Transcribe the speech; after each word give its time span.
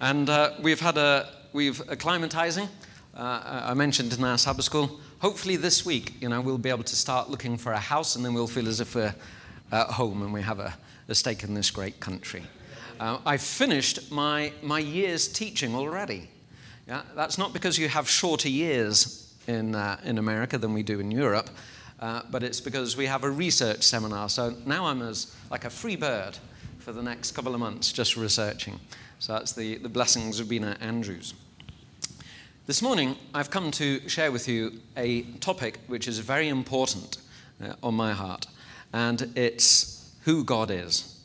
And 0.00 0.28
uh, 0.28 0.52
we've 0.60 0.80
had 0.80 0.96
a, 0.96 1.28
we've 1.52 1.78
acclimatizing. 1.86 2.68
Uh, 3.16 3.62
I 3.66 3.74
mentioned 3.74 4.12
in 4.12 4.24
our 4.24 4.38
Sabbath 4.38 4.64
school. 4.64 5.00
Hopefully 5.20 5.56
this 5.56 5.86
week, 5.86 6.14
you 6.20 6.28
know, 6.28 6.40
we'll 6.40 6.58
be 6.58 6.68
able 6.68 6.82
to 6.84 6.96
start 6.96 7.30
looking 7.30 7.56
for 7.56 7.72
a 7.72 7.78
house 7.78 8.16
and 8.16 8.24
then 8.24 8.34
we'll 8.34 8.46
feel 8.46 8.68
as 8.68 8.80
if 8.80 8.94
we're 8.94 9.14
at 9.70 9.86
home 9.88 10.22
and 10.22 10.32
we 10.32 10.42
have 10.42 10.58
a, 10.58 10.74
a 11.08 11.14
stake 11.14 11.44
in 11.44 11.54
this 11.54 11.70
great 11.70 12.00
country. 12.00 12.42
Uh, 12.98 13.18
I've 13.24 13.42
finished 13.42 14.10
my, 14.10 14.52
my 14.62 14.78
year's 14.78 15.28
teaching 15.28 15.74
already. 15.74 16.28
Yeah? 16.86 17.02
That's 17.14 17.38
not 17.38 17.52
because 17.52 17.78
you 17.78 17.88
have 17.88 18.08
shorter 18.08 18.48
years 18.48 19.32
in, 19.46 19.74
uh, 19.74 19.98
in 20.04 20.18
America 20.18 20.58
than 20.58 20.74
we 20.74 20.82
do 20.82 21.00
in 21.00 21.10
Europe, 21.10 21.50
uh, 22.00 22.22
but 22.30 22.42
it's 22.42 22.60
because 22.60 22.96
we 22.96 23.06
have 23.06 23.24
a 23.24 23.30
research 23.30 23.82
seminar. 23.82 24.28
So 24.28 24.54
now 24.66 24.86
I'm 24.86 25.02
as 25.02 25.34
like 25.50 25.64
a 25.64 25.70
free 25.70 25.96
bird 25.96 26.36
for 26.78 26.92
the 26.92 27.02
next 27.02 27.32
couple 27.32 27.54
of 27.54 27.60
months 27.60 27.92
just 27.92 28.16
researching. 28.16 28.78
So 29.18 29.32
that's 29.32 29.52
the, 29.52 29.76
the 29.76 29.88
blessings 29.88 30.40
of 30.40 30.48
being 30.48 30.64
at 30.64 30.80
Andrews. 30.82 31.34
This 32.66 32.82
morning, 32.82 33.16
I've 33.34 33.50
come 33.50 33.70
to 33.72 34.08
share 34.08 34.32
with 34.32 34.48
you 34.48 34.80
a 34.96 35.22
topic 35.40 35.78
which 35.86 36.08
is 36.08 36.18
very 36.18 36.48
important 36.48 37.18
uh, 37.62 37.74
on 37.82 37.94
my 37.94 38.12
heart, 38.12 38.46
and 38.92 39.30
it's 39.36 40.12
who 40.22 40.44
God 40.44 40.70
is. 40.70 41.20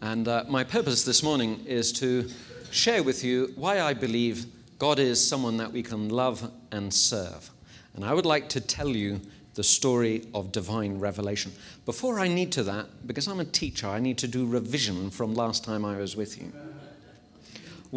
And 0.00 0.28
uh, 0.28 0.44
my 0.48 0.62
purpose 0.62 1.04
this 1.04 1.22
morning 1.22 1.64
is 1.66 1.92
to 1.94 2.28
share 2.70 3.02
with 3.02 3.24
you 3.24 3.52
why 3.56 3.80
I 3.80 3.94
believe 3.94 4.46
God 4.78 4.98
is 4.98 5.26
someone 5.26 5.56
that 5.56 5.72
we 5.72 5.82
can 5.82 6.10
love 6.10 6.50
and 6.70 6.92
serve. 6.92 7.50
And 7.94 8.04
I 8.04 8.12
would 8.12 8.26
like 8.26 8.48
to 8.50 8.60
tell 8.60 8.90
you 8.90 9.20
the 9.54 9.64
story 9.64 10.26
of 10.34 10.52
divine 10.52 10.98
revelation. 10.98 11.50
Before 11.86 12.20
I 12.20 12.28
need 12.28 12.52
to 12.52 12.62
that, 12.64 12.86
because 13.06 13.26
I'm 13.26 13.40
a 13.40 13.44
teacher, 13.44 13.88
I 13.88 14.00
need 14.00 14.18
to 14.18 14.28
do 14.28 14.46
revision 14.46 15.10
from 15.10 15.34
last 15.34 15.64
time 15.64 15.84
I 15.84 15.96
was 15.96 16.14
with 16.14 16.40
you. 16.40 16.52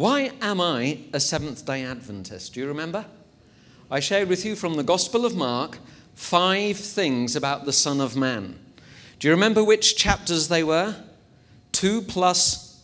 Why 0.00 0.32
am 0.40 0.62
I 0.62 1.00
a 1.12 1.20
Seventh 1.20 1.66
day 1.66 1.84
Adventist? 1.84 2.54
Do 2.54 2.60
you 2.60 2.66
remember? 2.68 3.04
I 3.90 4.00
shared 4.00 4.30
with 4.30 4.46
you 4.46 4.56
from 4.56 4.76
the 4.76 4.82
Gospel 4.82 5.26
of 5.26 5.36
Mark 5.36 5.76
five 6.14 6.78
things 6.78 7.36
about 7.36 7.66
the 7.66 7.72
Son 7.74 8.00
of 8.00 8.16
Man. 8.16 8.58
Do 9.18 9.28
you 9.28 9.34
remember 9.34 9.62
which 9.62 9.96
chapters 9.96 10.48
they 10.48 10.64
were? 10.64 10.96
Two 11.72 12.00
plus 12.00 12.82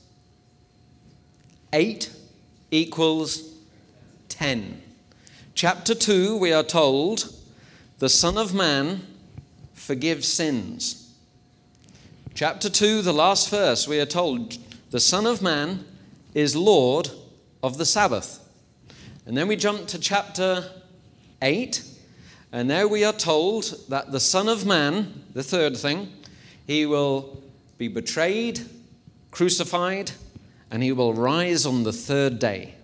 eight 1.73 2.11
equals 2.71 3.51
ten. 4.29 4.83
Chapter 5.55 5.95
2, 5.95 6.37
we 6.37 6.53
are 6.53 6.63
told, 6.63 7.35
the 7.99 8.11
Son 8.11 8.37
of 8.37 8.53
Man 8.53 9.01
forgives 9.73 10.29
sins. 10.29 11.15
Chapter 12.35 12.69
2, 12.69 13.01
the 13.01 13.15
last 13.15 13.49
verse, 13.49 13.89
we 13.89 13.99
are 14.01 14.05
told, 14.05 14.59
the 14.91 15.01
Son 15.01 15.25
of 15.25 15.41
Man 15.41 15.83
is 16.37 16.55
Lord 16.55 17.11
of 17.63 17.79
the 17.79 17.87
Sabbath. 17.87 18.47
And 19.25 19.35
then 19.35 19.49
we 19.49 19.57
jump 19.57 19.87
to 19.87 19.99
chapter 19.99 20.71
8, 21.41 21.83
and 22.53 22.69
there 22.69 22.87
we 22.87 23.05
are 23.05 23.15
told 23.15 23.75
that 23.89 24.13
the 24.13 24.21
Son 24.21 24.47
of 24.47 24.67
Man, 24.67 25.25
the 25.33 25.43
third 25.43 25.79
thing, 25.79 26.13
he 26.67 26.85
will 26.85 27.43
be 27.79 27.89
betrayed, 27.89 28.61
crucified, 29.31 30.11
and 30.71 30.83
he 30.83 30.93
will 30.93 31.15
rise 31.15 31.65
on 31.65 31.85
the 31.85 31.93
third 31.93 32.39
day. 32.39 32.75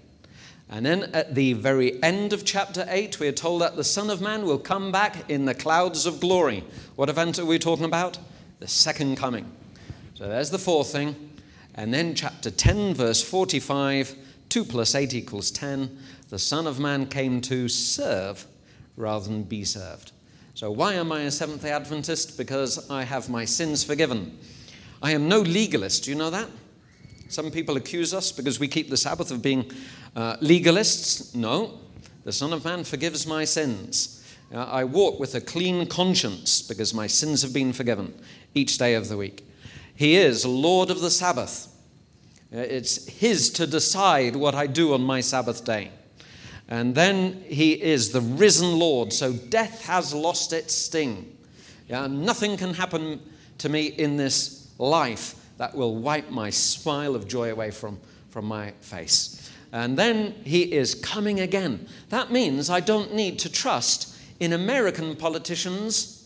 And 0.71 0.87
then 0.87 1.11
at 1.13 1.35
the 1.35 1.53
very 1.53 2.03
end 2.03 2.33
of 2.33 2.47
chapter 2.47 2.87
8, 2.89 3.21
we 3.21 3.29
are 3.29 3.33
told 3.33 3.61
that 3.61 3.77
the 3.77 3.85
Son 3.85 4.09
of 4.09 4.23
Man 4.23 4.47
will 4.47 4.59
come 4.59 4.91
back 4.91 5.29
in 5.29 5.45
the 5.45 5.55
clouds 5.55 6.07
of 6.07 6.21
glory. 6.21 6.65
What 6.97 7.11
event 7.11 7.39
are 7.39 7.45
we 7.45 7.59
talking 7.59 7.85
about? 7.85 8.19
The 8.61 8.69
second 8.69 9.19
coming. 9.19 9.45
So 10.15 10.27
there's 10.27 10.49
the 10.49 10.59
fourth 10.59 10.91
thing. 10.91 11.32
And 11.75 11.93
then, 11.93 12.15
chapter 12.15 12.51
10, 12.51 12.95
verse 12.95 13.23
45 13.23 14.17
2 14.49 14.65
plus 14.67 14.95
8 14.95 15.15
equals 15.15 15.51
10. 15.51 15.99
The 16.29 16.39
Son 16.39 16.67
of 16.67 16.79
Man 16.79 17.07
came 17.07 17.41
to 17.43 17.69
serve 17.69 18.47
rather 18.99 19.27
than 19.27 19.45
be 19.45 19.65
served. 19.65 20.13
So, 20.55 20.71
why 20.71 20.93
am 20.93 21.11
I 21.11 21.23
a 21.23 21.31
Seventh 21.31 21.63
day 21.63 21.71
Adventist? 21.71 22.37
Because 22.37 22.91
I 22.91 23.05
have 23.05 23.31
my 23.31 23.47
sins 23.47 23.83
forgiven. 23.83 24.39
I 25.03 25.13
am 25.13 25.27
no 25.27 25.41
legalist. 25.41 26.05
Do 26.05 26.11
you 26.11 26.17
know 26.17 26.29
that? 26.29 26.49
Some 27.29 27.51
people 27.51 27.79
accuse 27.79 28.13
us 28.13 28.31
because 28.31 28.61
we 28.61 28.69
keep 28.69 28.91
the 28.91 28.97
Sabbath 28.99 29.31
of 29.31 29.41
being 29.41 29.71
uh, 30.15 30.37
legalists. 30.37 31.35
No, 31.35 31.79
the 32.25 32.33
Son 32.33 32.53
of 32.53 32.63
Man 32.65 32.85
forgives 32.85 33.27
my 33.27 33.47
sins. 33.47 34.23
Uh, 34.53 34.65
I 34.65 34.85
walk 34.85 35.19
with 35.19 35.35
a 35.35 35.41
clean 35.41 35.87
conscience 35.87 36.61
because 36.61 36.93
my 36.93 37.07
sins 37.07 37.41
have 37.41 37.55
been 37.55 37.73
forgiven 37.73 38.13
each 38.55 38.77
day 38.77 38.95
of 38.95 39.09
the 39.09 39.17
week. 39.17 39.47
He 40.03 40.17
is 40.17 40.45
Lord 40.45 40.91
of 40.91 41.01
the 41.01 41.13
Sabbath. 41.13 41.69
Uh, 42.53 42.59
it's 42.59 43.07
His 43.07 43.51
to 43.51 43.69
decide 43.69 44.35
what 44.35 44.53
I 44.53 44.67
do 44.67 44.95
on 44.95 45.01
my 45.01 45.21
Sabbath 45.21 45.65
day. 45.65 45.93
And 46.69 46.93
then 46.93 47.45
He 47.47 47.81
is 47.81 48.11
the 48.11 48.21
risen 48.21 48.81
Lord, 48.81 49.13
so 49.13 49.33
death 49.33 49.87
has 49.87 50.13
lost 50.13 50.53
its 50.53 50.75
sting. 50.75 51.39
Yeah, 51.89 52.09
nothing 52.09 52.57
can 52.57 52.75
happen 52.75 53.21
to 53.59 53.69
me 53.69 53.87
in 53.87 54.17
this 54.17 54.73
life 54.77 55.37
that 55.59 55.73
will 55.73 55.95
wipe 55.95 56.31
my 56.31 56.51
smile 56.51 57.15
of 57.15 57.29
joy 57.29 57.53
away 57.53 57.71
from, 57.71 58.01
from 58.31 58.47
my 58.47 58.73
face. 58.81 59.53
And 59.71 59.97
then 59.97 60.35
He 60.43 60.63
is 60.63 60.97
coming 60.97 61.39
again. 61.39 61.87
That 62.09 62.33
means 62.33 62.71
I 62.71 62.81
don't 62.81 63.15
need 63.15 63.39
to 63.39 63.49
trust 63.49 64.17
in 64.41 64.53
American 64.53 65.15
politicians 65.15 66.22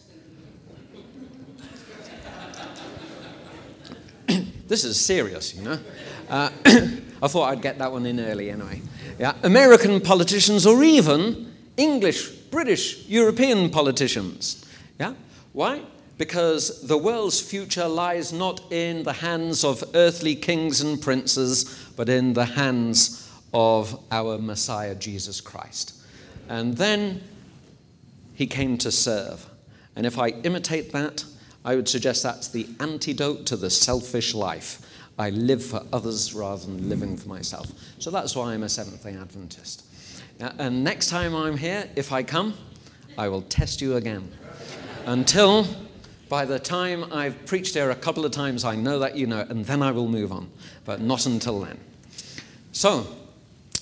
This 4.69 4.84
is 4.84 5.00
serious, 5.00 5.54
you 5.54 5.62
know. 5.62 5.78
Uh, 6.28 6.50
I 7.22 7.28
thought 7.28 7.50
I'd 7.50 7.62
get 7.62 7.78
that 7.78 7.93
one 7.93 8.04
in 8.06 8.21
early 8.21 8.50
anyway. 8.50 8.82
Yeah, 9.19 9.34
American 9.43 10.00
politicians 10.00 10.66
or 10.66 10.82
even 10.82 11.53
English, 11.77 12.31
British, 12.50 13.06
European 13.06 13.71
politicians. 13.71 14.65
Yeah, 14.99 15.15
why? 15.53 15.82
Because 16.19 16.87
the 16.87 16.99
world's 16.99 17.41
future 17.41 17.87
lies 17.87 18.32
not 18.32 18.72
in 18.72 19.03
the 19.03 19.12
hands 19.12 19.65
of 19.65 19.84
earthly 19.94 20.34
kings 20.34 20.81
and 20.81 21.00
princes, 21.00 21.91
but 21.97 22.09
in 22.09 22.33
the 22.33 22.44
hands 22.44 23.31
of 23.54 23.98
our 24.10 24.38
Messiah, 24.38 24.94
Jesus 24.94 25.41
Christ. 25.41 25.94
And 26.48 26.77
then 26.77 27.22
he 28.34 28.47
came 28.47 28.78
to 28.78 28.91
serve. 28.91 29.47
And 29.94 30.04
if 30.06 30.19
I 30.19 30.28
imitate 30.28 30.93
that, 30.93 31.25
I 31.66 31.75
would 31.75 31.88
suggest 31.88 32.22
that's 32.22 32.47
the 32.47 32.69
antidote 32.78 33.44
to 33.47 33.56
the 33.56 33.71
selfish 33.71 34.34
life. 34.34 34.81
I 35.19 35.31
live 35.31 35.65
for 35.65 35.82
others 35.93 36.32
rather 36.32 36.65
than 36.65 36.88
living 36.88 37.16
for 37.16 37.28
myself. 37.28 37.72
So 37.99 38.12
that's 38.12 38.37
why 38.37 38.54
I'm 38.54 38.62
a 38.62 38.69
Seventh 38.69 39.03
day 39.03 39.16
Adventist. 39.16 39.84
Uh, 40.41 40.53
and 40.59 40.84
next 40.84 41.10
time 41.10 41.34
I'm 41.34 41.56
here, 41.56 41.91
if 41.97 42.12
I 42.12 42.22
come, 42.22 42.54
I 43.19 43.28
will 43.28 43.43
test 43.43 43.81
you 43.81 43.97
again. 43.97 44.31
Until 45.06 45.66
by 46.28 46.44
the 46.44 46.60
time 46.60 47.12
I've 47.12 47.44
preached 47.47 47.75
here 47.75 47.91
a 47.91 47.97
couple 47.97 48.25
of 48.25 48.31
times, 48.31 48.65
I 48.65 48.77
know 48.77 49.00
that 49.00 49.16
you 49.16 49.27
know, 49.27 49.44
and 49.48 49.65
then 49.65 49.83
I 49.83 49.91
will 49.91 50.09
move 50.09 50.31
on. 50.31 50.48
But 50.84 51.00
not 51.00 51.27
until 51.27 51.60
then. 51.60 51.81
So, 52.71 53.09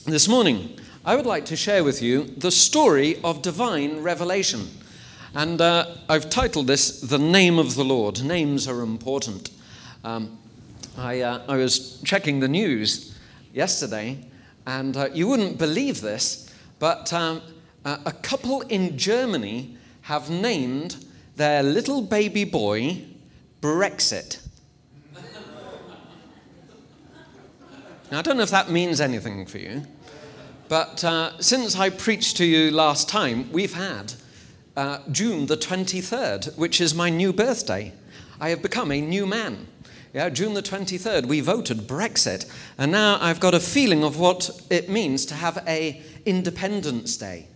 this 0.06 0.27
morning, 0.27 0.78
I 1.05 1.16
would 1.16 1.27
like 1.27 1.45
to 1.47 1.56
share 1.56 1.84
with 1.84 2.01
you 2.01 2.25
the 2.25 2.51
story 2.51 3.21
of 3.22 3.43
divine 3.43 4.01
revelation. 4.01 4.69
And 5.37 5.61
uh, 5.61 5.87
I've 6.09 6.31
titled 6.31 6.69
this 6.69 7.00
The 7.00 7.19
Name 7.19 7.59
of 7.59 7.75
the 7.75 7.84
Lord. 7.84 8.22
Names 8.22 8.69
are 8.69 8.83
important. 8.83 9.50
Um, 10.05 10.39
I, 10.97 11.22
uh, 11.22 11.43
I, 11.49 11.56
was 11.56 12.00
checking 12.03 12.39
the 12.39 12.47
news 12.47 13.19
yesterday, 13.53 14.25
and 14.65 14.97
uh, 14.97 15.09
you 15.12 15.27
wouldn't 15.27 15.59
believe 15.59 16.00
this, 16.00 16.55
but 16.78 17.12
um, 17.12 17.43
a 17.84 18.12
couple 18.12 18.61
in 18.61 18.97
Germany 18.97 19.77
have 20.03 20.31
named 20.31 21.05
their 21.34 21.65
little 21.65 22.01
baby 22.01 22.45
boy 22.45 23.03
Brexit. 23.61 24.41
Now, 28.12 28.21
I 28.21 28.22
don't 28.22 28.37
know 28.37 28.45
if 28.45 28.51
that 28.51 28.71
means 28.71 29.01
anything 29.01 29.47
for 29.47 29.59
you, 29.59 29.83
but 30.69 31.03
uh, 31.03 31.37
since 31.41 31.75
I 31.75 31.91
preached 31.91 32.37
to 32.37 32.45
you 32.45 32.71
last 32.71 33.09
time, 33.09 33.51
we've 33.51 33.75
had 33.75 34.15
uh, 34.76 34.98
June 35.10 35.47
the 35.47 35.56
23rd, 35.56 36.56
which 36.56 36.80
is 36.80 36.94
my 36.94 37.10
new 37.10 37.32
birthday. 37.32 37.92
I 38.41 38.50
have 38.50 38.62
become 38.62 38.91
a 38.91 39.00
new 39.00 39.26
man. 39.26 39.68
Yeah, 40.12 40.28
June 40.28 40.54
the 40.54 40.62
23rd, 40.62 41.26
we 41.26 41.41
voted 41.41 41.88
Brexit. 41.88 42.48
And 42.78 42.92
now 42.92 43.18
I've 43.21 43.41
got 43.41 43.54
a 43.54 43.60
feeling 43.60 44.04
of 44.04 44.18
what 44.18 44.48
it 44.71 44.88
means 44.88 45.26
to 45.26 45.34
have 45.34 45.62
a 45.66 46.00
Independence 46.24 47.16
Day. 47.16 47.48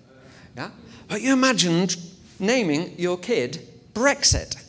Yeah? 0.57 0.71
But 1.07 1.23
you 1.23 1.33
imagined 1.33 1.97
naming 2.41 2.99
your 2.99 3.17
kid 3.17 3.61
Brexit. 3.95 4.65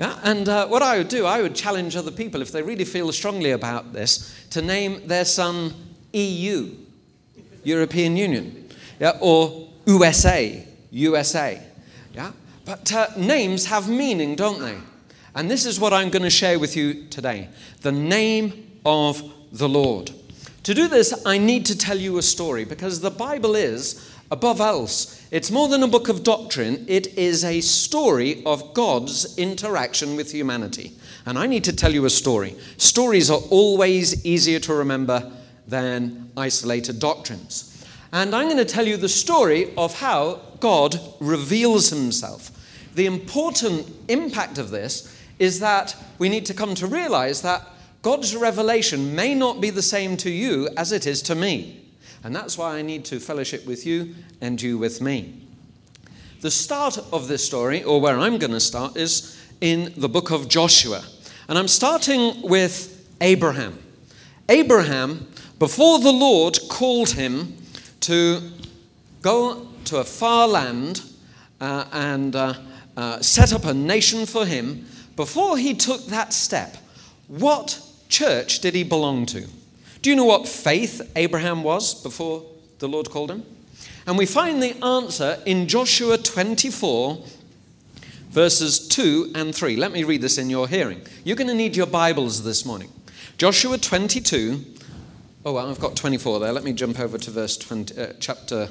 Yeah? 0.00 0.18
And 0.24 0.48
uh, 0.48 0.66
what 0.66 0.82
I 0.82 0.98
would 0.98 1.08
do, 1.08 1.26
I 1.26 1.42
would 1.42 1.54
challenge 1.54 1.94
other 1.94 2.10
people, 2.10 2.42
if 2.42 2.50
they 2.50 2.62
really 2.62 2.84
feel 2.84 3.12
strongly 3.12 3.52
about 3.52 3.92
this, 3.92 4.46
to 4.50 4.60
name 4.60 5.06
their 5.06 5.24
son 5.24 5.72
EU, 6.12 6.74
European 7.62 8.16
Union, 8.16 8.68
yeah? 8.98 9.16
or 9.20 9.68
USA, 9.86 10.66
USA. 10.96 11.62
Yeah? 12.14 12.32
But 12.64 12.92
uh, 12.92 13.08
names 13.16 13.66
have 13.66 13.88
meaning, 13.88 14.34
don't 14.34 14.60
they? 14.60 14.76
And 15.34 15.50
this 15.50 15.66
is 15.66 15.78
what 15.78 15.92
I'm 15.92 16.08
going 16.08 16.22
to 16.22 16.30
share 16.30 16.58
with 16.58 16.76
you 16.76 17.04
today 17.08 17.48
the 17.82 17.92
name 17.92 18.80
of 18.84 19.22
the 19.52 19.68
Lord. 19.68 20.10
To 20.62 20.74
do 20.74 20.88
this, 20.88 21.22
I 21.24 21.38
need 21.38 21.66
to 21.66 21.78
tell 21.78 21.98
you 21.98 22.18
a 22.18 22.22
story 22.22 22.64
because 22.64 23.00
the 23.00 23.10
Bible 23.10 23.54
is, 23.54 24.10
above 24.30 24.60
else, 24.60 25.24
it's 25.30 25.50
more 25.50 25.68
than 25.68 25.82
a 25.82 25.88
book 25.88 26.08
of 26.08 26.24
doctrine, 26.24 26.84
it 26.88 27.18
is 27.18 27.44
a 27.44 27.60
story 27.60 28.42
of 28.44 28.74
God's 28.74 29.36
interaction 29.38 30.16
with 30.16 30.32
humanity. 30.32 30.92
And 31.26 31.38
I 31.38 31.46
need 31.46 31.64
to 31.64 31.76
tell 31.76 31.92
you 31.92 32.06
a 32.06 32.10
story. 32.10 32.56
Stories 32.78 33.30
are 33.30 33.40
always 33.50 34.24
easier 34.24 34.58
to 34.60 34.74
remember 34.74 35.30
than 35.68 36.30
isolated 36.36 36.98
doctrines. 36.98 37.84
And 38.12 38.34
I'm 38.34 38.46
going 38.46 38.56
to 38.56 38.64
tell 38.64 38.86
you 38.86 38.96
the 38.96 39.08
story 39.08 39.74
of 39.76 39.98
how 39.98 40.40
God 40.60 40.98
reveals 41.20 41.90
himself. 41.90 42.50
The 42.94 43.06
important 43.06 43.90
impact 44.08 44.58
of 44.58 44.70
this 44.70 45.14
is 45.38 45.60
that 45.60 45.94
we 46.18 46.28
need 46.28 46.46
to 46.46 46.54
come 46.54 46.74
to 46.76 46.86
realize 46.86 47.42
that 47.42 47.62
God's 48.02 48.36
revelation 48.36 49.14
may 49.14 49.34
not 49.34 49.60
be 49.60 49.70
the 49.70 49.82
same 49.82 50.16
to 50.18 50.30
you 50.30 50.68
as 50.76 50.92
it 50.92 51.06
is 51.06 51.22
to 51.22 51.34
me. 51.34 51.84
And 52.24 52.34
that's 52.34 52.56
why 52.56 52.76
I 52.76 52.82
need 52.82 53.04
to 53.06 53.20
fellowship 53.20 53.66
with 53.66 53.86
you 53.86 54.14
and 54.40 54.60
you 54.60 54.78
with 54.78 55.00
me. 55.00 55.42
The 56.40 56.50
start 56.50 56.98
of 57.12 57.28
this 57.28 57.44
story, 57.44 57.82
or 57.82 58.00
where 58.00 58.18
I'm 58.18 58.38
going 58.38 58.52
to 58.52 58.60
start, 58.60 58.96
is 58.96 59.40
in 59.60 59.92
the 59.96 60.08
book 60.08 60.30
of 60.30 60.48
Joshua. 60.48 61.02
And 61.48 61.58
I'm 61.58 61.68
starting 61.68 62.42
with 62.42 63.08
Abraham. 63.20 63.78
Abraham, 64.48 65.26
before 65.58 65.98
the 65.98 66.12
Lord 66.12 66.58
called 66.68 67.10
him 67.10 67.56
to 68.00 68.40
go 69.22 69.66
to 69.86 69.98
a 69.98 70.04
far 70.04 70.46
land 70.46 71.02
uh, 71.60 71.86
and 71.92 72.36
uh, 72.36 72.54
uh, 72.96 73.20
set 73.20 73.52
up 73.52 73.64
a 73.64 73.74
nation 73.74 74.26
for 74.26 74.46
him, 74.46 74.86
before 75.16 75.56
he 75.56 75.74
took 75.74 76.06
that 76.06 76.32
step, 76.32 76.76
what 77.28 77.80
church 78.08 78.60
did 78.60 78.74
he 78.74 78.84
belong 78.84 79.26
to? 79.26 79.46
Do 80.02 80.10
you 80.10 80.16
know 80.16 80.24
what 80.24 80.46
faith 80.46 81.10
Abraham 81.16 81.62
was 81.62 82.00
before 82.02 82.44
the 82.78 82.88
Lord 82.88 83.10
called 83.10 83.30
him? 83.30 83.44
And 84.06 84.16
we 84.16 84.26
find 84.26 84.62
the 84.62 84.76
answer 84.84 85.42
in 85.46 85.66
Joshua 85.66 86.16
24, 86.16 87.24
verses 88.30 88.86
2 88.88 89.32
and 89.34 89.54
3. 89.54 89.76
Let 89.76 89.92
me 89.92 90.04
read 90.04 90.20
this 90.20 90.38
in 90.38 90.48
your 90.48 90.68
hearing. 90.68 91.00
You're 91.24 91.36
going 91.36 91.48
to 91.48 91.54
need 91.54 91.74
your 91.74 91.86
Bibles 91.86 92.44
this 92.44 92.64
morning. 92.64 92.90
Joshua 93.36 93.78
22. 93.78 94.64
Oh, 95.44 95.52
well, 95.52 95.68
I've 95.68 95.80
got 95.80 95.96
24 95.96 96.40
there. 96.40 96.52
Let 96.52 96.62
me 96.62 96.72
jump 96.72 97.00
over 97.00 97.18
to 97.18 97.30
verse 97.30 97.56
20, 97.56 98.00
uh, 98.00 98.12
chapter 98.20 98.68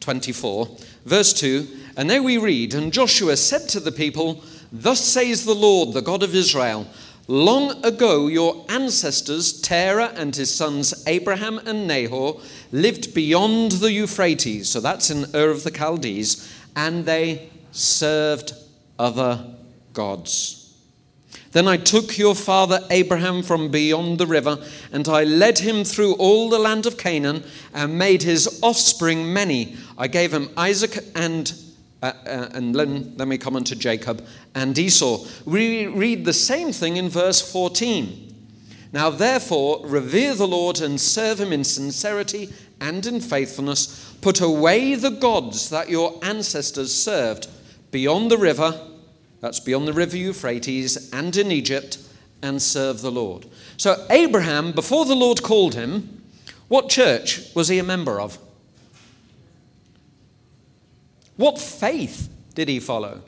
24, 0.00 0.76
verse 1.04 1.32
2. 1.32 1.66
And 1.96 2.08
there 2.08 2.22
we 2.22 2.38
read 2.38 2.74
And 2.74 2.92
Joshua 2.92 3.36
said 3.36 3.68
to 3.70 3.80
the 3.80 3.92
people, 3.92 4.42
Thus 4.70 5.00
says 5.00 5.44
the 5.44 5.54
Lord, 5.54 5.94
the 5.94 6.02
God 6.02 6.22
of 6.22 6.34
Israel. 6.34 6.86
Long 7.30 7.84
ago, 7.84 8.26
your 8.26 8.64
ancestors, 8.70 9.60
Terah 9.60 10.12
and 10.16 10.34
his 10.34 10.54
sons 10.54 11.04
Abraham 11.06 11.58
and 11.58 11.86
Nahor, 11.86 12.40
lived 12.72 13.12
beyond 13.12 13.72
the 13.72 13.92
Euphrates, 13.92 14.70
so 14.70 14.80
that's 14.80 15.10
in 15.10 15.26
Ur 15.34 15.50
of 15.50 15.62
the 15.62 15.70
Chaldees, 15.70 16.50
and 16.74 17.04
they 17.04 17.50
served 17.70 18.54
other 18.98 19.44
gods. 19.92 20.57
Then 21.52 21.66
I 21.66 21.76
took 21.78 22.18
your 22.18 22.34
father 22.34 22.80
Abraham 22.90 23.42
from 23.42 23.70
beyond 23.70 24.18
the 24.18 24.26
river, 24.26 24.58
and 24.92 25.08
I 25.08 25.24
led 25.24 25.58
him 25.58 25.84
through 25.84 26.14
all 26.14 26.48
the 26.48 26.58
land 26.58 26.86
of 26.86 26.98
Canaan, 26.98 27.44
and 27.72 27.98
made 27.98 28.22
his 28.22 28.60
offspring 28.62 29.32
many. 29.32 29.76
I 29.96 30.08
gave 30.08 30.32
him 30.32 30.50
Isaac 30.56 30.98
and 31.14 31.52
uh, 32.00 32.12
uh, 32.26 32.48
and 32.54 32.74
then, 32.74 33.16
then 33.16 33.28
we 33.28 33.36
come 33.36 33.56
on 33.56 33.64
to 33.64 33.74
Jacob 33.74 34.24
and 34.54 34.78
Esau. 34.78 35.26
We 35.44 35.88
read 35.88 36.24
the 36.24 36.32
same 36.32 36.70
thing 36.70 36.96
in 36.96 37.08
verse 37.08 37.40
14. 37.40 38.28
Now, 38.92 39.10
therefore, 39.10 39.84
revere 39.84 40.34
the 40.34 40.46
Lord 40.46 40.80
and 40.80 41.00
serve 41.00 41.40
him 41.40 41.52
in 41.52 41.64
sincerity 41.64 42.52
and 42.80 43.04
in 43.04 43.20
faithfulness. 43.20 44.14
Put 44.20 44.40
away 44.40 44.94
the 44.94 45.10
gods 45.10 45.70
that 45.70 45.90
your 45.90 46.18
ancestors 46.22 46.94
served 46.94 47.48
beyond 47.90 48.30
the 48.30 48.38
river, 48.38 48.80
that's 49.40 49.60
beyond 49.60 49.86
the 49.86 49.92
river 49.92 50.16
Euphrates, 50.16 51.10
and 51.12 51.36
in 51.36 51.52
Egypt, 51.52 51.98
and 52.42 52.60
serve 52.60 53.00
the 53.00 53.10
Lord. 53.10 53.46
So, 53.76 54.06
Abraham, 54.10 54.72
before 54.72 55.04
the 55.04 55.14
Lord 55.14 55.42
called 55.42 55.74
him, 55.74 56.22
what 56.68 56.88
church 56.88 57.54
was 57.54 57.68
he 57.68 57.78
a 57.78 57.84
member 57.84 58.20
of? 58.20 58.38
What 61.36 61.58
faith 61.58 62.28
did 62.54 62.68
he 62.68 62.80
follow? 62.80 63.22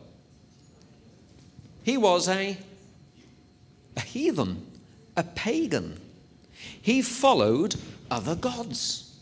He 1.85 1.97
was 1.97 2.29
a, 2.29 2.57
a 3.97 4.01
heathen, 4.01 4.67
a 5.17 5.23
pagan. 5.23 5.99
He 6.83 7.03
followed 7.03 7.77
other 8.11 8.35
gods. 8.35 9.17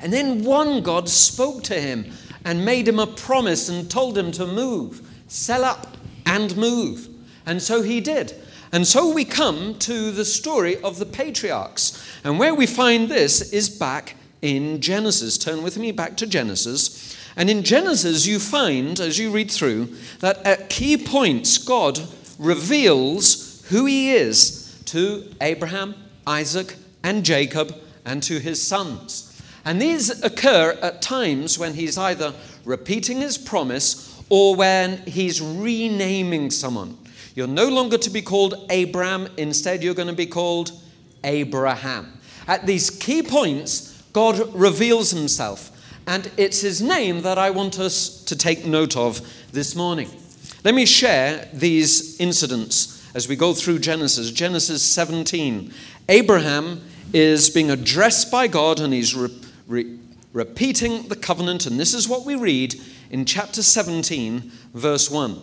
And 0.00 0.12
then 0.12 0.44
one 0.44 0.82
God 0.82 1.08
spoke 1.08 1.62
to 1.64 1.80
him 1.80 2.12
and 2.44 2.64
made 2.64 2.86
him 2.86 2.98
a 2.98 3.06
promise 3.06 3.68
and 3.68 3.90
told 3.90 4.18
him 4.18 4.30
to 4.32 4.46
move, 4.46 5.08
sell 5.28 5.64
up 5.64 5.96
and 6.26 6.56
move. 6.56 7.08
And 7.46 7.62
so 7.62 7.82
he 7.82 8.00
did. 8.00 8.34
And 8.72 8.86
so 8.86 9.12
we 9.12 9.24
come 9.24 9.78
to 9.80 10.10
the 10.10 10.24
story 10.24 10.76
of 10.82 10.98
the 10.98 11.06
patriarchs. 11.06 12.04
And 12.24 12.38
where 12.38 12.54
we 12.54 12.66
find 12.66 13.08
this 13.08 13.52
is 13.52 13.68
back 13.68 14.16
in 14.42 14.80
Genesis. 14.80 15.38
Turn 15.38 15.62
with 15.62 15.78
me 15.78 15.92
back 15.92 16.16
to 16.18 16.26
Genesis. 16.26 17.16
And 17.36 17.50
in 17.50 17.62
Genesis, 17.62 18.26
you 18.26 18.38
find, 18.38 19.00
as 19.00 19.18
you 19.18 19.30
read 19.30 19.50
through, 19.50 19.94
that 20.20 20.44
at 20.46 20.70
key 20.70 20.96
points, 20.96 21.58
God 21.58 22.00
reveals 22.38 23.64
who 23.68 23.86
He 23.86 24.12
is 24.12 24.80
to 24.86 25.32
Abraham, 25.40 25.94
Isaac, 26.26 26.76
and 27.02 27.24
Jacob, 27.24 27.74
and 28.04 28.22
to 28.22 28.38
his 28.38 28.62
sons. 28.62 29.40
And 29.64 29.80
these 29.80 30.22
occur 30.22 30.78
at 30.82 31.00
times 31.00 31.58
when 31.58 31.74
He's 31.74 31.96
either 31.96 32.34
repeating 32.64 33.20
His 33.20 33.38
promise 33.38 34.13
or 34.28 34.56
when 34.56 34.98
He's 35.06 35.40
renaming 35.40 36.50
someone. 36.50 36.98
You're 37.34 37.46
no 37.46 37.68
longer 37.68 37.98
to 37.98 38.10
be 38.10 38.22
called 38.22 38.70
Abram, 38.70 39.28
instead, 39.36 39.82
you're 39.82 39.94
going 39.94 40.08
to 40.08 40.14
be 40.14 40.26
called 40.26 40.72
Abraham. 41.24 42.18
At 42.46 42.66
these 42.66 42.90
key 42.90 43.22
points, 43.22 44.02
God 44.12 44.54
reveals 44.54 45.10
Himself. 45.10 45.70
And 46.06 46.30
it's 46.36 46.60
his 46.60 46.82
name 46.82 47.22
that 47.22 47.38
I 47.38 47.50
want 47.50 47.78
us 47.78 48.22
to 48.24 48.36
take 48.36 48.66
note 48.66 48.96
of 48.96 49.20
this 49.52 49.74
morning. 49.74 50.10
Let 50.62 50.74
me 50.74 50.84
share 50.84 51.48
these 51.52 52.20
incidents 52.20 53.10
as 53.14 53.26
we 53.26 53.36
go 53.36 53.54
through 53.54 53.78
Genesis. 53.78 54.30
Genesis 54.30 54.82
17. 54.82 55.72
Abraham 56.08 56.82
is 57.14 57.48
being 57.48 57.70
addressed 57.70 58.30
by 58.30 58.48
God 58.48 58.80
and 58.80 58.92
he's 58.92 59.14
re- 59.14 59.34
re- 59.66 59.98
repeating 60.34 61.08
the 61.08 61.16
covenant. 61.16 61.64
And 61.64 61.80
this 61.80 61.94
is 61.94 62.06
what 62.06 62.26
we 62.26 62.34
read 62.34 62.74
in 63.10 63.24
chapter 63.24 63.62
17, 63.62 64.50
verse 64.74 65.10
1. 65.10 65.40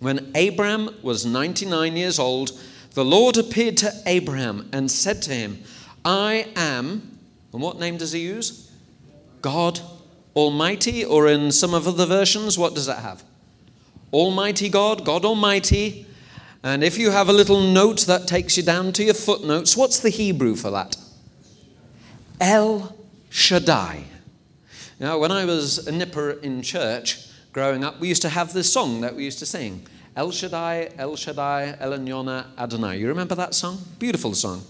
When 0.00 0.30
Abraham 0.34 0.90
was 1.02 1.24
99 1.24 1.96
years 1.96 2.18
old, 2.18 2.52
the 2.94 3.04
Lord 3.04 3.36
appeared 3.36 3.76
to 3.78 3.92
Abraham 4.06 4.68
and 4.72 4.90
said 4.90 5.22
to 5.22 5.32
him, 5.32 5.62
I 6.04 6.48
am, 6.56 7.18
and 7.52 7.62
what 7.62 7.78
name 7.78 7.96
does 7.96 8.12
he 8.12 8.20
use? 8.20 8.70
God 9.42 9.80
Almighty, 10.34 11.04
or 11.04 11.28
in 11.28 11.50
some 11.50 11.72
of 11.72 11.88
other 11.88 12.06
versions, 12.06 12.58
what 12.58 12.74
does 12.74 12.88
it 12.88 12.96
have? 12.96 13.24
Almighty 14.12 14.68
God, 14.68 15.04
God 15.04 15.24
Almighty. 15.24 16.06
And 16.62 16.82
if 16.84 16.98
you 16.98 17.10
have 17.10 17.28
a 17.28 17.32
little 17.32 17.60
note 17.60 18.06
that 18.06 18.26
takes 18.26 18.56
you 18.56 18.62
down 18.62 18.92
to 18.94 19.04
your 19.04 19.14
footnotes, 19.14 19.76
what's 19.76 20.00
the 20.00 20.10
Hebrew 20.10 20.56
for 20.56 20.70
that? 20.70 20.96
El 22.40 22.96
Shaddai. 23.30 24.04
Now, 24.98 25.18
when 25.18 25.30
I 25.30 25.44
was 25.44 25.86
a 25.86 25.92
nipper 25.92 26.30
in 26.30 26.62
church 26.62 27.28
growing 27.52 27.84
up, 27.84 28.00
we 28.00 28.08
used 28.08 28.22
to 28.22 28.30
have 28.30 28.54
this 28.54 28.72
song 28.72 29.02
that 29.02 29.14
we 29.14 29.24
used 29.24 29.38
to 29.40 29.46
sing 29.46 29.86
El 30.16 30.30
Shaddai, 30.30 30.88
El 30.96 31.16
Shaddai, 31.16 31.76
El 31.78 31.92
Elyon 31.92 32.46
Adonai. 32.56 32.96
You 32.96 33.08
remember 33.08 33.34
that 33.34 33.54
song? 33.54 33.78
Beautiful 33.98 34.32
song. 34.34 34.62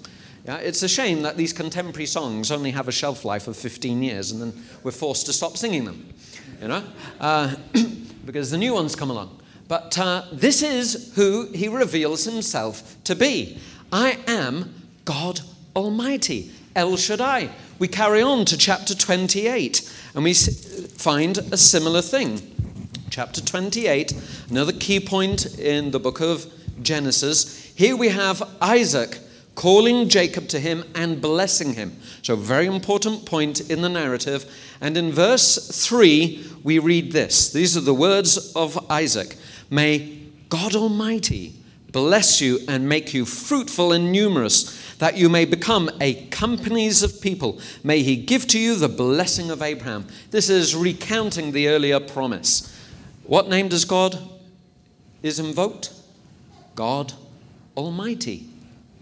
Yeah, 0.45 0.57
it's 0.57 0.83
a 0.83 0.89
shame 0.89 1.23
that 1.23 1.37
these 1.37 1.53
contemporary 1.53 2.07
songs 2.07 2.51
only 2.51 2.73
have 2.73 2.89
a 2.89 2.93
shelf 2.93 3.25
life 3.25 3.47
of 3.47 3.57
15 3.57 4.03
years 4.03 4.33
and 4.33 4.41
then 4.43 4.65
we're 4.83 4.91
forced 4.91 5.27
to 5.27 5.33
stop 5.33 5.57
singing 5.57 5.85
them, 5.85 6.13
you 6.61 6.67
know, 6.69 6.83
uh, 7.21 7.55
because 8.25 8.51
the 8.51 8.59
new 8.59 8.75
ones 8.75 8.97
come 8.97 9.11
along. 9.11 9.41
But 9.69 9.97
uh, 9.97 10.25
this 10.33 10.61
is 10.63 11.13
who 11.15 11.47
he 11.53 11.69
reveals 11.69 12.25
himself 12.25 12.97
to 13.05 13.15
be. 13.15 13.59
I 13.93 14.19
am 14.27 14.75
God 15.05 15.41
Almighty, 15.77 16.51
El 16.77 16.97
Shaddai. 16.99 17.49
We 17.79 17.89
carry 17.89 18.21
on 18.21 18.45
to 18.45 18.57
chapter 18.57 18.95
28 18.95 19.93
and 20.15 20.23
we 20.23 20.35
find 20.35 21.39
a 21.39 21.57
similar 21.57 22.03
thing. 22.03 22.41
Chapter 23.09 23.41
28, 23.41 24.13
another 24.51 24.73
key 24.73 25.01
point 25.01 25.59
in 25.59 25.91
the 25.91 25.99
book 25.99 26.21
of 26.21 26.47
Genesis. 26.83 27.65
Here 27.75 27.97
we 27.97 28.11
have 28.11 28.43
Isaac 28.61 29.19
calling 29.55 30.11
Jacob 30.11 30.49
to 30.49 30.61
him 30.61 30.85
and 30.95 31.19
blessing 31.21 31.73
him. 31.73 31.97
So, 32.21 32.37
very 32.37 32.67
important 32.67 33.25
point 33.25 33.71
in 33.71 33.81
the 33.81 33.89
narrative. 33.89 34.45
And 34.83 34.99
in 34.99 35.13
verse 35.13 35.57
3, 35.89 36.47
we 36.63 36.79
read 36.79 37.13
this 37.13 37.51
These 37.51 37.75
are 37.77 37.81
the 37.81 37.95
words 37.95 38.53
of 38.55 38.79
Isaac 38.91 39.37
May 39.71 40.21
God 40.51 40.77
Almighty 40.77 41.55
bless 41.97 42.43
you 42.43 42.59
and 42.69 42.87
make 42.87 43.15
you 43.15 43.25
fruitful 43.25 43.91
and 43.91 44.13
numerous, 44.13 44.95
that 44.97 45.17
you 45.17 45.31
may 45.31 45.47
become 45.47 45.89
a 45.99 46.27
companies 46.27 47.03
of 47.03 47.23
people. 47.23 47.59
May 47.83 48.03
he 48.03 48.17
give 48.17 48.47
to 48.49 48.59
you 48.59 48.77
the 48.77 48.87
blessing 48.87 49.51
of 49.51 49.63
Abraham. 49.63 50.07
This 50.31 50.51
is 50.51 50.77
recounting 50.77 51.53
the 51.53 51.69
earlier 51.69 51.99
promise. 51.99 52.71
What 53.23 53.49
name 53.49 53.69
does 53.69 53.87
God 53.87 54.19
is 55.23 55.39
invoked? 55.39 55.91
God 56.75 57.15
Almighty, 57.79 58.45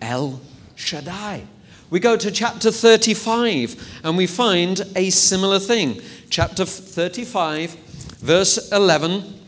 El 0.00 0.40
Shaddai. 0.76 1.42
We 1.90 1.98
go 1.98 2.16
to 2.16 2.30
chapter 2.30 2.70
35 2.70 4.02
and 4.04 4.16
we 4.16 4.28
find 4.28 4.80
a 4.94 5.10
similar 5.10 5.58
thing. 5.58 6.00
Chapter 6.30 6.64
35, 6.64 7.72
verse 8.20 8.70
11. 8.70 9.40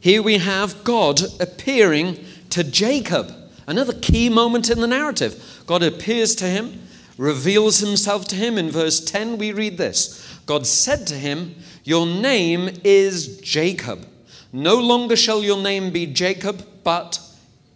Here 0.00 0.22
we 0.22 0.38
have 0.38 0.84
God 0.84 1.20
appearing 1.38 2.24
to 2.56 2.64
Jacob. 2.64 3.30
Another 3.66 3.92
key 3.92 4.30
moment 4.30 4.70
in 4.70 4.80
the 4.80 4.86
narrative. 4.86 5.62
God 5.66 5.82
appears 5.82 6.34
to 6.36 6.46
him, 6.46 6.80
reveals 7.18 7.80
himself 7.80 8.26
to 8.28 8.34
him. 8.34 8.56
In 8.56 8.70
verse 8.70 8.98
10, 8.98 9.36
we 9.36 9.52
read 9.52 9.76
this 9.76 10.40
God 10.46 10.66
said 10.66 11.06
to 11.08 11.14
him, 11.14 11.54
Your 11.84 12.06
name 12.06 12.70
is 12.82 13.38
Jacob. 13.42 14.06
No 14.54 14.76
longer 14.80 15.16
shall 15.16 15.44
your 15.44 15.62
name 15.62 15.90
be 15.90 16.06
Jacob, 16.06 16.66
but 16.82 17.20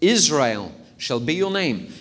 Israel 0.00 0.72
shall 0.96 1.20
be 1.20 1.34
your 1.34 1.50
name. 1.50 1.92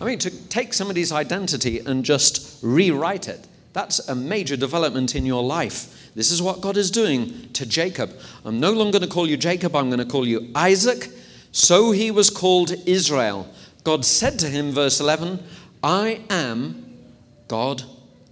I 0.00 0.06
mean, 0.06 0.18
to 0.20 0.30
take 0.48 0.72
somebody's 0.72 1.12
identity 1.12 1.80
and 1.80 2.06
just 2.06 2.58
rewrite 2.62 3.28
it, 3.28 3.46
that's 3.74 3.98
a 4.08 4.14
major 4.14 4.56
development 4.56 5.14
in 5.14 5.26
your 5.26 5.42
life. 5.42 6.10
This 6.14 6.30
is 6.30 6.40
what 6.40 6.62
God 6.62 6.78
is 6.78 6.90
doing 6.90 7.50
to 7.52 7.66
Jacob. 7.66 8.18
I'm 8.46 8.60
no 8.60 8.72
longer 8.72 8.98
going 8.98 9.08
to 9.10 9.14
call 9.14 9.28
you 9.28 9.36
Jacob, 9.36 9.76
I'm 9.76 9.90
going 9.90 9.98
to 9.98 10.06
call 10.06 10.26
you 10.26 10.50
Isaac. 10.54 11.10
So 11.54 11.92
he 11.92 12.10
was 12.10 12.30
called 12.30 12.72
Israel. 12.84 13.48
God 13.84 14.04
said 14.04 14.40
to 14.40 14.48
him, 14.48 14.72
verse 14.72 14.98
11, 14.98 15.40
I 15.84 16.20
am 16.28 16.98
God 17.46 17.84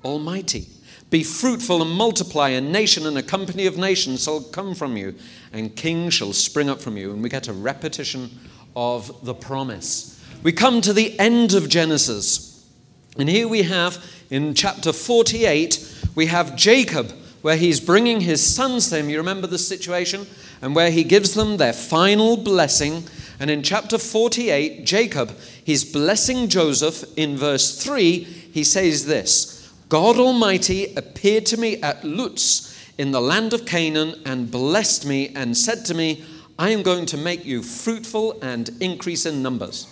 Almighty. 0.05 0.67
Be 1.09 1.23
fruitful 1.23 1.83
and 1.83 1.93
multiply, 1.93 2.49
a 2.49 2.61
nation 2.61 3.07
and 3.07 3.17
a 3.17 3.23
company 3.23 3.67
of 3.67 3.77
nations 3.77 4.25
shall 4.25 4.41
come 4.41 4.75
from 4.75 4.97
you, 4.97 5.15
and 5.53 5.77
kings 5.77 6.15
shall 6.15 6.33
spring 6.33 6.69
up 6.69 6.81
from 6.81 6.97
you. 6.97 7.13
And 7.13 7.23
we 7.23 7.29
get 7.29 7.47
a 7.47 7.53
repetition 7.53 8.29
of 8.75 9.25
the 9.25 9.35
promise. 9.35 10.21
We 10.43 10.51
come 10.51 10.81
to 10.81 10.93
the 10.93 11.17
end 11.21 11.55
of 11.55 11.69
Genesis. 11.69 12.69
And 13.17 13.29
here 13.29 13.47
we 13.47 13.63
have 13.63 14.05
in 14.31 14.53
chapter 14.53 14.93
48, 14.93 16.09
we 16.17 16.27
have 16.27 16.57
Jacob, 16.57 17.13
where 17.43 17.57
he's 17.57 17.79
bringing 17.79 18.21
his 18.21 18.45
sons 18.45 18.91
to 18.91 18.97
him. 18.97 19.09
You 19.09 19.19
remember 19.19 19.47
the 19.47 19.59
situation? 19.59 20.27
And 20.63 20.75
where 20.75 20.91
he 20.91 21.05
gives 21.05 21.35
them 21.35 21.59
their 21.59 21.73
final 21.73 22.37
blessing. 22.37 23.05
And 23.39 23.51
in 23.51 23.63
chapter 23.63 23.99
48, 23.99 24.87
Jacob, 24.87 25.37
he's 25.63 25.85
blessing 25.85 26.49
Joseph. 26.49 27.05
In 27.19 27.37
verse 27.37 27.83
3, 27.83 28.21
he 28.21 28.65
says 28.65 29.05
this 29.07 29.71
God 29.89 30.17
Almighty 30.17 30.95
appeared 30.95 31.45
to 31.47 31.59
me 31.59 31.83
at 31.83 32.03
Luz 32.05 32.73
in 32.97 33.11
the 33.11 33.21
land 33.21 33.53
of 33.53 33.67
Canaan 33.67 34.15
and 34.25 34.51
blessed 34.51 35.05
me 35.07 35.33
and 35.35 35.57
said 35.57 35.85
to 35.87 35.95
me, 35.95 36.25
I 36.59 36.71
am 36.71 36.83
going 36.83 37.07
to 37.07 37.17
make 37.17 37.45
you 37.45 37.63
fruitful 37.63 38.39
and 38.43 38.71
increase 38.81 39.27
in 39.27 39.43
numbers. 39.43 39.89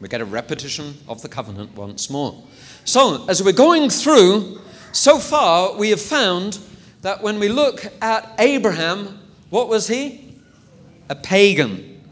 We 0.00 0.08
get 0.08 0.20
a 0.20 0.24
repetition 0.24 0.94
of 1.08 1.22
the 1.22 1.28
covenant 1.28 1.76
once 1.76 2.10
more. 2.10 2.42
So, 2.84 3.24
as 3.28 3.42
we're 3.42 3.52
going 3.52 3.88
through, 3.88 4.60
so 4.92 5.18
far 5.18 5.76
we 5.76 5.90
have 5.90 6.00
found 6.00 6.58
that 7.02 7.22
when 7.22 7.38
we 7.38 7.48
look 7.48 7.86
at 8.02 8.30
Abraham, 8.38 9.20
what 9.50 9.68
was 9.68 9.88
he? 9.88 10.34
A 11.08 11.14
pagan. 11.14 12.02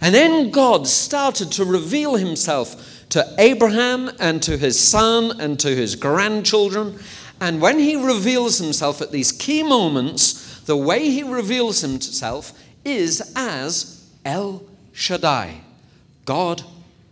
And 0.00 0.14
then 0.14 0.50
God 0.50 0.86
started 0.86 1.52
to 1.52 1.64
reveal 1.64 2.16
himself 2.16 3.06
to 3.10 3.34
Abraham 3.38 4.10
and 4.20 4.42
to 4.42 4.56
his 4.56 4.78
son 4.78 5.40
and 5.40 5.58
to 5.60 5.68
his 5.68 5.96
grandchildren. 5.96 6.98
And 7.40 7.60
when 7.60 7.78
he 7.78 7.96
reveals 7.96 8.58
himself 8.58 9.00
at 9.00 9.12
these 9.12 9.32
key 9.32 9.62
moments, 9.62 10.60
the 10.60 10.76
way 10.76 11.10
he 11.10 11.22
reveals 11.22 11.80
himself 11.80 12.52
is 12.84 13.32
as 13.34 14.08
El 14.24 14.62
Shaddai, 14.92 15.60
God 16.24 16.62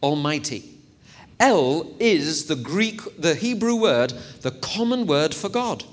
Almighty. 0.02 0.72
El 1.38 1.94
is 1.98 2.46
the 2.46 2.56
Greek, 2.56 3.00
the 3.20 3.34
Hebrew 3.34 3.76
word, 3.76 4.12
the 4.40 4.50
common 4.50 5.06
word 5.06 5.34
for 5.34 5.48
God. 5.48 5.84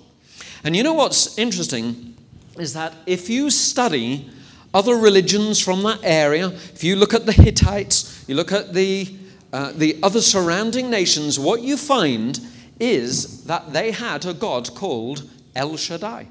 And 0.63 0.75
you 0.75 0.83
know 0.83 0.93
what's 0.93 1.37
interesting 1.37 2.12
is 2.57 2.73
that 2.73 2.93
if 3.05 3.29
you 3.29 3.49
study 3.49 4.29
other 4.73 4.95
religions 4.95 5.59
from 5.59 5.83
that 5.83 5.99
area, 6.03 6.47
if 6.47 6.83
you 6.83 6.95
look 6.95 7.13
at 7.13 7.25
the 7.25 7.31
Hittites, 7.31 8.25
you 8.27 8.35
look 8.35 8.51
at 8.51 8.73
the, 8.73 9.15
uh, 9.51 9.71
the 9.75 9.99
other 10.01 10.21
surrounding 10.21 10.89
nations, 10.89 11.39
what 11.39 11.61
you 11.61 11.77
find 11.77 12.39
is 12.79 13.43
that 13.45 13.71
they 13.73 13.91
had 13.91 14.25
a 14.25 14.33
God 14.33 14.73
called 14.75 15.29
El 15.55 15.77
Shaddai. 15.77 16.27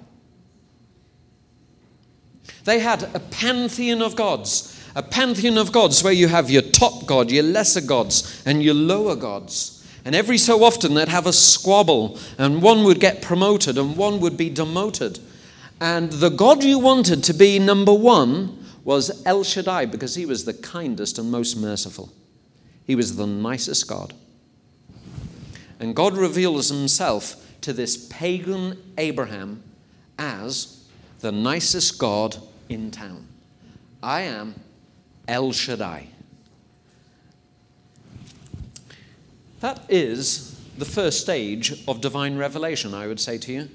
They 2.64 2.80
had 2.80 3.02
a 3.14 3.20
pantheon 3.20 4.02
of 4.02 4.16
gods, 4.16 4.80
a 4.94 5.02
pantheon 5.02 5.58
of 5.58 5.72
gods 5.72 6.02
where 6.02 6.12
you 6.12 6.28
have 6.28 6.50
your 6.50 6.62
top 6.62 7.06
god, 7.06 7.30
your 7.30 7.42
lesser 7.42 7.80
gods, 7.80 8.42
and 8.46 8.62
your 8.62 8.74
lower 8.74 9.16
gods. 9.16 9.86
And 10.04 10.14
every 10.14 10.38
so 10.38 10.64
often 10.64 10.94
they'd 10.94 11.08
have 11.08 11.26
a 11.26 11.32
squabble, 11.32 12.18
and 12.38 12.60
one 12.62 12.84
would 12.84 13.00
get 13.00 13.22
promoted 13.22 13.78
and 13.78 13.96
one 13.96 14.20
would 14.20 14.36
be 14.36 14.50
demoted. 14.50 15.20
And 15.82 16.12
the 16.12 16.28
God 16.28 16.62
you 16.62 16.78
wanted 16.78 17.24
to 17.24 17.32
be 17.32 17.58
number 17.58 17.92
one 17.92 18.64
was 18.84 19.20
El 19.26 19.42
Shaddai 19.42 19.86
because 19.86 20.14
he 20.14 20.24
was 20.24 20.44
the 20.44 20.54
kindest 20.54 21.18
and 21.18 21.28
most 21.28 21.56
merciful. 21.56 22.12
He 22.84 22.94
was 22.94 23.16
the 23.16 23.26
nicest 23.26 23.88
God. 23.88 24.14
And 25.80 25.96
God 25.96 26.16
reveals 26.16 26.68
himself 26.68 27.34
to 27.62 27.72
this 27.72 28.06
pagan 28.06 28.80
Abraham 28.96 29.64
as 30.20 30.84
the 31.18 31.32
nicest 31.32 31.98
God 31.98 32.36
in 32.68 32.92
town. 32.92 33.26
I 34.04 34.20
am 34.20 34.54
El 35.26 35.50
Shaddai. 35.50 36.06
That 39.58 39.84
is 39.88 40.60
the 40.78 40.84
first 40.84 41.22
stage 41.22 41.84
of 41.88 42.00
divine 42.00 42.36
revelation, 42.36 42.94
I 42.94 43.08
would 43.08 43.18
say 43.18 43.36
to 43.38 43.52
you. 43.52 43.68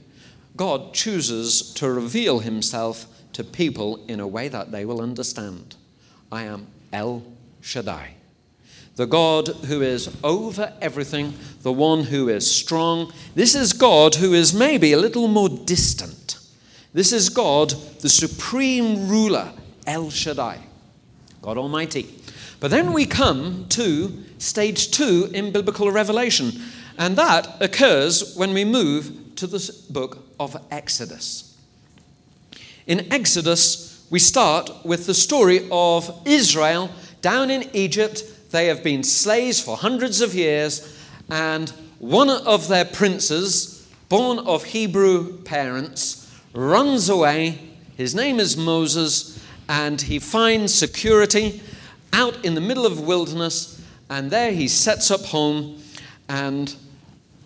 God 0.57 0.93
chooses 0.93 1.73
to 1.75 1.89
reveal 1.89 2.39
himself 2.39 3.05
to 3.33 3.43
people 3.43 4.03
in 4.07 4.19
a 4.19 4.27
way 4.27 4.49
that 4.49 4.71
they 4.71 4.83
will 4.83 5.01
understand. 5.01 5.75
I 6.31 6.43
am 6.43 6.67
El 6.91 7.23
Shaddai. 7.61 8.15
The 8.95 9.05
God 9.05 9.47
who 9.47 9.81
is 9.81 10.09
over 10.23 10.73
everything, 10.81 11.35
the 11.61 11.71
one 11.71 12.03
who 12.03 12.27
is 12.27 12.51
strong. 12.51 13.13
This 13.35 13.53
is 13.55 13.71
God 13.71 14.15
who 14.15 14.33
is 14.33 14.53
maybe 14.53 14.91
a 14.91 14.97
little 14.97 15.27
more 15.27 15.49
distant 15.49 16.27
this 16.97 17.11
is 17.11 17.29
God, 17.29 17.69
the 17.99 18.09
supreme 18.09 19.07
ruler, 19.07 19.53
El 19.85 20.09
Shaddai, 20.09 20.57
God 21.43 21.55
Almighty. 21.55 22.09
But 22.59 22.71
then 22.71 22.91
we 22.91 23.05
come 23.05 23.67
to 23.69 24.23
stage 24.39 24.89
two 24.89 25.29
in 25.31 25.51
biblical 25.51 25.91
revelation, 25.91 26.53
and 26.97 27.15
that 27.15 27.61
occurs 27.61 28.35
when 28.35 28.51
we 28.51 28.65
move 28.65 29.35
to 29.35 29.45
the 29.45 29.71
book 29.91 30.26
of 30.39 30.55
Exodus. 30.71 31.57
In 32.85 33.11
Exodus, 33.11 34.05
we 34.09 34.19
start 34.19 34.71
with 34.85 35.05
the 35.05 35.13
story 35.13 35.67
of 35.71 36.21
Israel 36.25 36.89
down 37.21 37.51
in 37.51 37.69
Egypt. 37.73 38.23
They 38.51 38.67
have 38.67 38.83
been 38.83 39.03
slaves 39.03 39.59
for 39.59 39.75
hundreds 39.75 40.21
of 40.21 40.33
years, 40.33 40.97
and 41.29 41.69
one 41.99 42.29
of 42.29 42.67
their 42.69 42.85
princes, 42.85 43.87
born 44.07 44.39
of 44.39 44.63
Hebrew 44.63 45.37
parents, 45.43 46.33
runs 46.53 47.09
away. 47.09 47.59
His 47.97 48.15
name 48.15 48.39
is 48.39 48.55
Moses, 48.55 49.43
and 49.67 49.99
he 49.99 50.19
finds 50.19 50.73
security 50.73 51.61
out 52.13 52.45
in 52.45 52.55
the 52.55 52.61
middle 52.61 52.85
of 52.85 52.97
the 52.97 53.03
wilderness, 53.03 53.81
and 54.09 54.31
there 54.31 54.51
he 54.51 54.69
sets 54.69 55.11
up 55.11 55.25
home. 55.25 55.81
And 56.29 56.73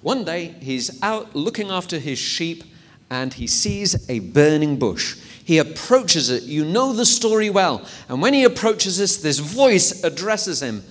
one 0.02 0.24
day 0.24 0.56
he's 0.60 1.02
out 1.02 1.36
looking 1.36 1.72
after 1.72 1.98
his 1.98 2.20
sheep, 2.20 2.64
and 3.12 3.34
he 3.34 3.46
sees 3.46 4.10
a 4.10 4.20
burning 4.20 4.80
bush. 4.80 5.18
He 5.44 5.58
approaches 5.58 6.30
it. 6.30 6.44
You 6.44 6.64
know 6.64 6.94
the 6.94 7.06
story 7.06 7.50
well. 7.50 7.86
And 8.08 8.22
when 8.22 8.34
he 8.34 8.46
approaches 8.46 8.98
this, 8.98 9.18
this 9.18 9.38
voice 9.38 10.04
addresses 10.04 10.64
him 10.64 10.84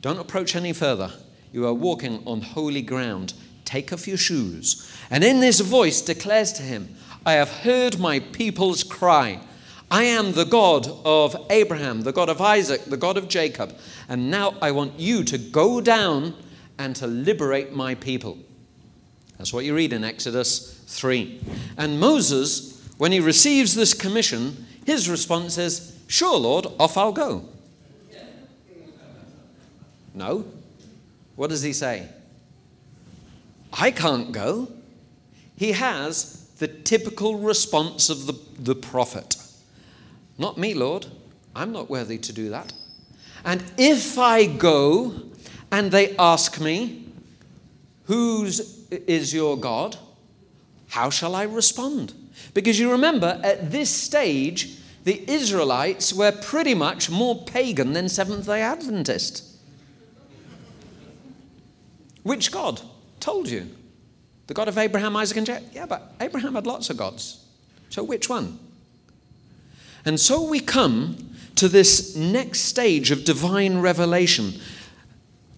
Don't 0.00 0.18
approach 0.18 0.56
any 0.56 0.72
further. 0.72 1.12
You 1.52 1.66
are 1.66 1.74
walking 1.74 2.22
on 2.26 2.40
holy 2.40 2.82
ground. 2.82 3.34
Take 3.64 3.92
off 3.92 4.08
your 4.08 4.16
shoes. 4.16 4.90
And 5.10 5.22
in 5.22 5.40
this 5.40 5.60
voice 5.60 6.00
declares 6.00 6.52
to 6.54 6.62
him, 6.62 6.94
I 7.26 7.32
have 7.32 7.50
heard 7.50 7.98
my 7.98 8.20
people's 8.20 8.82
cry. 8.82 9.40
I 9.90 10.04
am 10.04 10.32
the 10.32 10.44
God 10.44 10.88
of 11.04 11.36
Abraham, 11.50 12.02
the 12.02 12.12
God 12.12 12.28
of 12.28 12.40
Isaac, 12.40 12.84
the 12.84 12.96
God 12.96 13.16
of 13.16 13.28
Jacob. 13.28 13.76
And 14.08 14.30
now 14.30 14.54
I 14.62 14.70
want 14.70 14.98
you 14.98 15.24
to 15.24 15.38
go 15.38 15.80
down 15.80 16.34
and 16.78 16.94
to 16.96 17.06
liberate 17.06 17.72
my 17.72 17.96
people. 17.96 18.38
That's 19.36 19.52
what 19.52 19.64
you 19.64 19.74
read 19.74 19.92
in 19.92 20.04
Exodus 20.04 20.75
3. 20.86 21.40
And 21.76 22.00
Moses, 22.00 22.88
when 22.98 23.12
he 23.12 23.20
receives 23.20 23.74
this 23.74 23.94
commission, 23.94 24.66
his 24.84 25.08
response 25.10 25.58
is, 25.58 25.98
Sure, 26.06 26.38
Lord, 26.38 26.66
off 26.78 26.96
I'll 26.96 27.12
go. 27.12 27.44
No. 30.14 30.46
What 31.34 31.50
does 31.50 31.62
he 31.62 31.72
say? 31.72 32.08
I 33.72 33.90
can't 33.90 34.32
go. 34.32 34.68
He 35.56 35.72
has 35.72 36.48
the 36.58 36.68
typical 36.68 37.38
response 37.38 38.08
of 38.08 38.26
the, 38.26 38.34
the 38.58 38.74
prophet 38.74 39.36
Not 40.38 40.56
me, 40.56 40.74
Lord. 40.74 41.06
I'm 41.54 41.72
not 41.72 41.90
worthy 41.90 42.18
to 42.18 42.32
do 42.32 42.50
that. 42.50 42.72
And 43.44 43.62
if 43.78 44.18
I 44.18 44.46
go 44.46 45.14
and 45.70 45.90
they 45.90 46.16
ask 46.16 46.60
me, 46.60 47.04
Whose 48.04 48.86
is 48.90 49.34
your 49.34 49.56
God? 49.58 49.96
How 50.96 51.10
shall 51.10 51.34
I 51.34 51.42
respond? 51.42 52.14
Because 52.54 52.80
you 52.80 52.90
remember, 52.90 53.38
at 53.44 53.70
this 53.70 53.90
stage, 53.90 54.78
the 55.04 55.30
Israelites 55.30 56.14
were 56.14 56.32
pretty 56.32 56.72
much 56.74 57.10
more 57.10 57.44
pagan 57.44 57.92
than 57.92 58.08
Seventh 58.08 58.46
day 58.46 58.62
Adventist. 58.62 59.44
Which 62.22 62.50
God? 62.50 62.80
Told 63.20 63.50
you. 63.50 63.68
The 64.46 64.54
God 64.54 64.68
of 64.68 64.78
Abraham, 64.78 65.16
Isaac, 65.16 65.36
and 65.36 65.46
Jacob. 65.46 65.68
Yeah, 65.74 65.84
but 65.84 66.14
Abraham 66.18 66.54
had 66.54 66.66
lots 66.66 66.88
of 66.88 66.96
gods. 66.96 67.44
So 67.90 68.02
which 68.02 68.30
one? 68.30 68.58
And 70.06 70.18
so 70.18 70.48
we 70.48 70.60
come 70.60 71.36
to 71.56 71.68
this 71.68 72.16
next 72.16 72.60
stage 72.60 73.10
of 73.10 73.24
divine 73.24 73.80
revelation. 73.82 74.54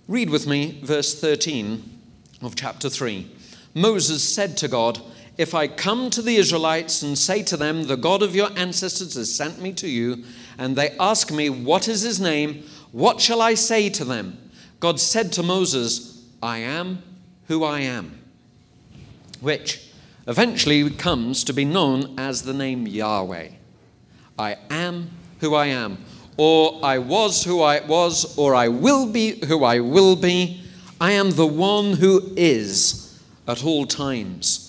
Read 0.08 0.30
with 0.30 0.48
me 0.48 0.80
verse 0.82 1.14
13 1.14 2.00
of 2.42 2.56
chapter 2.56 2.90
3. 2.90 3.30
Moses 3.72 4.24
said 4.24 4.56
to 4.56 4.66
God, 4.66 5.00
If 5.38 5.54
I 5.54 5.68
come 5.68 6.10
to 6.10 6.20
the 6.20 6.34
Israelites 6.34 7.02
and 7.02 7.16
say 7.16 7.44
to 7.44 7.56
them, 7.56 7.84
The 7.84 7.96
God 7.96 8.24
of 8.24 8.34
your 8.34 8.50
ancestors 8.58 9.14
has 9.14 9.32
sent 9.32 9.62
me 9.62 9.72
to 9.74 9.88
you, 9.88 10.24
and 10.58 10.74
they 10.74 10.96
ask 10.98 11.30
me, 11.30 11.48
What 11.48 11.86
is 11.86 12.02
his 12.02 12.20
name? 12.20 12.64
What 12.90 13.20
shall 13.20 13.40
I 13.40 13.54
say 13.54 13.88
to 13.90 14.04
them? 14.04 14.36
God 14.80 14.98
said 14.98 15.32
to 15.34 15.44
Moses, 15.44 16.24
I 16.42 16.58
am 16.58 17.02
who 17.46 17.62
I 17.62 17.80
am, 17.80 18.18
which 19.40 19.88
eventually 20.26 20.90
comes 20.90 21.44
to 21.44 21.52
be 21.52 21.64
known 21.64 22.18
as 22.18 22.42
the 22.42 22.52
name 22.52 22.88
Yahweh. 22.88 23.50
I 24.38 24.56
am 24.70 25.10
who 25.40 25.54
I 25.54 25.66
am, 25.66 25.98
or 26.36 26.80
I 26.82 26.98
was 26.98 27.44
who 27.44 27.62
I 27.62 27.80
was, 27.86 28.36
or 28.36 28.56
I 28.56 28.66
will 28.66 29.06
be 29.06 29.44
who 29.46 29.62
I 29.62 29.78
will 29.78 30.16
be. 30.16 30.62
I 31.00 31.12
am 31.12 31.30
the 31.30 31.46
one 31.46 31.92
who 31.92 32.32
is 32.36 33.22
at 33.46 33.64
all 33.64 33.86
times. 33.86 34.67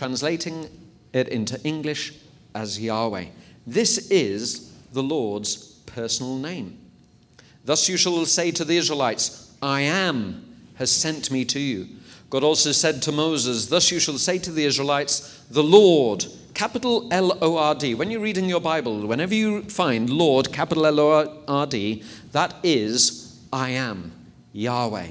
Translating 0.00 0.66
it 1.12 1.28
into 1.28 1.62
English 1.62 2.14
as 2.54 2.80
Yahweh. 2.80 3.26
This 3.66 4.10
is 4.10 4.72
the 4.94 5.02
Lord's 5.02 5.74
personal 5.84 6.38
name. 6.38 6.78
Thus 7.66 7.86
you 7.86 7.98
shall 7.98 8.24
say 8.24 8.50
to 8.52 8.64
the 8.64 8.78
Israelites, 8.78 9.54
I 9.60 9.82
am 9.82 10.56
has 10.76 10.90
sent 10.90 11.30
me 11.30 11.44
to 11.44 11.60
you. 11.60 11.86
God 12.30 12.42
also 12.42 12.72
said 12.72 13.02
to 13.02 13.12
Moses, 13.12 13.66
Thus 13.66 13.90
you 13.92 14.00
shall 14.00 14.16
say 14.16 14.38
to 14.38 14.50
the 14.50 14.64
Israelites, 14.64 15.44
The 15.50 15.62
Lord, 15.62 16.24
capital 16.54 17.06
L 17.10 17.36
O 17.42 17.58
R 17.58 17.74
D. 17.74 17.94
When 17.94 18.10
you're 18.10 18.22
reading 18.22 18.48
your 18.48 18.62
Bible, 18.62 19.06
whenever 19.06 19.34
you 19.34 19.64
find 19.64 20.08
Lord, 20.08 20.50
capital 20.50 20.86
L 20.86 20.98
O 20.98 21.42
R 21.46 21.66
D, 21.66 22.02
that 22.32 22.54
is 22.62 23.38
I 23.52 23.68
am, 23.72 24.12
Yahweh. 24.54 25.08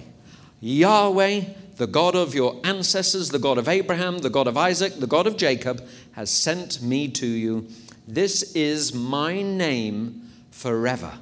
Yahweh, 0.62 1.42
the 1.80 1.88
God 1.88 2.14
of 2.14 2.36
your 2.36 2.60
ancestors, 2.66 3.30
the 3.30 3.40
God 3.40 3.58
of 3.58 3.70
Abraham, 3.70 4.18
the 4.18 4.30
God 4.30 4.48
of 4.48 4.58
Isaac, 4.58 5.00
the 5.00 5.08
God 5.08 5.26
of 5.26 5.38
Jacob, 5.38 5.82
has 6.12 6.30
sent 6.30 6.82
me 6.82 7.08
to 7.08 7.26
you. 7.26 7.70
This 8.06 8.54
is 8.54 8.94
my 8.94 9.42
name 9.42 10.30
forever. 10.52 11.14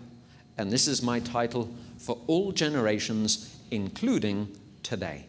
And 0.58 0.72
this 0.72 0.88
is 0.88 1.04
my 1.04 1.20
title 1.20 1.70
for 2.00 2.18
all 2.26 2.52
generations, 2.52 3.56
including 3.70 4.48
today. 4.82 5.28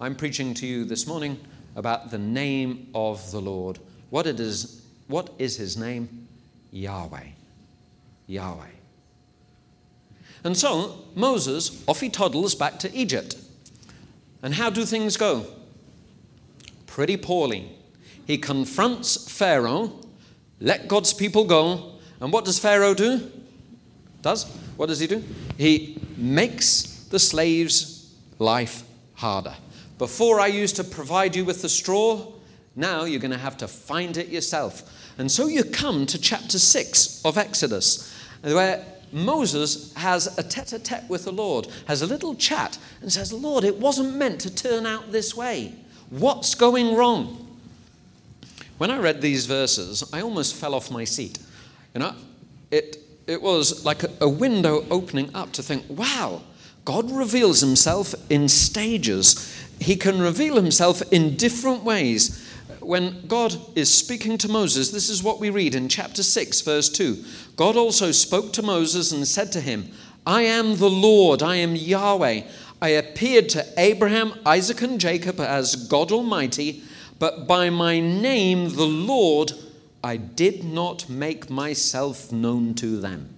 I'm 0.00 0.16
preaching 0.16 0.54
to 0.54 0.66
you 0.66 0.84
this 0.84 1.06
morning 1.06 1.38
about 1.76 2.10
the 2.10 2.18
name 2.18 2.88
of 2.96 3.30
the 3.30 3.40
Lord. 3.40 3.78
What 4.10 4.26
it 4.26 4.40
is, 4.40 4.84
what 5.06 5.30
is 5.38 5.56
his 5.56 5.76
name? 5.76 6.26
Yahweh. 6.72 7.28
Yahweh. 8.26 8.66
And 10.42 10.56
so 10.58 11.04
Moses 11.14 11.84
off 11.86 12.00
he 12.00 12.08
toddles 12.08 12.56
back 12.56 12.80
to 12.80 12.92
Egypt. 12.92 13.36
And 14.42 14.54
how 14.54 14.70
do 14.70 14.84
things 14.84 15.16
go? 15.16 15.46
Pretty 16.86 17.16
poorly. 17.16 17.70
He 18.26 18.38
confronts 18.38 19.30
Pharaoh, 19.30 19.92
let 20.60 20.88
God's 20.88 21.12
people 21.12 21.44
go, 21.44 21.92
and 22.20 22.32
what 22.32 22.44
does 22.44 22.58
Pharaoh 22.58 22.94
do? 22.94 23.30
Does? 24.22 24.44
What 24.76 24.86
does 24.86 25.00
he 25.00 25.06
do? 25.06 25.22
He 25.58 25.98
makes 26.16 27.06
the 27.10 27.18
slave's 27.18 28.14
life 28.38 28.84
harder. 29.14 29.54
Before 29.98 30.40
I 30.40 30.46
used 30.46 30.76
to 30.76 30.84
provide 30.84 31.36
you 31.36 31.44
with 31.44 31.62
the 31.62 31.68
straw, 31.68 32.32
now 32.74 33.04
you're 33.04 33.20
going 33.20 33.32
to 33.32 33.38
have 33.38 33.56
to 33.58 33.68
find 33.68 34.16
it 34.16 34.28
yourself. 34.28 34.82
And 35.18 35.30
so 35.30 35.46
you 35.46 35.64
come 35.64 36.06
to 36.06 36.18
chapter 36.18 36.58
6 36.58 37.22
of 37.24 37.36
Exodus, 37.36 38.12
where 38.42 38.84
Moses 39.12 39.92
has 39.94 40.38
a 40.38 40.42
tete 40.42 40.72
a 40.72 40.78
tete 40.78 41.08
with 41.08 41.24
the 41.24 41.32
Lord, 41.32 41.68
has 41.86 42.02
a 42.02 42.06
little 42.06 42.34
chat, 42.34 42.78
and 43.02 43.12
says, 43.12 43.32
Lord, 43.32 43.62
it 43.64 43.78
wasn't 43.78 44.16
meant 44.16 44.40
to 44.40 44.54
turn 44.54 44.86
out 44.86 45.12
this 45.12 45.36
way. 45.36 45.74
What's 46.10 46.54
going 46.54 46.94
wrong? 46.94 47.38
When 48.78 48.90
I 48.90 48.98
read 48.98 49.20
these 49.20 49.46
verses, 49.46 50.02
I 50.12 50.22
almost 50.22 50.56
fell 50.56 50.74
off 50.74 50.90
my 50.90 51.04
seat. 51.04 51.38
You 51.94 52.00
know, 52.00 52.14
it, 52.70 52.96
it 53.26 53.40
was 53.40 53.84
like 53.84 54.02
a, 54.02 54.10
a 54.22 54.28
window 54.28 54.84
opening 54.90 55.30
up 55.34 55.52
to 55.52 55.62
think, 55.62 55.84
wow, 55.88 56.42
God 56.84 57.10
reveals 57.10 57.60
himself 57.60 58.14
in 58.28 58.48
stages. 58.48 59.56
He 59.78 59.94
can 59.94 60.20
reveal 60.20 60.56
himself 60.56 61.02
in 61.12 61.36
different 61.36 61.84
ways. 61.84 62.41
When 62.82 63.26
God 63.26 63.54
is 63.76 63.92
speaking 63.92 64.38
to 64.38 64.48
Moses, 64.48 64.90
this 64.90 65.08
is 65.08 65.22
what 65.22 65.40
we 65.40 65.50
read 65.50 65.74
in 65.74 65.88
chapter 65.88 66.22
6, 66.22 66.60
verse 66.62 66.88
2. 66.88 67.24
God 67.56 67.76
also 67.76 68.10
spoke 68.10 68.52
to 68.54 68.62
Moses 68.62 69.12
and 69.12 69.26
said 69.26 69.52
to 69.52 69.60
him, 69.60 69.90
I 70.26 70.42
am 70.42 70.76
the 70.76 70.90
Lord, 70.90 71.42
I 71.42 71.56
am 71.56 71.76
Yahweh. 71.76 72.42
I 72.80 72.88
appeared 72.88 73.48
to 73.50 73.66
Abraham, 73.76 74.34
Isaac, 74.44 74.82
and 74.82 75.00
Jacob 75.00 75.40
as 75.40 75.76
God 75.88 76.10
Almighty, 76.10 76.82
but 77.18 77.46
by 77.46 77.70
my 77.70 78.00
name, 78.00 78.74
the 78.74 78.86
Lord, 78.86 79.52
I 80.02 80.16
did 80.16 80.64
not 80.64 81.08
make 81.08 81.48
myself 81.48 82.32
known 82.32 82.74
to 82.74 83.00
them. 83.00 83.28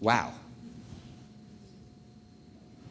Wow 0.00 0.34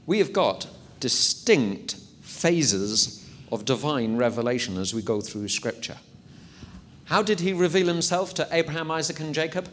we 0.05 0.19
have 0.19 0.33
got 0.33 0.67
distinct 0.99 1.95
phases 2.21 3.22
of 3.53 3.65
divine 3.65 4.17
revelation 4.17 4.77
as 4.77 4.93
we 4.93 5.01
go 5.01 5.21
through 5.21 5.47
Scripture. 5.47 5.97
How 7.05 7.21
did 7.21 7.39
he 7.39 7.53
reveal 7.53 7.87
himself 7.87 8.33
to 8.35 8.47
Abraham, 8.51 8.89
Isaac, 8.89 9.19
and 9.19 9.33
Jacob? 9.33 9.69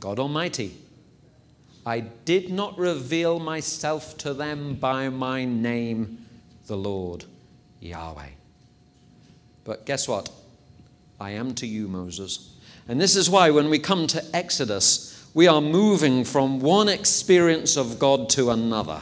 God 0.00 0.18
Almighty. 0.18 0.76
I 1.86 2.00
did 2.00 2.50
not 2.50 2.76
reveal 2.76 3.38
myself 3.38 4.18
to 4.18 4.34
them 4.34 4.74
by 4.74 5.08
my 5.08 5.44
name, 5.44 6.26
the 6.66 6.76
Lord 6.76 7.24
Yahweh. 7.80 8.30
But 9.64 9.86
guess 9.86 10.08
what? 10.08 10.28
I 11.20 11.30
am 11.30 11.54
to 11.54 11.66
you, 11.66 11.86
Moses. 11.86 12.56
And 12.88 13.00
this 13.00 13.14
is 13.14 13.30
why 13.30 13.50
when 13.50 13.70
we 13.70 13.78
come 13.78 14.08
to 14.08 14.24
Exodus, 14.34 15.28
we 15.34 15.46
are 15.46 15.60
moving 15.60 16.24
from 16.24 16.58
one 16.58 16.88
experience 16.88 17.76
of 17.76 18.00
God 18.00 18.28
to 18.30 18.50
another, 18.50 19.00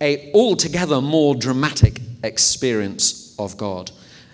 a 0.00 0.32
altogether 0.32 1.02
more 1.02 1.34
dramatic 1.34 2.00
experience 2.26 3.34
of 3.38 3.56
God. 3.56 3.90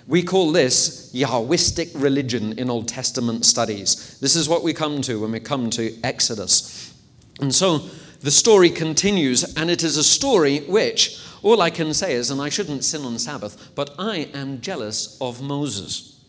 We 0.08 0.22
call 0.22 0.50
this 0.50 1.12
Yahwistic 1.14 1.90
religion 1.94 2.58
in 2.58 2.68
Old 2.68 2.88
Testament 2.88 3.44
studies. 3.44 4.18
This 4.18 4.34
is 4.34 4.48
what 4.48 4.64
we 4.64 4.72
come 4.72 5.00
to 5.02 5.20
when 5.20 5.30
we 5.30 5.40
come 5.40 5.70
to 5.70 5.96
Exodus. 6.02 6.92
And 7.40 7.54
so 7.54 7.78
the 8.20 8.30
story 8.30 8.70
continues, 8.70 9.56
and 9.56 9.70
it 9.70 9.82
is 9.82 9.96
a 9.96 10.04
story 10.04 10.60
which, 10.60 11.20
all 11.42 11.62
I 11.62 11.70
can 11.70 11.94
say 11.94 12.14
is, 12.14 12.30
and 12.30 12.40
I 12.40 12.48
shouldn't 12.48 12.84
sin 12.84 13.02
on 13.02 13.18
Sabbath, 13.18 13.70
but 13.74 13.94
I 13.98 14.28
am 14.34 14.60
jealous 14.60 15.16
of 15.20 15.40
Moses. 15.40 16.20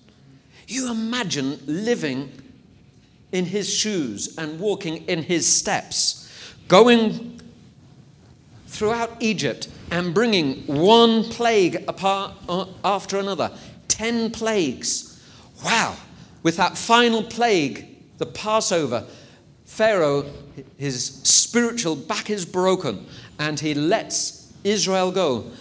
You 0.67 0.91
imagine 0.91 1.59
living 1.65 2.31
in 3.31 3.45
his 3.45 3.71
shoes 3.71 4.37
and 4.37 4.59
walking 4.59 5.05
in 5.07 5.23
his 5.23 5.51
steps, 5.51 6.29
going 6.67 7.41
throughout 8.67 9.11
Egypt 9.19 9.67
and 9.91 10.13
bringing 10.13 10.65
one 10.67 11.23
plague 11.25 11.83
apart, 11.87 12.33
uh, 12.49 12.65
after 12.83 13.17
another. 13.17 13.51
Ten 13.87 14.31
plagues. 14.31 15.21
Wow. 15.63 15.95
With 16.41 16.57
that 16.57 16.77
final 16.77 17.23
plague, 17.23 18.17
the 18.17 18.25
Passover, 18.25 19.05
Pharaoh, 19.65 20.25
his 20.77 21.05
spiritual 21.23 21.95
back 21.95 22.29
is 22.29 22.45
broken 22.45 23.05
and 23.39 23.59
he 23.59 23.73
lets 23.73 24.53
Israel 24.63 25.11
go. 25.11 25.51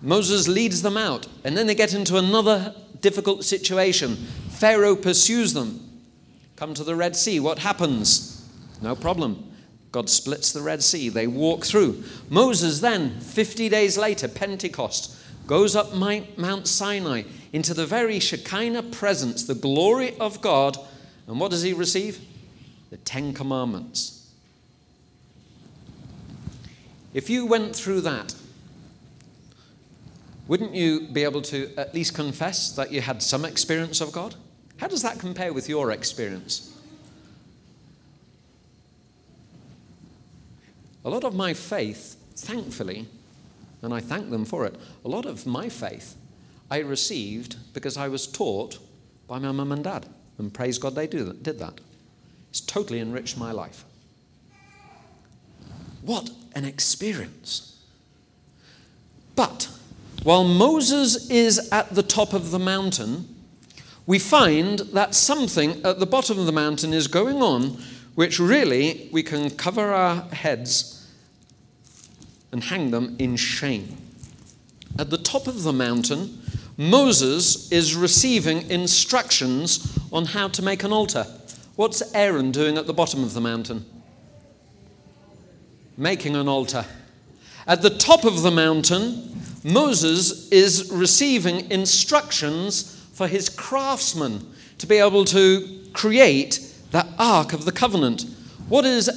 Moses 0.00 0.48
leads 0.48 0.82
them 0.82 0.96
out, 0.96 1.28
and 1.44 1.56
then 1.56 1.68
they 1.68 1.76
get 1.76 1.94
into 1.94 2.16
another 2.16 2.74
difficult 3.00 3.44
situation. 3.44 4.16
Pharaoh 4.50 4.96
pursues 4.96 5.52
them. 5.52 5.78
Come 6.56 6.74
to 6.74 6.82
the 6.82 6.96
Red 6.96 7.14
Sea. 7.14 7.38
What 7.38 7.60
happens? 7.60 8.48
No 8.80 8.96
problem. 8.96 9.51
God 9.92 10.08
splits 10.08 10.52
the 10.52 10.62
Red 10.62 10.82
Sea. 10.82 11.10
They 11.10 11.26
walk 11.26 11.64
through. 11.64 12.02
Moses 12.30 12.80
then, 12.80 13.20
50 13.20 13.68
days 13.68 13.98
later, 13.98 14.26
Pentecost, 14.26 15.16
goes 15.46 15.76
up 15.76 15.94
Mount 15.94 16.66
Sinai 16.66 17.24
into 17.52 17.74
the 17.74 17.86
very 17.86 18.18
Shekinah 18.18 18.84
presence, 18.84 19.44
the 19.44 19.54
glory 19.54 20.16
of 20.18 20.40
God. 20.40 20.78
And 21.26 21.38
what 21.38 21.50
does 21.50 21.62
he 21.62 21.74
receive? 21.74 22.20
The 22.90 22.96
Ten 22.96 23.34
Commandments. 23.34 24.30
If 27.12 27.28
you 27.28 27.44
went 27.44 27.76
through 27.76 28.00
that, 28.02 28.34
wouldn't 30.48 30.74
you 30.74 31.08
be 31.08 31.22
able 31.24 31.42
to 31.42 31.70
at 31.76 31.94
least 31.94 32.14
confess 32.14 32.72
that 32.72 32.90
you 32.90 33.02
had 33.02 33.22
some 33.22 33.44
experience 33.44 34.00
of 34.00 34.12
God? 34.12 34.34
How 34.78 34.88
does 34.88 35.02
that 35.02 35.18
compare 35.18 35.52
with 35.52 35.68
your 35.68 35.90
experience? 35.92 36.71
A 41.04 41.10
lot 41.10 41.24
of 41.24 41.34
my 41.34 41.52
faith, 41.54 42.16
thankfully, 42.36 43.06
and 43.82 43.92
I 43.92 44.00
thank 44.00 44.30
them 44.30 44.44
for 44.44 44.64
it, 44.66 44.76
a 45.04 45.08
lot 45.08 45.26
of 45.26 45.46
my 45.46 45.68
faith 45.68 46.14
I 46.70 46.78
received 46.78 47.56
because 47.74 47.96
I 47.96 48.08
was 48.08 48.26
taught 48.26 48.78
by 49.26 49.38
my 49.38 49.52
mum 49.52 49.72
and 49.72 49.84
dad. 49.84 50.06
And 50.38 50.54
praise 50.54 50.78
God 50.78 50.94
they 50.94 51.06
do 51.06 51.24
that, 51.24 51.42
did 51.42 51.58
that. 51.58 51.80
It's 52.50 52.60
totally 52.60 53.00
enriched 53.00 53.36
my 53.36 53.52
life. 53.52 53.84
What 56.02 56.30
an 56.54 56.64
experience. 56.64 57.80
But 59.34 59.68
while 60.22 60.44
Moses 60.44 61.30
is 61.30 61.68
at 61.72 61.94
the 61.94 62.02
top 62.02 62.32
of 62.32 62.50
the 62.50 62.58
mountain, 62.58 63.34
we 64.06 64.18
find 64.18 64.80
that 64.80 65.14
something 65.14 65.84
at 65.84 65.98
the 65.98 66.06
bottom 66.06 66.38
of 66.38 66.46
the 66.46 66.52
mountain 66.52 66.92
is 66.92 67.06
going 67.06 67.42
on 67.42 67.82
which 68.14 68.38
really 68.38 69.08
we 69.12 69.22
can 69.22 69.50
cover 69.50 69.92
our 69.92 70.22
heads 70.32 71.10
and 72.50 72.64
hang 72.64 72.90
them 72.90 73.16
in 73.18 73.36
shame. 73.36 73.96
At 74.98 75.10
the 75.10 75.18
top 75.18 75.46
of 75.46 75.62
the 75.62 75.72
mountain, 75.72 76.42
Moses 76.76 77.70
is 77.72 77.94
receiving 77.94 78.70
instructions 78.70 79.98
on 80.12 80.26
how 80.26 80.48
to 80.48 80.62
make 80.62 80.84
an 80.84 80.92
altar. 80.92 81.26
What's 81.76 82.14
Aaron 82.14 82.50
doing 82.50 82.76
at 82.76 82.86
the 82.86 82.92
bottom 82.92 83.24
of 83.24 83.32
the 83.32 83.40
mountain? 83.40 83.86
Making 85.96 86.36
an 86.36 86.48
altar. 86.48 86.84
At 87.66 87.80
the 87.80 87.90
top 87.90 88.24
of 88.24 88.42
the 88.42 88.50
mountain, 88.50 89.40
Moses 89.64 90.50
is 90.50 90.90
receiving 90.90 91.70
instructions 91.70 93.00
for 93.12 93.28
his 93.28 93.48
craftsmen 93.48 94.46
to 94.78 94.86
be 94.86 94.96
able 94.96 95.24
to 95.26 95.80
create 95.92 96.71
that 96.92 97.08
Ark 97.18 97.52
of 97.52 97.64
the 97.64 97.72
Covenant. 97.72 98.26
What 98.68 98.84
is 98.84 99.10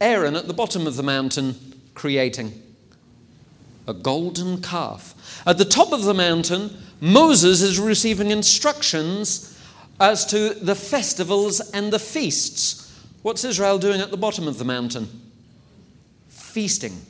Aaron 0.00 0.36
at 0.36 0.46
the 0.46 0.54
bottom 0.54 0.86
of 0.86 0.96
the 0.96 1.02
mountain 1.02 1.56
creating? 1.94 2.62
A 3.88 3.94
golden 3.94 4.62
calf. 4.62 5.42
At 5.46 5.58
the 5.58 5.64
top 5.64 5.92
of 5.92 6.04
the 6.04 6.14
mountain, 6.14 6.70
Moses 7.00 7.60
is 7.60 7.78
receiving 7.78 8.30
instructions 8.30 9.58
as 9.98 10.24
to 10.26 10.54
the 10.54 10.74
festivals 10.74 11.60
and 11.72 11.92
the 11.92 11.98
feasts. 11.98 12.80
What's 13.22 13.44
Israel 13.44 13.78
doing 13.78 14.00
at 14.00 14.10
the 14.10 14.16
bottom 14.16 14.46
of 14.46 14.58
the 14.58 14.64
mountain? 14.64 15.08
Feasting 16.28 17.00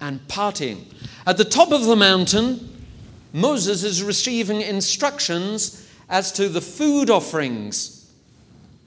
and 0.00 0.20
partying. 0.28 0.84
At 1.26 1.38
the 1.38 1.44
top 1.44 1.72
of 1.72 1.84
the 1.84 1.96
mountain, 1.96 2.84
Moses 3.32 3.82
is 3.82 4.02
receiving 4.02 4.60
instructions 4.60 5.88
as 6.10 6.32
to 6.32 6.50
the 6.50 6.60
food 6.60 7.08
offerings 7.08 8.01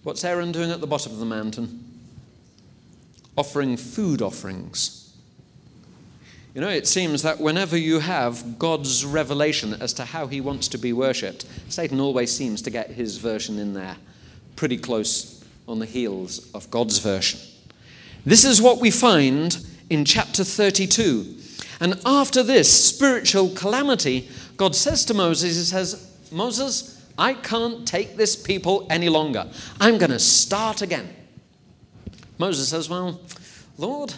What's 0.05 0.23
Aaron 0.23 0.51
doing 0.51 0.69
at 0.69 0.81
the 0.81 0.87
bottom 0.87 1.13
of 1.13 1.17
the 1.17 1.25
mountain? 1.25 1.83
Offering 3.35 3.75
food 3.75 4.21
offerings. 4.21 5.11
You 6.53 6.61
know, 6.61 6.69
it 6.69 6.85
seems 6.85 7.23
that 7.23 7.39
whenever 7.39 7.75
you 7.75 7.97
have 7.97 8.59
God's 8.59 9.03
revelation 9.03 9.73
as 9.73 9.93
to 9.93 10.05
how 10.05 10.27
he 10.27 10.41
wants 10.41 10.67
to 10.67 10.77
be 10.77 10.93
worshipped, 10.93 11.47
Satan 11.69 11.99
always 11.99 12.31
seems 12.31 12.61
to 12.61 12.69
get 12.69 12.91
his 12.91 13.17
version 13.17 13.57
in 13.57 13.73
there, 13.73 13.97
pretty 14.55 14.77
close 14.77 15.43
on 15.67 15.79
the 15.79 15.87
heels 15.87 16.51
of 16.53 16.69
God's 16.69 16.99
version. 16.99 17.39
This 18.27 18.45
is 18.45 18.61
what 18.61 18.79
we 18.79 18.91
find 18.91 19.57
in 19.89 20.05
chapter 20.05 20.43
32. 20.43 21.35
And 21.79 21.99
after 22.05 22.43
this 22.43 22.71
spiritual 22.71 23.49
calamity, 23.55 24.29
God 24.55 24.75
says 24.75 25.03
to 25.05 25.15
Moses, 25.15 25.57
He 25.57 25.63
says, 25.63 26.15
Moses, 26.31 26.94
I 27.17 27.33
can't 27.33 27.87
take 27.87 28.17
this 28.17 28.35
people 28.35 28.87
any 28.89 29.09
longer. 29.09 29.49
I'm 29.79 29.97
going 29.97 30.11
to 30.11 30.19
start 30.19 30.81
again. 30.81 31.09
Moses 32.37 32.69
says, 32.69 32.89
Well, 32.89 33.21
Lord, 33.77 34.13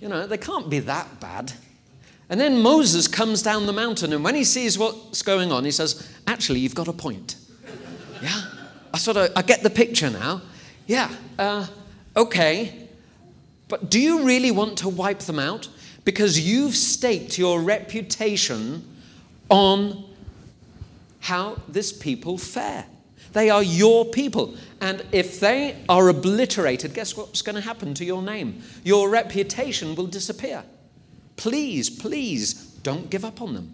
you 0.00 0.08
know, 0.08 0.26
they 0.26 0.38
can't 0.38 0.68
be 0.68 0.80
that 0.80 1.20
bad. 1.20 1.52
And 2.28 2.40
then 2.40 2.60
Moses 2.60 3.06
comes 3.08 3.42
down 3.42 3.66
the 3.66 3.72
mountain, 3.72 4.12
and 4.12 4.24
when 4.24 4.34
he 4.34 4.44
sees 4.44 4.78
what's 4.78 5.22
going 5.22 5.52
on, 5.52 5.64
he 5.64 5.70
says, 5.70 6.10
Actually, 6.26 6.60
you've 6.60 6.74
got 6.74 6.88
a 6.88 6.92
point. 6.92 7.36
yeah? 8.22 8.42
I 8.92 8.98
sort 8.98 9.16
of 9.16 9.30
I 9.36 9.42
get 9.42 9.62
the 9.62 9.70
picture 9.70 10.10
now. 10.10 10.42
Yeah, 10.86 11.10
uh, 11.38 11.66
okay. 12.16 12.88
But 13.68 13.90
do 13.90 14.00
you 14.00 14.24
really 14.24 14.50
want 14.50 14.78
to 14.78 14.88
wipe 14.88 15.20
them 15.20 15.38
out? 15.38 15.68
Because 16.04 16.38
you've 16.38 16.74
staked 16.74 17.38
your 17.38 17.62
reputation 17.62 18.84
on 19.48 20.04
how 21.22 21.56
this 21.68 21.92
people 21.92 22.36
fare. 22.36 22.84
They 23.32 23.48
are 23.48 23.62
your 23.62 24.04
people. 24.04 24.56
And 24.80 25.04
if 25.12 25.38
they 25.38 25.76
are 25.88 26.08
obliterated, 26.08 26.94
guess 26.94 27.16
what's 27.16 27.42
going 27.42 27.54
to 27.54 27.62
happen 27.62 27.94
to 27.94 28.04
your 28.04 28.22
name? 28.22 28.62
Your 28.82 29.08
reputation 29.08 29.94
will 29.94 30.08
disappear. 30.08 30.64
Please, 31.36 31.88
please 31.88 32.54
don't 32.82 33.08
give 33.08 33.24
up 33.24 33.40
on 33.40 33.54
them. 33.54 33.72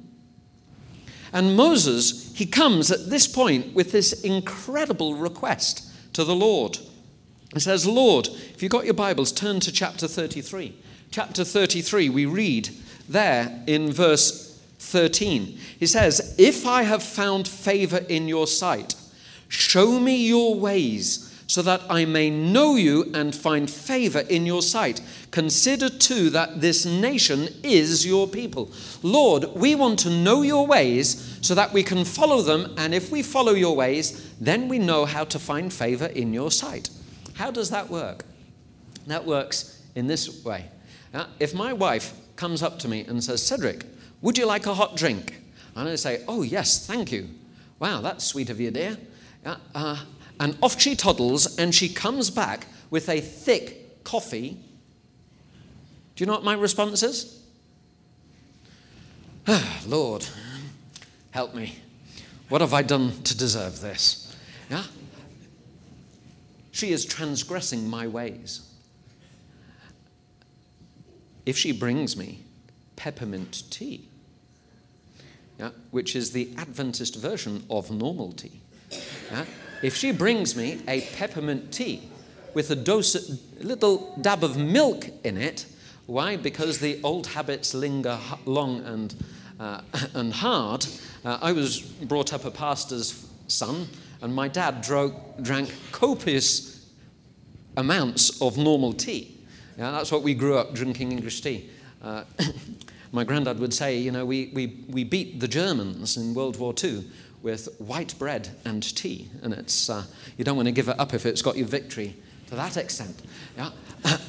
And 1.32 1.56
Moses, 1.56 2.37
he 2.37 2.44
comes 2.44 2.90
at 2.90 3.08
this 3.08 3.26
point 3.26 3.74
with 3.74 3.92
this 3.92 4.22
incredible 4.22 5.14
request 5.14 5.90
to 6.12 6.24
the 6.24 6.37
Lord. 6.37 6.78
He 7.54 7.61
says, 7.61 7.87
Lord, 7.87 8.28
if 8.28 8.62
you've 8.62 8.72
got 8.72 8.84
your 8.84 8.94
Bibles, 8.94 9.32
turn 9.32 9.58
to 9.61 9.72
chapter 9.72 10.06
33. 10.06 10.74
Chapter 11.11 11.44
33, 11.44 12.11
we 12.11 12.26
read 12.26 12.68
there 13.08 13.62
in 13.66 13.90
verse 13.90 14.47
13. 14.88 15.59
He 15.79 15.87
says, 15.87 16.35
If 16.38 16.66
I 16.66 16.83
have 16.83 17.03
found 17.03 17.46
favor 17.46 17.98
in 18.09 18.29
your 18.29 18.46
sight, 18.46 18.94
show 19.48 20.01
me 20.01 20.27
your 20.27 20.55
ways 20.55 21.29
so 21.48 21.62
that 21.62 21.81
I 21.88 22.05
may 22.05 22.29
know 22.29 22.77
you 22.77 23.11
and 23.14 23.35
find 23.35 23.70
favor 23.70 24.20
in 24.20 24.44
your 24.44 24.61
sight. 24.61 25.01
Consider 25.31 25.88
too 25.88 26.29
that 26.31 26.61
this 26.61 26.85
nation 26.85 27.48
is 27.62 28.07
your 28.07 28.29
people. 28.29 28.70
Lord, 29.03 29.46
we 29.55 29.74
want 29.74 29.98
to 30.01 30.11
know 30.11 30.42
your 30.42 30.66
ways 30.66 31.38
so 31.40 31.55
that 31.55 31.72
we 31.72 31.83
can 31.83 32.05
follow 32.05 32.42
them, 32.42 32.74
and 32.77 32.94
if 32.94 33.11
we 33.11 33.22
follow 33.22 33.53
your 33.53 33.74
ways, 33.74 34.35
then 34.40 34.68
we 34.68 34.79
know 34.79 35.07
how 35.07 35.24
to 35.24 35.38
find 35.38 35.72
favor 35.72 36.07
in 36.07 36.35
your 36.35 36.51
sight. 36.51 36.90
How 37.35 37.51
does 37.51 37.70
that 37.70 37.88
work? 37.88 38.24
That 39.07 39.24
works 39.24 39.83
in 39.94 40.07
this 40.07 40.44
way. 40.44 40.66
Uh, 41.14 41.27
if 41.40 41.55
my 41.55 41.72
wife 41.72 42.12
comes 42.37 42.62
up 42.62 42.79
to 42.81 42.88
me 42.88 43.07
and 43.07 43.24
says, 43.24 43.44
Cedric, 43.44 43.87
would 44.20 44.38
you 44.38 44.46
like 44.46 44.66
a 44.66 44.74
hot 44.74 44.96
drink? 44.96 45.40
And 45.76 45.88
I 45.88 45.94
say, 45.94 46.24
Oh, 46.26 46.42
yes, 46.42 46.87
thank 46.87 47.12
you. 47.12 47.28
Wow, 47.78 48.00
that's 48.00 48.24
sweet 48.24 48.50
of 48.50 48.61
you, 48.61 48.70
dear. 48.70 48.96
Uh, 49.44 49.57
uh, 49.74 50.04
and 50.40 50.57
off 50.62 50.81
she 50.81 50.96
toddles, 50.96 51.59
and 51.59 51.74
she 51.74 51.88
comes 51.88 52.31
back 52.31 52.66
with 52.90 53.09
a 53.09 53.20
thick 53.20 54.04
coffee. 54.04 54.59
Do 56.16 56.22
you 56.22 56.26
know 56.26 56.33
what 56.33 56.44
my 56.44 56.54
response 56.54 57.02
is? 57.02 57.42
Lord, 59.87 60.26
help 61.31 61.54
me. 61.54 61.76
What 62.48 62.61
have 62.61 62.74
I 62.74 62.83
done 62.83 63.22
to 63.22 63.37
deserve 63.37 63.81
this? 63.81 64.37
Yeah? 64.70 64.85
She 66.72 66.92
is 66.92 67.04
transgressing 67.04 67.88
my 67.88 68.07
ways. 68.07 68.62
If 71.44 71.57
she 71.57 71.72
brings 71.72 72.16
me 72.16 72.42
peppermint 72.96 73.64
tea, 73.70 74.07
yeah, 75.58 75.70
which 75.90 76.14
is 76.14 76.30
the 76.32 76.50
Adventist 76.56 77.16
version 77.16 77.64
of 77.68 77.90
normal 77.90 78.32
tea. 78.32 78.60
Yeah? 79.30 79.44
If 79.82 79.96
she 79.96 80.12
brings 80.12 80.56
me 80.56 80.80
a 80.88 81.02
peppermint 81.16 81.72
tea 81.72 82.08
with 82.54 82.70
a 82.70 82.76
dose, 82.76 83.14
a 83.14 83.64
little 83.64 84.16
dab 84.20 84.42
of 84.42 84.56
milk 84.56 85.08
in 85.24 85.36
it, 85.36 85.66
why? 86.06 86.36
Because 86.36 86.78
the 86.78 87.00
old 87.02 87.26
habits 87.26 87.74
linger 87.74 88.18
long 88.46 88.82
and, 88.84 89.14
uh, 89.60 89.82
and 90.14 90.32
hard. 90.32 90.86
Uh, 91.24 91.38
I 91.42 91.52
was 91.52 91.80
brought 91.80 92.32
up 92.32 92.44
a 92.44 92.50
pastor's 92.50 93.26
son, 93.46 93.88
and 94.22 94.34
my 94.34 94.48
dad 94.48 94.80
dro- 94.80 95.20
drank 95.42 95.72
copious 95.92 96.86
amounts 97.76 98.40
of 98.40 98.56
normal 98.56 98.92
tea. 98.92 99.38
Yeah, 99.76 99.90
that's 99.92 100.10
what 100.10 100.22
we 100.22 100.34
grew 100.34 100.56
up 100.56 100.74
drinking 100.74 101.12
English 101.12 101.40
tea. 101.40 101.70
Uh, 102.02 102.24
my 103.12 103.24
granddad 103.24 103.58
would 103.58 103.72
say, 103.72 103.98
you 103.98 104.10
know, 104.10 104.24
we, 104.24 104.50
we, 104.54 104.84
we 104.88 105.04
beat 105.04 105.40
the 105.40 105.48
Germans 105.48 106.16
in 106.16 106.34
World 106.34 106.58
War 106.58 106.74
II 106.82 107.04
with 107.42 107.68
white 107.78 108.14
bread 108.18 108.50
and 108.64 108.82
tea. 108.96 109.30
And 109.42 109.52
it's, 109.54 109.88
uh, 109.88 110.04
you 110.36 110.44
don't 110.44 110.56
want 110.56 110.66
to 110.66 110.72
give 110.72 110.88
it 110.88 110.98
up 110.98 111.14
if 111.14 111.24
it's 111.24 111.42
got 111.42 111.56
you 111.56 111.64
victory 111.64 112.16
to 112.48 112.54
that 112.56 112.76
extent. 112.76 113.22
Yeah? 113.56 113.70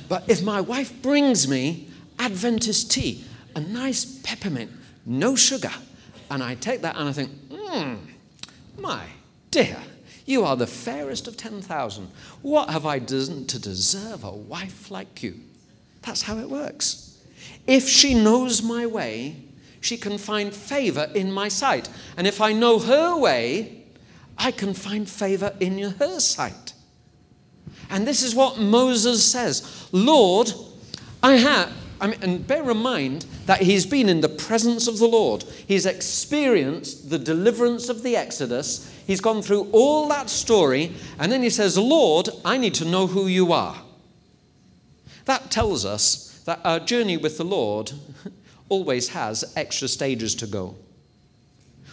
but 0.10 0.30
if 0.30 0.42
my 0.42 0.62
wife 0.62 1.02
brings 1.02 1.48
me 1.48 1.88
Adventist 2.20 2.92
tea, 2.92 3.24
a 3.56 3.62
nice 3.62 4.06
peppermint, 4.24 4.72
no 5.06 5.36
sugar, 5.36 5.72
and 6.30 6.44
I 6.44 6.56
take 6.56 6.82
that 6.82 6.96
and 6.96 7.10
I 7.10 7.12
think, 7.12 7.32
hmm, 7.52 7.96
my 8.78 9.06
dear, 9.52 9.78
you 10.26 10.44
are 10.44 10.56
the 10.56 10.68
fairest 10.68 11.28
of 11.28 11.38
10,000. 11.38 12.08
What 12.42 12.70
have 12.70 12.86
I 12.86 13.00
done 13.00 13.46
to 13.48 13.60
deserve 13.60 14.24
a 14.24 14.32
wife 14.32 14.92
like 14.92 15.24
you? 15.24 15.40
That's 16.04 16.22
how 16.22 16.38
it 16.38 16.50
works. 16.50 17.09
If 17.68 17.88
she 17.88 18.14
knows 18.14 18.64
my 18.64 18.86
way, 18.86 19.36
she 19.82 19.98
can 19.98 20.18
find 20.18 20.54
favor 20.54 21.10
in 21.14 21.32
my 21.32 21.48
sight. 21.48 21.90
And 22.18 22.28
if 22.28 22.42
I 22.42 22.52
know 22.54 22.80
her 22.80 23.18
way, 23.18 23.84
I 24.38 24.52
can 24.52 24.74
find 24.74 25.08
favor 25.10 25.56
in 25.60 25.78
her 25.80 26.20
sight. 26.20 26.74
And 27.90 28.08
this 28.08 28.24
is 28.24 28.36
what 28.36 28.60
Moses 28.60 29.24
says 29.24 29.88
Lord, 29.92 30.52
I 31.22 31.34
have. 31.34 31.72
I 32.02 32.08
mean, 32.08 32.20
and 32.22 32.48
bear 32.48 32.70
in 32.72 32.78
mind 32.78 33.26
that 33.46 33.62
he's 33.62 33.86
been 33.86 34.08
in 34.08 34.22
the 34.22 34.30
presence 34.30 34.88
of 34.88 35.00
the 35.00 35.08
Lord. 35.08 35.44
He's 35.68 35.86
experienced 35.86 37.10
the 37.10 37.20
deliverance 37.20 37.90
of 37.90 38.04
the 38.04 38.16
Exodus. 38.16 38.90
He's 39.06 39.20
gone 39.20 39.42
through 39.42 39.70
all 39.74 40.08
that 40.08 40.30
story. 40.30 40.94
And 41.18 41.30
then 41.30 41.44
he 41.44 41.50
says, 41.50 41.78
Lord, 41.78 42.30
I 42.46 42.58
need 42.58 42.74
to 42.76 42.86
know 42.86 43.08
who 43.08 43.28
you 43.28 43.52
are. 43.52 43.82
That 45.26 45.52
tells 45.52 45.84
us 45.84 46.29
that 46.50 46.62
our 46.66 46.80
journey 46.80 47.16
with 47.16 47.38
the 47.38 47.44
Lord 47.44 47.92
always 48.70 49.10
has 49.10 49.54
extra 49.56 49.88
stages 49.88 50.34
to 50.34 50.48
go. 50.48 50.76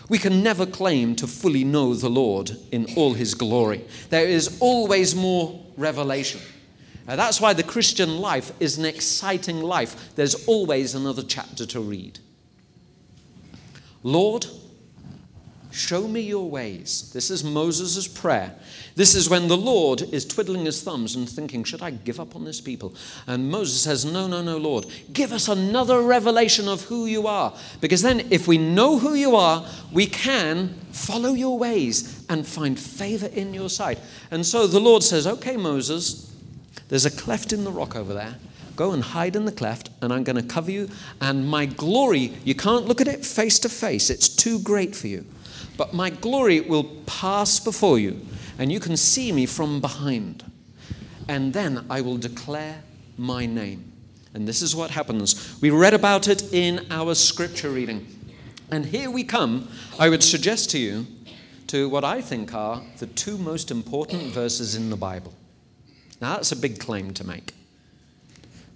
We 0.09 0.17
can 0.17 0.43
never 0.43 0.65
claim 0.65 1.15
to 1.17 1.27
fully 1.27 1.63
know 1.63 1.93
the 1.93 2.09
Lord 2.09 2.57
in 2.73 2.87
all 2.97 3.13
his 3.13 3.35
glory. 3.35 3.85
There 4.09 4.27
is 4.27 4.57
always 4.61 5.15
more 5.15 5.63
revelation. 5.77 6.41
Uh, 7.07 7.17
that's 7.17 7.39
why 7.39 7.53
the 7.53 7.63
Christian 7.63 8.17
life 8.17 8.51
is 8.59 8.79
an 8.79 8.87
exciting 8.87 9.61
life. 9.61 10.15
There's 10.17 10.47
always 10.47 10.95
another 10.95 11.23
chapter 11.23 11.67
to 11.67 11.81
read. 11.81 12.19
Lord, 14.03 14.47
Show 15.77 16.09
me 16.09 16.23
your 16.23 16.49
ways. 16.49 17.11
This 17.13 17.31
is 17.31 17.45
Moses' 17.45 18.09
prayer. 18.09 18.55
This 18.95 19.15
is 19.15 19.29
when 19.29 19.47
the 19.47 19.59
Lord 19.59 20.01
is 20.01 20.25
twiddling 20.25 20.65
his 20.65 20.83
thumbs 20.83 21.15
and 21.15 21.29
thinking, 21.29 21.65
Should 21.65 21.83
I 21.83 21.91
give 21.91 22.19
up 22.19 22.35
on 22.35 22.47
this 22.47 22.63
people? 22.63 22.95
And 23.27 23.51
Moses 23.51 23.83
says, 23.83 24.03
No, 24.03 24.27
no, 24.27 24.41
no, 24.41 24.57
Lord. 24.57 24.87
Give 25.13 25.33
us 25.33 25.49
another 25.49 26.01
revelation 26.01 26.67
of 26.67 26.85
who 26.85 27.05
you 27.05 27.27
are. 27.27 27.53
Because 27.83 28.01
then, 28.01 28.27
if 28.31 28.49
we 28.49 28.57
know 28.57 28.99
who 28.99 29.13
you 29.13 29.37
are, 29.37 29.69
we 29.93 30.07
can 30.07 30.71
follow 30.93 31.35
your 31.35 31.59
ways 31.59 32.25
and 32.31 32.47
find 32.47 32.81
favor 32.81 33.27
in 33.27 33.53
your 33.53 33.69
sight. 33.69 33.99
And 34.31 34.47
so 34.47 34.67
the 34.67 34.81
Lord 34.81 35.03
says, 35.03 35.27
Okay, 35.27 35.59
Moses, 35.59 36.35
there's 36.89 37.05
a 37.05 37.11
cleft 37.11 37.53
in 37.53 37.65
the 37.65 37.71
rock 37.71 37.95
over 37.95 38.15
there. 38.15 38.37
Go 38.77 38.93
and 38.93 39.03
hide 39.03 39.37
in 39.37 39.45
the 39.45 39.53
cleft, 39.53 39.91
and 40.01 40.11
I'm 40.11 40.25
going 40.25 40.37
to 40.37 40.43
cover 40.43 40.71
you. 40.71 40.89
And 41.21 41.47
my 41.47 41.67
glory, 41.67 42.33
you 42.45 42.55
can't 42.55 42.87
look 42.87 43.03
at 43.03 43.09
it 43.09 43.27
face 43.27 43.59
to 43.59 43.69
face, 43.69 44.09
it's 44.09 44.31
too 44.31 44.59
great 44.61 44.97
for 44.97 45.09
you. 45.09 45.27
But 45.77 45.93
my 45.93 46.11
glory 46.11 46.61
will 46.61 46.85
pass 47.07 47.61
before 47.61 47.99
you, 47.99 48.21
and 48.59 48.73
you 48.73 48.81
can 48.81 48.97
see 48.97 49.33
me 49.33 49.47
from 49.47 49.81
behind. 49.81 50.51
And 51.29 51.53
then 51.53 51.85
I 51.91 52.01
will 52.01 52.17
declare 52.17 52.83
my 53.19 53.47
name. 53.47 53.93
And 54.35 54.47
this 54.47 54.63
is 54.63 54.77
what 54.77 54.91
happens. 54.91 55.59
We 55.61 55.71
read 55.71 55.95
about 55.95 56.29
it 56.29 56.53
in 56.53 56.87
our 56.91 57.15
scripture 57.15 57.71
reading. 57.71 58.07
And 58.71 58.85
here 58.85 59.11
we 59.11 59.25
come, 59.25 59.69
I 59.99 60.09
would 60.09 60.23
suggest 60.23 60.71
to 60.71 60.79
you, 60.79 61.07
to 61.69 61.89
what 61.89 62.05
I 62.05 62.21
think 62.21 62.55
are 62.55 62.83
the 62.99 63.07
two 63.07 63.39
most 63.39 63.71
important 63.71 64.23
verses 64.33 64.75
in 64.75 64.91
the 64.91 64.97
Bible. 64.97 65.35
Now, 66.21 66.35
that's 66.35 66.53
a 66.53 66.57
big 66.57 66.79
claim 66.79 67.13
to 67.15 67.27
make. 67.27 67.55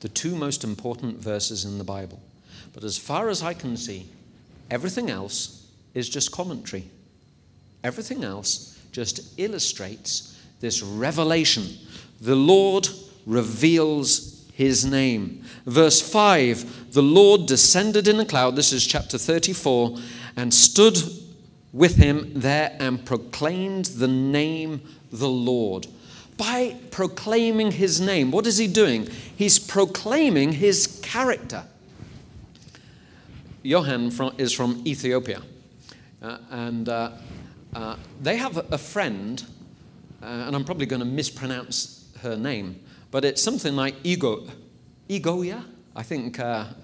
The 0.00 0.08
two 0.08 0.34
most 0.34 0.64
important 0.64 1.18
verses 1.18 1.64
in 1.64 1.78
the 1.78 1.84
Bible. 1.84 2.20
But 2.72 2.84
as 2.84 2.98
far 2.98 3.28
as 3.28 3.42
I 3.42 3.54
can 3.54 3.76
see, 3.76 4.06
everything 4.70 5.10
else 5.10 5.59
is 5.94 6.08
just 6.08 6.32
commentary. 6.32 6.90
Everything 7.82 8.24
else 8.24 8.78
just 8.92 9.38
illustrates 9.38 10.38
this 10.60 10.82
revelation. 10.82 11.66
The 12.20 12.36
Lord 12.36 12.88
reveals 13.26 14.44
his 14.52 14.84
name. 14.84 15.42
Verse 15.64 16.00
5 16.00 16.92
The 16.92 17.02
Lord 17.02 17.46
descended 17.46 18.08
in 18.08 18.20
a 18.20 18.24
cloud, 18.24 18.56
this 18.56 18.72
is 18.72 18.86
chapter 18.86 19.18
34, 19.18 19.96
and 20.36 20.52
stood 20.52 20.98
with 21.72 21.96
him 21.96 22.32
there 22.34 22.76
and 22.78 23.04
proclaimed 23.04 23.86
the 23.86 24.08
name 24.08 24.82
the 25.12 25.28
Lord. 25.28 25.86
By 26.36 26.76
proclaiming 26.90 27.72
his 27.72 28.00
name, 28.00 28.30
what 28.30 28.46
is 28.46 28.58
he 28.58 28.66
doing? 28.66 29.08
He's 29.36 29.58
proclaiming 29.58 30.52
his 30.52 31.00
character. 31.02 31.64
Johan 33.62 34.10
is 34.38 34.52
from 34.52 34.82
Ethiopia. 34.86 35.42
Uh, 36.22 36.38
and 36.50 36.88
uh, 36.88 37.12
uh, 37.74 37.96
they 38.20 38.36
have 38.36 38.56
a, 38.72 38.78
friend, 38.78 39.44
and 40.20 40.54
I'm 40.54 40.64
probably 40.64 40.86
going 40.86 41.00
to 41.00 41.06
mispronounce 41.06 42.08
her 42.20 42.36
name, 42.36 42.80
but 43.10 43.24
it's 43.24 43.42
something 43.42 43.74
like 43.74 43.94
Ego, 44.04 44.46
Egoya. 45.08 45.64
I 45.96 46.02
think 46.02 46.38
I've 46.38 46.74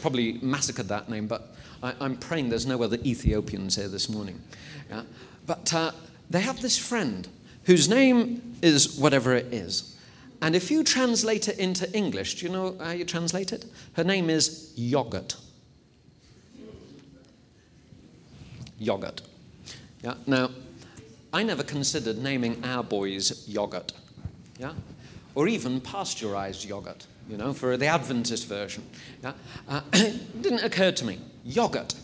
probably 0.00 0.38
massacred 0.42 0.88
that 0.88 1.08
name, 1.08 1.26
but 1.26 1.54
I, 1.82 1.94
am 2.00 2.16
praying 2.16 2.48
there's 2.48 2.66
no 2.66 2.82
other 2.82 2.96
Ethiopians 3.04 3.76
here 3.76 3.88
this 3.88 4.08
morning. 4.08 4.40
Yeah? 4.90 5.02
But 5.46 5.72
uh, 5.74 5.92
they 6.30 6.40
have 6.40 6.60
this 6.62 6.78
friend 6.78 7.28
whose 7.64 7.88
name 7.88 8.56
is 8.62 8.98
whatever 8.98 9.34
it 9.34 9.52
is. 9.52 9.96
And 10.40 10.54
if 10.54 10.70
you 10.70 10.84
translate 10.84 11.48
it 11.48 11.58
into 11.58 11.92
English, 11.96 12.36
do 12.36 12.46
you 12.46 12.52
know 12.52 12.76
how 12.80 12.92
you 12.92 13.04
translate 13.04 13.52
it? 13.52 13.66
Her 13.94 14.04
name 14.04 14.30
is 14.30 14.72
Yogurt. 14.76 15.36
Yogurt. 18.78 19.22
Yeah? 20.02 20.14
Now, 20.26 20.50
I 21.32 21.42
never 21.42 21.62
considered 21.62 22.18
naming 22.18 22.64
our 22.64 22.82
boys 22.82 23.46
yogurt, 23.48 23.92
yeah? 24.58 24.72
or 25.34 25.48
even 25.48 25.80
pasteurized 25.80 26.64
yogurt, 26.64 27.06
you 27.28 27.36
know, 27.36 27.52
for 27.52 27.76
the 27.76 27.86
Adventist 27.86 28.46
version. 28.48 28.84
Yeah? 29.22 29.32
Uh, 29.68 29.80
it 29.92 30.42
didn't 30.42 30.64
occur 30.64 30.92
to 30.92 31.04
me. 31.04 31.18
Yogurt. 31.44 31.94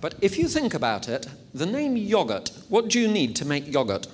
But 0.00 0.14
if 0.20 0.38
you 0.38 0.46
think 0.46 0.74
about 0.74 1.08
it, 1.08 1.26
the 1.54 1.66
name 1.66 1.96
yogurt, 1.96 2.50
what 2.68 2.88
do 2.88 3.00
you 3.00 3.08
need 3.08 3.34
to 3.36 3.46
make 3.46 3.72
yogurt? 3.72 4.06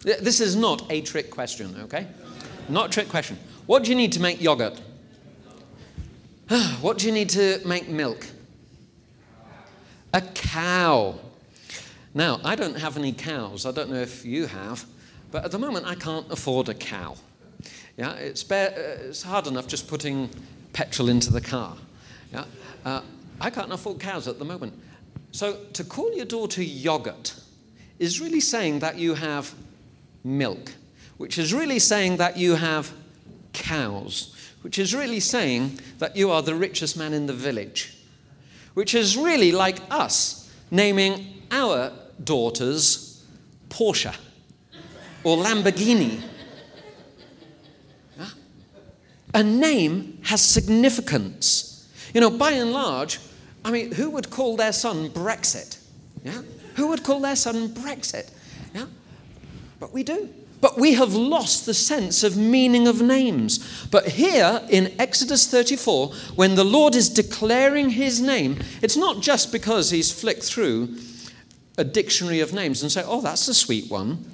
This 0.00 0.40
is 0.40 0.54
not 0.54 0.90
a 0.90 1.00
trick 1.00 1.30
question, 1.30 1.74
okay? 1.82 2.06
Not 2.68 2.88
a 2.88 2.90
trick 2.90 3.08
question. 3.08 3.38
What 3.66 3.82
do 3.82 3.90
you 3.90 3.96
need 3.96 4.12
to 4.12 4.20
make 4.20 4.40
yogurt? 4.40 4.80
what 6.80 6.98
do 6.98 7.06
you 7.06 7.12
need 7.12 7.30
to 7.30 7.60
make 7.66 7.88
milk? 7.88 8.26
A 10.16 10.22
cow. 10.22 11.14
Now, 12.14 12.40
I 12.42 12.56
don't 12.56 12.78
have 12.78 12.96
any 12.96 13.12
cows. 13.12 13.66
I 13.66 13.70
don't 13.70 13.90
know 13.90 14.00
if 14.00 14.24
you 14.24 14.46
have, 14.46 14.86
but 15.30 15.44
at 15.44 15.50
the 15.50 15.58
moment 15.58 15.84
I 15.84 15.94
can't 15.94 16.26
afford 16.32 16.70
a 16.70 16.74
cow. 16.74 17.16
Yeah, 17.98 18.12
it's, 18.14 18.42
bare, 18.42 18.70
uh, 18.70 19.08
it's 19.08 19.22
hard 19.22 19.46
enough 19.46 19.66
just 19.66 19.88
putting 19.88 20.30
petrol 20.72 21.10
into 21.10 21.30
the 21.30 21.42
car. 21.42 21.76
Yeah, 22.32 22.44
uh, 22.86 23.02
I 23.42 23.50
can't 23.50 23.70
afford 23.70 24.00
cows 24.00 24.26
at 24.26 24.38
the 24.38 24.44
moment. 24.46 24.72
So 25.32 25.58
to 25.74 25.84
call 25.84 26.14
your 26.14 26.24
daughter 26.24 26.62
yogurt 26.62 27.34
is 27.98 28.18
really 28.18 28.40
saying 28.40 28.78
that 28.78 28.96
you 28.96 29.12
have 29.14 29.54
milk, 30.24 30.72
which 31.18 31.36
is 31.36 31.52
really 31.52 31.78
saying 31.78 32.16
that 32.16 32.38
you 32.38 32.54
have 32.54 32.90
cows, 33.52 34.34
which 34.62 34.78
is 34.78 34.94
really 34.94 35.20
saying 35.20 35.78
that 35.98 36.16
you 36.16 36.30
are 36.30 36.40
the 36.40 36.54
richest 36.54 36.96
man 36.96 37.12
in 37.12 37.26
the 37.26 37.34
village 37.34 37.95
which 38.76 38.94
is 38.94 39.16
really 39.16 39.52
like 39.52 39.78
us 39.90 40.54
naming 40.70 41.42
our 41.50 41.90
daughters 42.22 43.24
Porsche 43.70 44.14
or 45.24 45.38
Lamborghini. 45.38 46.20
A 49.32 49.42
name 49.42 50.18
has 50.24 50.42
significance. 50.42 51.88
You 52.12 52.20
know, 52.20 52.28
by 52.28 52.50
and 52.50 52.72
large, 52.72 53.18
I 53.64 53.70
mean, 53.70 53.92
who 53.92 54.10
would 54.10 54.28
call 54.28 54.56
their 54.58 54.72
son 54.72 55.08
Brexit? 55.08 55.78
Yeah? 56.22 56.42
Who 56.74 56.88
would 56.88 57.02
call 57.02 57.20
their 57.20 57.36
son 57.36 57.70
Brexit? 57.70 58.30
Yeah? 58.74 58.84
But 59.80 59.94
we 59.94 60.02
do. 60.02 60.28
But 60.60 60.78
we 60.78 60.94
have 60.94 61.14
lost 61.14 61.66
the 61.66 61.74
sense 61.74 62.22
of 62.22 62.36
meaning 62.36 62.88
of 62.88 63.02
names. 63.02 63.86
But 63.90 64.08
here 64.08 64.62
in 64.70 64.94
Exodus 64.98 65.46
34, 65.46 66.08
when 66.34 66.54
the 66.54 66.64
Lord 66.64 66.94
is 66.94 67.08
declaring 67.08 67.90
his 67.90 68.20
name, 68.20 68.58
it's 68.82 68.96
not 68.96 69.22
just 69.22 69.52
because 69.52 69.90
he's 69.90 70.12
flicked 70.12 70.44
through 70.44 70.96
a 71.78 71.84
dictionary 71.84 72.40
of 72.40 72.54
names 72.54 72.82
and 72.82 72.90
say, 72.90 73.02
oh, 73.04 73.20
that's 73.20 73.48
a 73.48 73.54
sweet 73.54 73.90
one. 73.90 74.24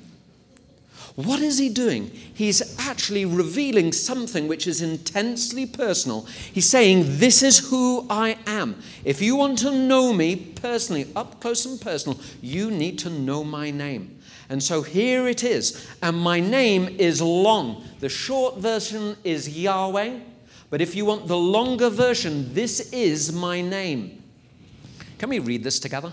What 1.14 1.40
is 1.40 1.58
he 1.58 1.68
doing? 1.68 2.10
He's 2.10 2.78
actually 2.78 3.26
revealing 3.26 3.92
something 3.92 4.48
which 4.48 4.66
is 4.66 4.80
intensely 4.80 5.66
personal. 5.66 6.22
He's 6.52 6.68
saying, 6.68 7.18
This 7.18 7.42
is 7.42 7.58
who 7.68 8.06
I 8.08 8.38
am. 8.46 8.80
If 9.04 9.20
you 9.20 9.36
want 9.36 9.58
to 9.58 9.70
know 9.70 10.14
me 10.14 10.36
personally, 10.36 11.08
up 11.14 11.38
close 11.38 11.66
and 11.66 11.78
personal, 11.78 12.18
you 12.40 12.70
need 12.70 12.98
to 13.00 13.10
know 13.10 13.44
my 13.44 13.70
name. 13.70 14.11
And 14.52 14.62
so 14.62 14.82
here 14.82 15.28
it 15.28 15.44
is. 15.44 15.88
And 16.02 16.14
my 16.14 16.38
name 16.38 16.86
is 16.98 17.22
long. 17.22 17.86
The 18.00 18.10
short 18.10 18.58
version 18.58 19.16
is 19.24 19.48
Yahweh. 19.48 20.18
But 20.68 20.82
if 20.82 20.94
you 20.94 21.06
want 21.06 21.26
the 21.26 21.38
longer 21.38 21.88
version, 21.88 22.52
this 22.52 22.92
is 22.92 23.32
my 23.32 23.62
name. 23.62 24.22
Can 25.16 25.30
we 25.30 25.38
read 25.38 25.64
this 25.64 25.80
together? 25.80 26.12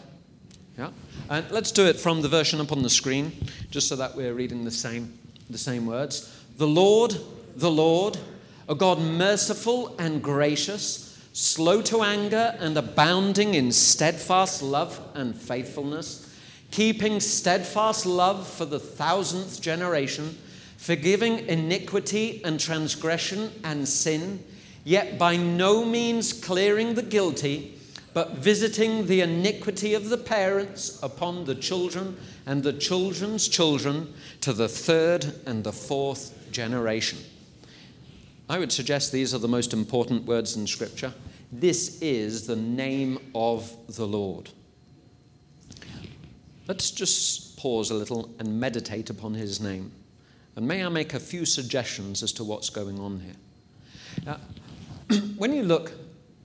Yeah. 0.77 0.91
And 1.29 1.51
let's 1.51 1.73
do 1.73 1.85
it 1.85 1.97
from 1.97 2.21
the 2.21 2.29
version 2.29 2.61
up 2.61 2.71
on 2.71 2.81
the 2.81 2.89
screen, 2.89 3.33
just 3.71 3.89
so 3.89 3.97
that 3.97 4.15
we're 4.15 4.33
reading 4.33 4.63
the 4.63 4.71
same, 4.71 5.19
the 5.49 5.57
same 5.57 5.85
words. 5.85 6.33
The 6.55 6.67
Lord, 6.67 7.17
the 7.57 7.69
Lord, 7.69 8.17
a 8.69 8.73
God 8.75 8.99
merciful 8.99 9.97
and 9.99 10.23
gracious, 10.23 11.21
slow 11.33 11.81
to 11.81 12.03
anger 12.03 12.55
and 12.59 12.77
abounding 12.77 13.55
in 13.55 13.73
steadfast 13.73 14.63
love 14.63 14.97
and 15.13 15.35
faithfulness, 15.35 16.28
keeping 16.71 17.19
steadfast 17.19 18.05
love 18.05 18.47
for 18.47 18.65
the 18.65 18.79
thousandth 18.79 19.61
generation, 19.61 20.37
forgiving 20.77 21.47
iniquity 21.47 22.41
and 22.43 22.59
transgression 22.59 23.51
and 23.63 23.87
sin, 23.87 24.43
yet 24.83 25.17
by 25.17 25.35
no 25.35 25.83
means 25.83 26.33
clearing 26.33 26.93
the 26.93 27.03
guilty 27.03 27.79
but 28.13 28.35
visiting 28.35 29.05
the 29.05 29.21
iniquity 29.21 29.93
of 29.93 30.09
the 30.09 30.17
parents 30.17 31.01
upon 31.03 31.45
the 31.45 31.55
children 31.55 32.17
and 32.45 32.63
the 32.63 32.73
children's 32.73 33.47
children 33.47 34.13
to 34.41 34.53
the 34.53 34.67
third 34.67 35.33
and 35.45 35.63
the 35.63 35.71
fourth 35.71 36.51
generation. 36.51 37.19
I 38.49 38.57
would 38.57 38.71
suggest 38.71 39.11
these 39.11 39.33
are 39.33 39.39
the 39.39 39.47
most 39.47 39.73
important 39.73 40.25
words 40.25 40.57
in 40.57 40.65
Scripture. 40.65 41.13
This 41.51 42.01
is 42.01 42.47
the 42.47 42.55
name 42.55 43.19
of 43.35 43.71
the 43.95 44.07
Lord. 44.07 44.49
Let's 46.69 46.91
just 46.91 47.57
pause 47.57 47.89
a 47.89 47.95
little 47.95 48.29
and 48.37 48.59
meditate 48.59 49.09
upon 49.09 49.33
his 49.33 49.59
name. 49.59 49.91
And 50.55 50.67
may 50.67 50.85
I 50.85 50.89
make 50.89 51.15
a 51.15 51.19
few 51.19 51.43
suggestions 51.43 52.21
as 52.21 52.31
to 52.33 52.43
what's 52.43 52.69
going 52.69 52.99
on 52.99 53.19
here? 53.21 53.33
Now, 54.23 54.37
when 55.37 55.51
you 55.51 55.63
look 55.63 55.93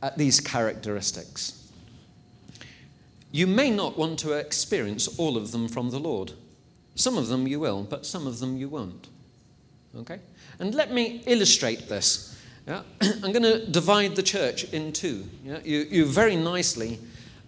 at 0.03 0.17
these 0.17 0.41
characteristics, 0.41 1.71
you 3.33 3.47
may 3.47 3.71
not 3.71 3.99
want 3.99 4.19
to 4.21 4.33
experience 4.33 5.09
all 5.19 5.37
of 5.37 5.53
them 5.53 5.69
from 5.69 5.91
the 5.91 6.01
Lord. 6.01 6.33
Some 6.95 7.19
of 7.19 7.29
them 7.29 7.47
you 7.47 7.61
will, 7.61 7.83
but 7.83 8.07
some 8.07 8.27
of 8.27 8.39
them 8.39 8.57
you 8.57 8.71
won't. 8.71 9.09
Okay? 9.95 10.21
And 10.59 10.75
let 10.75 10.91
me 10.91 11.23
illustrate 11.27 11.87
this. 11.91 12.41
Yeah? 12.67 12.81
I'm 13.03 13.33
going 13.33 13.43
to 13.43 13.67
divide 13.67 14.17
the 14.17 14.23
church 14.23 14.65
in 14.73 14.91
two. 14.95 15.27
Yeah? 15.45 15.59
You, 15.63 15.81
you 15.81 16.07
very 16.07 16.35
nicely 16.35 16.99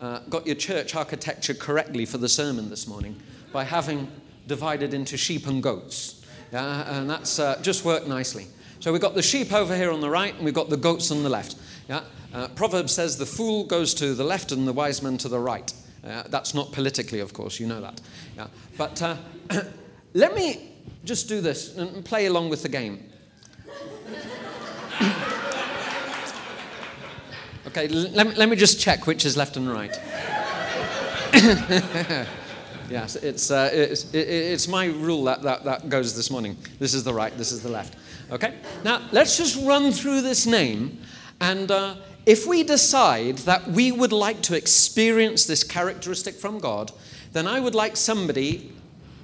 uh, 0.01 0.21
got 0.29 0.47
your 0.47 0.57
church 0.57 0.95
architecture 0.95 1.55
correctly 1.55 2.05
for 2.07 2.19
the 2.19 2.29
sermon 2.29 2.71
this 2.71 2.87
morning 2.87 3.21
by 3.53 3.65
having 3.65 4.09
divided 4.47 4.95
into 4.95 5.17
sheep 5.17 5.47
and 5.47 5.63
goats. 5.63 6.25
Yeah? 6.53 6.99
And 6.99 7.09
that's 7.09 7.39
uh, 7.39 7.61
just 7.63 7.85
worked 7.85 8.07
nicely. 8.07 8.47
So 8.81 8.93
we've 8.93 9.01
got 9.01 9.15
the 9.15 9.23
sheep 9.23 9.53
over 9.53 9.75
here 9.75 9.91
on 9.91 10.01
the 10.01 10.11
right, 10.11 10.35
and 10.35 10.45
we've 10.45 10.55
got 10.55 10.69
the 10.69 10.77
goats 10.77 11.11
on 11.11 11.23
the 11.23 11.31
left. 11.31 11.57
Yeah? 11.89 12.03
Uh, 12.33 12.49
Proverbs 12.49 12.93
says 12.93 13.17
the 13.17 13.27
fool 13.27 13.65
goes 13.65 13.95
to 13.95 14.15
the 14.15 14.25
left 14.25 14.53
and 14.53 14.69
the 14.69 14.73
wise 14.73 15.03
man 15.03 15.17
to 15.19 15.29
the 15.29 15.39
right. 15.39 15.73
Uh, 16.05 16.23
that's 16.29 16.55
not 16.55 16.71
politically, 16.73 17.21
of 17.21 17.33
course, 17.33 17.59
you 17.59 17.67
know 17.67 17.81
that. 17.81 18.01
Yeah? 18.37 18.47
But 18.77 19.03
uh, 19.03 19.17
let 20.15 20.35
me 20.35 20.73
just 21.05 21.29
do 21.29 21.41
this 21.41 21.77
and 21.77 22.05
play 22.05 22.27
along 22.27 22.51
with 22.51 22.63
the 22.63 22.69
game. 22.69 23.11
Okay, 27.67 27.89
let 27.89 28.27
me, 28.27 28.35
let 28.35 28.49
me 28.49 28.57
just 28.57 28.81
check 28.81 29.07
which 29.07 29.25
is 29.25 29.37
left 29.37 29.57
and 29.57 29.71
right. 29.71 29.95
yes, 32.91 33.17
it's, 33.17 33.51
uh, 33.51 33.71
it's, 33.73 34.13
it's 34.15 34.69
my 34.69 34.87
rule 34.87 35.25
that, 35.25 35.43
that, 35.43 35.65
that 35.65 35.89
goes 35.89 36.15
this 36.17 36.31
morning. 36.31 36.57
This 36.79 36.95
is 36.95 37.05
the 37.05 37.13
right, 37.13 37.37
this 37.37 37.53
is 37.53 37.63
the 37.63 37.69
left. 37.69 37.97
Okay? 38.31 38.55
Now, 38.85 39.03
let's 39.13 39.37
just 39.37 39.63
run 39.65 39.93
through 39.93 40.23
this 40.23 40.47
name. 40.47 40.99
And 41.41 41.71
uh, 41.71 41.97
if 42.25 42.47
we 42.47 42.63
decide 42.63 43.39
that 43.39 43.69
we 43.69 43.93
would 43.93 44.13
like 44.13 44.41
to 44.43 44.57
experience 44.57 45.45
this 45.47 45.63
characteristic 45.63 46.35
from 46.35 46.59
God, 46.59 46.93
then 47.33 47.47
I 47.47 47.61
would 47.61 47.75
like 47.75 47.97
somebody 47.97 48.73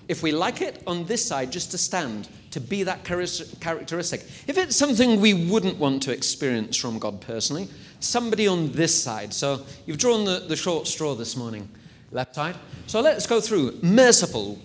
if 0.09 0.23
we 0.23 0.33
like 0.33 0.61
it, 0.61 0.83
on 0.87 1.05
this 1.07 1.25
side, 1.25 1.51
just 1.51 1.71
to 1.71 1.79
stand, 1.79 2.29
to 2.51 2.61
be 2.61 2.83
that 2.83 3.05
characteristic. 3.05 4.21
If 4.47 4.59
it's 4.59 4.77
something 4.77 5.21
we 5.21 5.33
wouldn't 5.33 5.79
want 5.79 6.03
to 6.03 6.13
experience 6.13 6.77
from 6.77 6.99
God 6.99 7.21
personally, 7.21 7.69
somebody 8.05 8.47
on 8.47 8.73
this 8.73 9.03
side. 9.03 9.33
So 9.33 9.65
you've 9.87 9.99
drawn 9.99 10.25
the, 10.25 10.45
the 10.49 10.57
short 10.57 10.87
straw 10.87 11.15
this 11.15 11.37
morning, 11.37 11.69
left 12.11 12.35
side. 12.35 12.57
So 12.87 13.01
let's 13.01 13.27
go 13.27 13.41
through. 13.41 13.79
Merciful. 13.83 14.59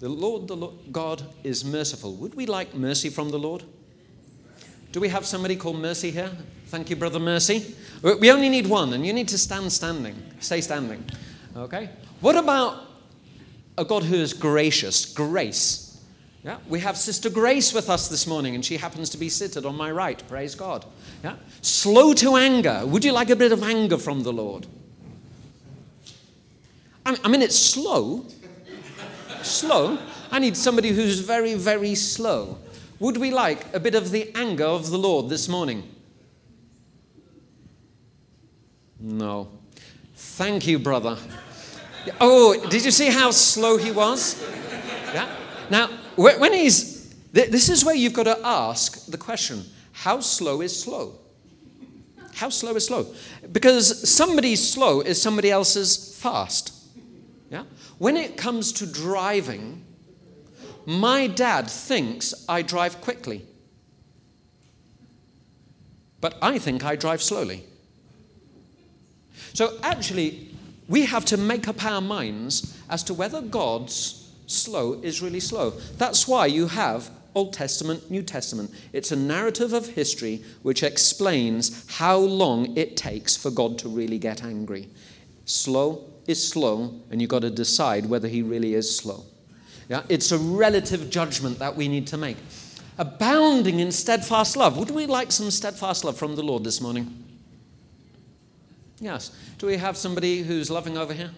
The 0.00 0.08
Lord, 0.08 0.48
the 0.48 0.56
Lord, 0.56 0.74
God 0.90 1.22
is 1.44 1.64
merciful. 1.64 2.14
Would 2.14 2.34
we 2.34 2.46
like 2.46 2.74
mercy 2.74 3.10
from 3.10 3.30
the 3.30 3.38
Lord? 3.38 3.64
Do 4.92 5.00
we 5.00 5.08
have 5.08 5.24
somebody 5.24 5.56
called 5.56 5.78
Mercy 5.78 6.10
here? 6.10 6.30
Thank 6.66 6.90
you, 6.90 6.96
Brother 6.96 7.20
Mercy. 7.20 7.76
We 8.02 8.32
only 8.32 8.48
need 8.48 8.66
one, 8.66 8.92
and 8.92 9.06
you 9.06 9.12
need 9.12 9.28
to 9.28 9.38
stand 9.38 9.70
standing. 9.70 10.16
Stay 10.40 10.60
standing. 10.60 11.04
Okay? 11.56 11.90
What 12.20 12.36
about 12.36 12.90
a 13.80 13.84
God 13.84 14.04
who 14.04 14.16
is 14.16 14.34
gracious, 14.34 15.06
grace. 15.06 15.89
Yeah? 16.44 16.56
We 16.68 16.80
have 16.80 16.96
Sister 16.96 17.28
Grace 17.28 17.74
with 17.74 17.90
us 17.90 18.08
this 18.08 18.26
morning, 18.26 18.54
and 18.54 18.64
she 18.64 18.78
happens 18.78 19.10
to 19.10 19.18
be 19.18 19.28
seated 19.28 19.66
on 19.66 19.76
my 19.76 19.90
right. 19.90 20.22
Praise 20.26 20.54
God. 20.54 20.86
Yeah? 21.22 21.36
Slow 21.60 22.14
to 22.14 22.36
anger. 22.36 22.82
Would 22.86 23.04
you 23.04 23.12
like 23.12 23.28
a 23.30 23.36
bit 23.36 23.52
of 23.52 23.62
anger 23.62 23.98
from 23.98 24.22
the 24.22 24.32
Lord? 24.32 24.66
I 27.04 27.28
mean, 27.28 27.42
it's 27.42 27.58
slow. 27.58 28.24
slow. 29.42 29.98
I 30.30 30.38
need 30.38 30.56
somebody 30.56 30.90
who's 30.90 31.20
very, 31.20 31.54
very 31.54 31.94
slow. 31.94 32.58
Would 33.00 33.16
we 33.16 33.30
like 33.30 33.74
a 33.74 33.80
bit 33.80 33.94
of 33.94 34.10
the 34.10 34.30
anger 34.34 34.64
of 34.64 34.90
the 34.90 34.98
Lord 34.98 35.28
this 35.28 35.48
morning? 35.48 35.82
No. 39.00 39.48
Thank 40.14 40.66
you, 40.66 40.78
brother. 40.78 41.16
Oh, 42.20 42.66
did 42.68 42.84
you 42.84 42.90
see 42.90 43.08
how 43.08 43.30
slow 43.30 43.76
he 43.76 43.90
was? 43.90 44.40
Yeah. 45.12 45.34
Now, 45.70 45.88
when 46.20 46.52
he's, 46.52 47.14
this 47.32 47.68
is 47.68 47.84
where 47.84 47.94
you've 47.94 48.12
got 48.12 48.24
to 48.24 48.38
ask 48.44 49.06
the 49.06 49.18
question 49.18 49.64
how 49.92 50.20
slow 50.20 50.60
is 50.60 50.78
slow? 50.78 51.18
How 52.34 52.48
slow 52.48 52.74
is 52.74 52.86
slow? 52.86 53.06
Because 53.52 54.08
somebody's 54.08 54.66
slow 54.66 55.00
is 55.00 55.20
somebody 55.20 55.50
else's 55.50 56.16
fast. 56.18 56.72
Yeah? 57.50 57.64
When 57.98 58.16
it 58.16 58.36
comes 58.36 58.72
to 58.72 58.86
driving, 58.86 59.84
my 60.86 61.26
dad 61.26 61.68
thinks 61.68 62.32
I 62.48 62.62
drive 62.62 63.00
quickly. 63.00 63.44
But 66.20 66.36
I 66.42 66.58
think 66.58 66.84
I 66.84 66.96
drive 66.96 67.22
slowly. 67.22 67.64
So 69.52 69.78
actually, 69.82 70.48
we 70.88 71.04
have 71.06 71.24
to 71.26 71.36
make 71.36 71.68
up 71.68 71.84
our 71.84 72.00
minds 72.00 72.78
as 72.88 73.02
to 73.04 73.14
whether 73.14 73.40
God's 73.40 74.19
slow 74.50 74.94
is 75.02 75.22
really 75.22 75.40
slow. 75.40 75.70
That's 75.96 76.26
why 76.26 76.46
you 76.46 76.66
have 76.66 77.10
Old 77.34 77.52
Testament, 77.52 78.10
New 78.10 78.22
Testament. 78.22 78.72
It's 78.92 79.12
a 79.12 79.16
narrative 79.16 79.72
of 79.72 79.86
history 79.86 80.42
which 80.62 80.82
explains 80.82 81.88
how 81.88 82.18
long 82.18 82.76
it 82.76 82.96
takes 82.96 83.36
for 83.36 83.50
God 83.50 83.78
to 83.78 83.88
really 83.88 84.18
get 84.18 84.42
angry. 84.42 84.88
Slow 85.44 86.04
is 86.26 86.46
slow, 86.46 87.00
and 87.10 87.20
you've 87.20 87.30
got 87.30 87.42
to 87.42 87.50
decide 87.50 88.06
whether 88.06 88.28
he 88.28 88.42
really 88.42 88.74
is 88.74 88.94
slow. 88.94 89.24
Yeah? 89.88 90.02
It's 90.08 90.32
a 90.32 90.38
relative 90.38 91.10
judgment 91.10 91.58
that 91.58 91.74
we 91.74 91.88
need 91.88 92.06
to 92.08 92.16
make. 92.16 92.36
Abounding 92.98 93.80
in 93.80 93.90
steadfast 93.92 94.56
love. 94.56 94.76
Would 94.76 94.90
we 94.90 95.06
like 95.06 95.32
some 95.32 95.50
steadfast 95.50 96.04
love 96.04 96.16
from 96.18 96.36
the 96.36 96.42
Lord 96.42 96.64
this 96.64 96.80
morning? 96.80 97.24
Yes. 99.00 99.32
Do 99.58 99.66
we 99.66 99.76
have 99.78 99.96
somebody 99.96 100.42
who's 100.42 100.70
loving 100.70 100.98
over 100.98 101.14
here? 101.14 101.30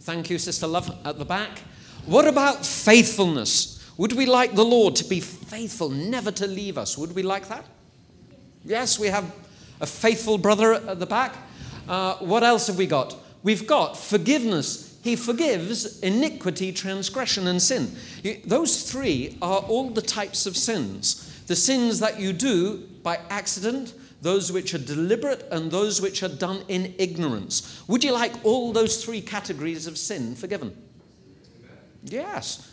Thank 0.00 0.30
you, 0.30 0.38
Sister 0.38 0.66
Love, 0.66 0.90
at 1.04 1.18
the 1.18 1.24
back. 1.24 1.60
What 2.06 2.26
about 2.26 2.66
faithfulness? 2.66 3.78
Would 3.96 4.14
we 4.14 4.26
like 4.26 4.54
the 4.54 4.64
Lord 4.64 4.96
to 4.96 5.04
be 5.04 5.20
faithful, 5.20 5.88
never 5.88 6.32
to 6.32 6.46
leave 6.48 6.76
us? 6.76 6.98
Would 6.98 7.14
we 7.14 7.22
like 7.22 7.48
that? 7.48 7.64
Yes, 8.64 8.98
we 8.98 9.06
have 9.06 9.32
a 9.80 9.86
faithful 9.86 10.36
brother 10.36 10.74
at 10.74 10.98
the 10.98 11.06
back. 11.06 11.36
Uh, 11.86 12.16
what 12.16 12.42
else 12.42 12.66
have 12.66 12.76
we 12.76 12.86
got? 12.86 13.16
We've 13.44 13.66
got 13.66 13.96
forgiveness. 13.96 14.98
He 15.04 15.14
forgives 15.14 16.00
iniquity, 16.00 16.72
transgression, 16.72 17.46
and 17.46 17.62
sin. 17.62 17.94
Those 18.46 18.90
three 18.90 19.38
are 19.40 19.60
all 19.60 19.90
the 19.90 20.02
types 20.02 20.46
of 20.46 20.56
sins. 20.56 21.42
The 21.46 21.56
sins 21.56 22.00
that 22.00 22.18
you 22.18 22.32
do 22.32 22.88
by 23.04 23.20
accident, 23.30 23.94
those 24.22 24.50
which 24.50 24.74
are 24.74 24.78
deliberate, 24.78 25.46
and 25.52 25.70
those 25.70 26.00
which 26.00 26.22
are 26.24 26.28
done 26.28 26.64
in 26.66 26.94
ignorance. 26.98 27.82
Would 27.86 28.02
you 28.02 28.12
like 28.12 28.44
all 28.44 28.72
those 28.72 29.04
three 29.04 29.20
categories 29.20 29.86
of 29.86 29.98
sin 29.98 30.34
forgiven? 30.34 30.76
Yes. 32.04 32.68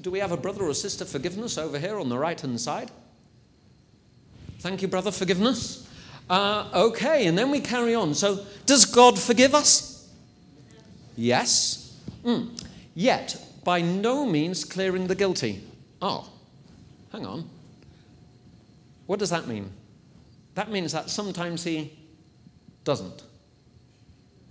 Do 0.00 0.10
we 0.10 0.18
have 0.18 0.32
a 0.32 0.36
brother 0.36 0.64
or 0.64 0.74
sister 0.74 1.04
forgiveness 1.04 1.58
over 1.58 1.78
here 1.78 1.98
on 1.98 2.08
the 2.08 2.18
right 2.18 2.40
hand 2.40 2.60
side? 2.60 2.90
Thank 4.58 4.82
you, 4.82 4.88
brother, 4.88 5.10
forgiveness. 5.10 5.88
Uh, 6.28 6.68
okay, 6.74 7.26
and 7.26 7.36
then 7.36 7.50
we 7.50 7.60
carry 7.60 7.94
on. 7.94 8.14
So, 8.14 8.44
does 8.66 8.84
God 8.84 9.18
forgive 9.18 9.54
us? 9.54 10.08
Yes. 11.16 11.98
Mm. 12.24 12.60
Yet, 12.94 13.42
by 13.64 13.80
no 13.80 14.26
means 14.26 14.64
clearing 14.64 15.06
the 15.06 15.14
guilty. 15.14 15.62
Oh, 16.00 16.28
hang 17.12 17.26
on. 17.26 17.48
What 19.06 19.18
does 19.18 19.30
that 19.30 19.48
mean? 19.48 19.70
That 20.54 20.70
means 20.70 20.92
that 20.92 21.10
sometimes 21.10 21.64
he 21.64 21.92
doesn't. 22.84 23.22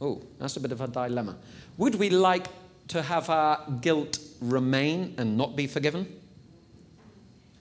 Oh, 0.02 0.22
that's 0.38 0.58
a 0.58 0.60
bit 0.60 0.72
of 0.72 0.82
a 0.82 0.88
dilemma. 0.88 1.38
Would 1.78 1.95
we 1.95 2.10
like 2.10 2.47
to 2.89 3.01
have 3.01 3.29
our 3.29 3.63
guilt 3.81 4.19
remain 4.41 5.15
and 5.17 5.37
not 5.37 5.55
be 5.55 5.67
forgiven? 5.67 6.07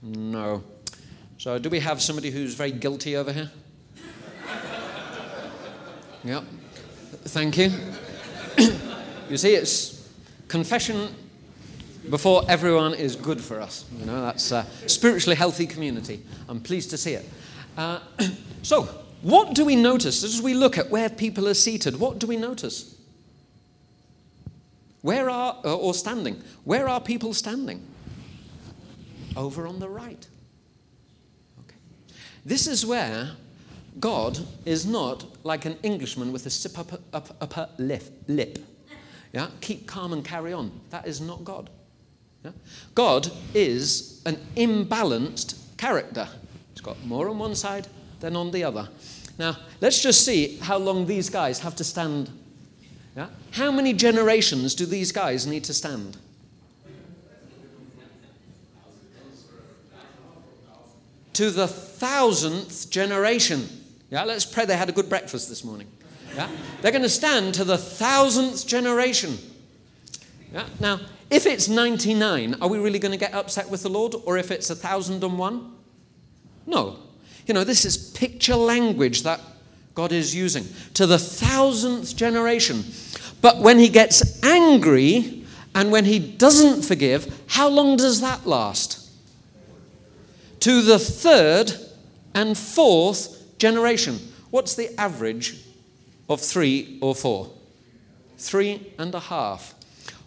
No. 0.03 0.65
So, 1.39 1.59
do 1.59 1.71
we 1.71 1.81
have 1.81 2.03
somebody 2.03 2.31
who's 2.31 2.55
very 2.55 2.73
guilty 2.73 3.17
over 3.17 3.33
here? 3.33 3.51
yep. 6.25 6.45
Thank 7.25 7.59
you. 7.59 7.71
you 9.31 9.37
see, 9.37 9.55
it's 9.55 10.09
confession 10.49 11.15
before 12.11 12.43
everyone 12.49 12.95
is 12.95 13.15
good 13.17 13.41
for 13.41 13.61
us. 13.61 13.85
You 13.99 14.07
know, 14.07 14.23
that's 14.23 14.51
a 14.51 14.67
spiritually 14.87 15.37
healthy 15.37 15.67
community. 15.67 16.23
I'm 16.49 16.61
pleased 16.61 16.91
to 16.91 16.97
see 16.97 17.15
it. 17.15 17.29
Uh, 17.77 18.01
so, 18.63 18.85
what 19.23 19.55
do 19.55 19.65
we 19.65 19.77
notice 19.77 20.25
as 20.25 20.41
we 20.41 20.55
look 20.55 20.79
at 20.79 20.91
where 20.91 21.09
people 21.09 21.47
are 21.49 21.55
seated? 21.55 22.01
What 22.01 22.19
do 22.19 22.27
we 22.27 22.37
notice? 22.37 22.98
Where 25.03 25.31
are, 25.31 25.57
uh, 25.65 25.77
or 25.77 25.95
standing, 25.95 26.43
where 26.65 26.89
are 26.89 27.01
people 27.01 27.33
standing? 27.33 27.87
Over 29.37 29.67
on 29.67 29.79
the 29.79 29.89
right. 29.89 30.27
Okay. 31.61 31.77
This 32.45 32.67
is 32.67 32.85
where 32.85 33.31
God 34.01 34.39
is 34.65 34.87
not 34.87 35.25
like 35.45 35.65
an 35.65 35.77
Englishman 35.83 36.33
with 36.33 36.47
a 36.47 36.51
sip 36.51 36.79
up, 36.79 36.93
up 37.13 37.37
upper 37.41 37.69
lip. 37.79 38.03
lip. 38.27 38.59
Yeah? 39.33 39.49
Keep 39.61 39.87
calm 39.87 40.13
and 40.13 40.25
carry 40.25 40.53
on. 40.53 40.73
That 40.91 41.07
is 41.07 41.21
not 41.21 41.45
God. 41.45 41.71
Yeah? 42.45 42.53
God 42.95 43.31
is 43.55 44.23
an 44.27 44.37
imbalanced 44.57 45.57
character. 45.77 46.29
He's 46.73 46.81
got 46.81 47.03
more 47.05 47.29
on 47.29 47.39
one 47.39 47.55
side 47.55 47.87
than 48.21 48.37
on 48.37 48.51
the 48.51 48.65
other. 48.65 48.89
Now, 49.39 49.57
let's 49.81 50.03
just 50.03 50.25
see 50.25 50.57
how 50.59 50.79
long 50.79 51.07
these 51.07 51.31
guys 51.31 51.61
have 51.61 51.77
to 51.77 51.85
stand. 51.85 52.31
Yeah? 53.19 53.27
How 53.51 53.73
many 53.73 53.95
generations 53.95 54.77
do 54.77 54.87
these 54.87 55.11
guys 55.11 55.45
need 55.45 55.65
to 55.65 55.75
stand? 55.75 56.17
To 61.33 61.51
the 61.51 61.67
thousandth 61.67 62.89
generation. 62.91 63.69
Yeah, 64.11 64.23
let's 64.23 64.45
pray 64.45 64.67
they 64.67 64.77
had 64.77 64.89
a 64.89 64.93
good 64.93 65.09
breakfast 65.09 65.49
this 65.49 65.65
morning. 65.65 65.89
Yeah? 66.37 66.49
They're 66.81 66.93
going 66.93 67.03
to 67.03 67.09
stand 67.09 67.55
to 67.55 67.65
the 67.65 67.77
thousandth 67.77 68.65
generation. 68.69 69.37
Yeah? 70.53 70.67
Now, 70.79 71.01
if 71.29 71.45
it's 71.45 71.67
99, 71.67 72.55
are 72.61 72.69
we 72.69 72.79
really 72.79 73.01
going 73.01 73.11
to 73.11 73.19
get 73.19 73.35
upset 73.35 73.69
with 73.69 73.83
the 73.83 73.91
Lord? 73.91 74.15
Or 74.27 74.39
if 74.39 74.53
it's 74.53 74.69
1001? 74.69 75.73
No. 76.67 76.99
You 77.49 77.55
know, 77.55 77.65
this 77.65 77.85
is 77.85 77.97
picture 78.13 78.55
language 78.55 79.25
that 79.25 79.41
God 79.99 80.13
is 80.13 80.33
using. 80.33 80.65
To 80.95 81.07
the 81.07 81.19
thousandth 81.19 82.17
generation. 82.17 82.85
But 83.41 83.59
when 83.59 83.81
he 83.81 83.89
gets 83.89 84.41
angry 84.45 85.45
and 85.75 85.91
when 85.91 86.05
he 86.05 86.21
doesn't 86.21 86.83
forgive, 86.83 87.43
how 87.49 87.69
long 87.69 87.97
does 87.97 88.21
that 88.21 88.47
last? 88.47 89.11
To 90.61 90.83
the 90.83 91.01
third 91.01 91.73
and 92.33 92.57
fourth 92.57 93.59
generation. 93.59 94.21
What's 94.51 94.77
the 94.77 94.97
average 95.01 95.65
of 96.29 96.41
three 96.41 96.99
or 97.01 97.13
four? 97.17 97.51
Three 98.37 98.93
and 98.99 99.13
a 99.17 99.21
half. 99.21 99.75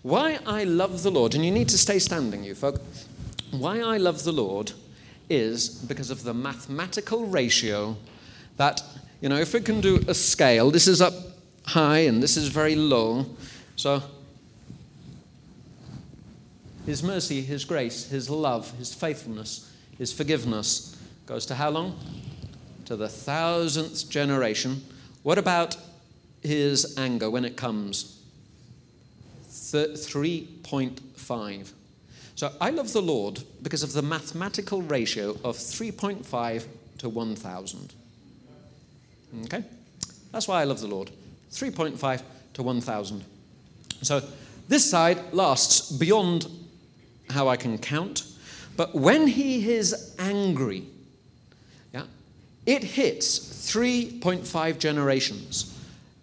Why 0.01 0.39
I 0.45 0.65
love 0.65 1.01
the 1.01 1.11
Lord, 1.11 1.33
and 1.33 1.45
you 1.45 1.51
need 1.51 1.69
to 1.69 1.77
stay 1.77 1.99
standing, 1.99 2.43
you 2.43 2.55
folk. 2.55 2.81
Why 3.51 3.79
I 3.79 3.95
love 3.95 4.25
the 4.25 4.33
Lord 4.33 4.73
is 5.29 5.69
because 5.69 6.09
of 6.11 6.23
the 6.23 6.33
mathematical 6.33 7.25
ratio 7.25 7.95
that, 8.57 8.83
you 9.21 9.29
know, 9.29 9.37
if 9.37 9.53
we 9.53 9.61
can 9.61 9.81
do 9.81 10.03
a 10.07 10.13
scale, 10.13 10.71
this 10.71 10.87
is 10.87 11.01
up 11.01 11.13
high 11.63 11.99
and 11.99 12.21
this 12.21 12.37
is 12.37 12.47
very 12.47 12.75
low. 12.75 13.25
So, 13.75 14.01
His 16.85 17.03
mercy, 17.03 17.41
His 17.41 17.63
grace, 17.63 18.09
His 18.09 18.29
love, 18.29 18.75
His 18.77 18.93
faithfulness, 18.93 19.71
His 19.97 20.11
forgiveness 20.11 20.97
goes 21.27 21.45
to 21.45 21.55
how 21.55 21.69
long? 21.69 21.97
To 22.85 22.95
the 22.95 23.07
thousandth 23.07 24.09
generation. 24.09 24.81
What 25.21 25.37
about 25.37 25.77
His 26.41 26.97
anger 26.97 27.29
when 27.29 27.45
it 27.45 27.55
comes? 27.55 28.17
3.5. 29.47 31.71
So 32.35 32.51
I 32.59 32.71
love 32.71 32.91
the 32.91 33.01
Lord 33.01 33.43
because 33.61 33.83
of 33.83 33.93
the 33.93 34.01
mathematical 34.01 34.81
ratio 34.81 35.37
of 35.43 35.57
3.5 35.57 36.65
to 36.97 37.07
1,000. 37.07 37.93
Okay? 39.45 39.63
That's 40.31 40.47
why 40.47 40.61
I 40.61 40.63
love 40.63 40.79
the 40.79 40.87
Lord. 40.87 41.11
3.5 41.51 42.21
to 42.53 42.63
1,000. 42.63 43.23
So 44.01 44.21
this 44.67 44.89
side 44.89 45.33
lasts 45.33 45.91
beyond 45.91 46.47
how 47.29 47.47
I 47.47 47.57
can 47.57 47.77
count, 47.77 48.23
but 48.77 48.95
when 48.95 49.27
he 49.27 49.71
is 49.71 50.15
angry, 50.17 50.85
yeah, 51.93 52.03
it 52.65 52.83
hits 52.83 53.39
3.5 53.39 54.79
generations. 54.79 55.77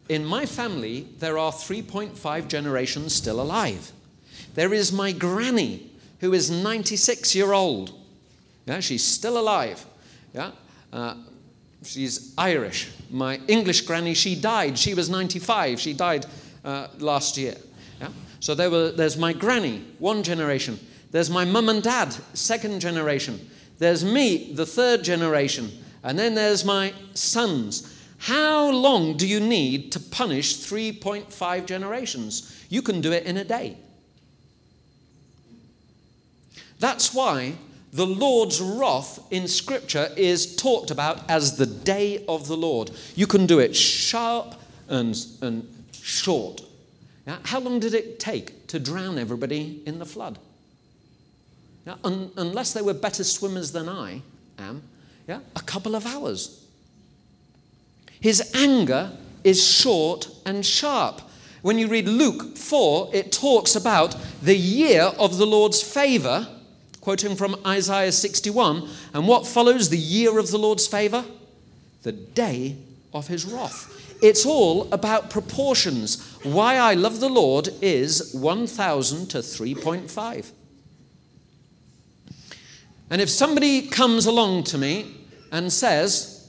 In 0.08 0.24
my 0.24 0.46
family, 0.46 1.06
there 1.18 1.36
are 1.36 1.52
3.5 1.52 2.48
generations 2.48 3.14
still 3.14 3.40
alive. 3.40 3.92
There 4.54 4.72
is 4.72 4.90
my 4.92 5.12
granny, 5.12 5.90
who 6.20 6.32
is 6.32 6.50
96 6.50 7.34
year 7.34 7.52
old. 7.52 7.92
Yeah, 8.66 8.80
she's 8.80 9.04
still 9.04 9.38
alive. 9.38 9.84
Yeah, 10.34 10.52
uh, 10.92 11.14
she's 11.84 12.34
Irish. 12.36 12.90
My 13.10 13.40
English 13.48 13.82
granny, 13.82 14.14
she 14.14 14.34
died. 14.34 14.78
She 14.78 14.94
was 14.94 15.08
95. 15.08 15.80
She 15.80 15.92
died 15.92 16.26
uh, 16.64 16.88
last 16.98 17.36
year. 17.36 17.54
Yeah? 18.00 18.08
So 18.40 18.54
there 18.54 18.70
were, 18.70 18.90
there's 18.90 19.16
my 19.16 19.32
granny, 19.32 19.84
one 19.98 20.22
generation. 20.22 20.78
There's 21.10 21.30
my 21.30 21.44
mum 21.44 21.68
and 21.68 21.82
dad, 21.82 22.12
second 22.34 22.80
generation. 22.80 23.48
There's 23.78 24.04
me, 24.04 24.52
the 24.52 24.66
third 24.66 25.02
generation. 25.02 25.70
And 26.02 26.18
then 26.18 26.34
there's 26.34 26.64
my 26.64 26.92
sons. 27.14 27.94
How 28.18 28.70
long 28.70 29.16
do 29.16 29.26
you 29.26 29.40
need 29.40 29.92
to 29.92 30.00
punish 30.00 30.56
3.5 30.56 31.66
generations? 31.66 32.64
You 32.68 32.82
can 32.82 33.00
do 33.00 33.12
it 33.12 33.24
in 33.24 33.36
a 33.36 33.44
day. 33.44 33.76
That's 36.80 37.14
why 37.14 37.54
the 37.92 38.06
Lord's 38.06 38.60
wrath 38.60 39.20
in 39.30 39.48
Scripture 39.48 40.10
is 40.16 40.56
talked 40.56 40.90
about 40.90 41.28
as 41.30 41.56
the 41.56 41.66
day 41.66 42.24
of 42.28 42.46
the 42.46 42.56
Lord. 42.56 42.90
You 43.14 43.26
can 43.26 43.46
do 43.46 43.58
it 43.58 43.74
sharp 43.74 44.54
and, 44.88 45.16
and 45.40 45.66
short. 45.92 46.62
Now, 47.26 47.38
how 47.44 47.60
long 47.60 47.80
did 47.80 47.94
it 47.94 48.18
take 48.18 48.66
to 48.68 48.78
drown 48.78 49.18
everybody 49.18 49.82
in 49.86 49.98
the 49.98 50.06
flood? 50.06 50.38
Now, 51.86 51.98
un, 52.04 52.30
unless 52.36 52.72
they 52.72 52.82
were 52.82 52.94
better 52.94 53.24
swimmers 53.24 53.72
than 53.72 53.88
I 53.88 54.22
am, 54.58 54.82
yeah, 55.26 55.40
a 55.56 55.60
couple 55.60 55.94
of 55.94 56.06
hours. 56.06 56.64
His 58.20 58.54
anger 58.54 59.12
is 59.44 59.66
short 59.66 60.28
and 60.44 60.64
sharp. 60.64 61.22
When 61.62 61.78
you 61.78 61.88
read 61.88 62.08
Luke 62.08 62.56
4, 62.56 63.10
it 63.12 63.32
talks 63.32 63.74
about 63.74 64.16
the 64.42 64.56
year 64.56 65.02
of 65.02 65.38
the 65.38 65.46
Lord's 65.46 65.82
favor, 65.82 66.46
quoting 67.08 67.36
from 67.36 67.56
Isaiah 67.66 68.12
61. 68.12 68.86
And 69.14 69.26
what 69.26 69.46
follows 69.46 69.88
the 69.88 69.96
year 69.96 70.38
of 70.38 70.50
the 70.50 70.58
Lord's 70.58 70.86
favor? 70.86 71.24
The 72.02 72.12
day 72.12 72.76
of 73.14 73.28
his 73.28 73.46
wrath. 73.46 74.18
It's 74.20 74.44
all 74.44 74.92
about 74.92 75.30
proportions. 75.30 76.36
Why 76.42 76.76
I 76.76 76.92
love 76.92 77.20
the 77.20 77.30
Lord 77.30 77.70
is 77.80 78.34
1,000 78.34 79.28
to 79.28 79.38
3.5. 79.38 80.50
And 83.08 83.22
if 83.22 83.30
somebody 83.30 83.86
comes 83.86 84.26
along 84.26 84.64
to 84.64 84.76
me 84.76 85.14
and 85.50 85.72
says, 85.72 86.46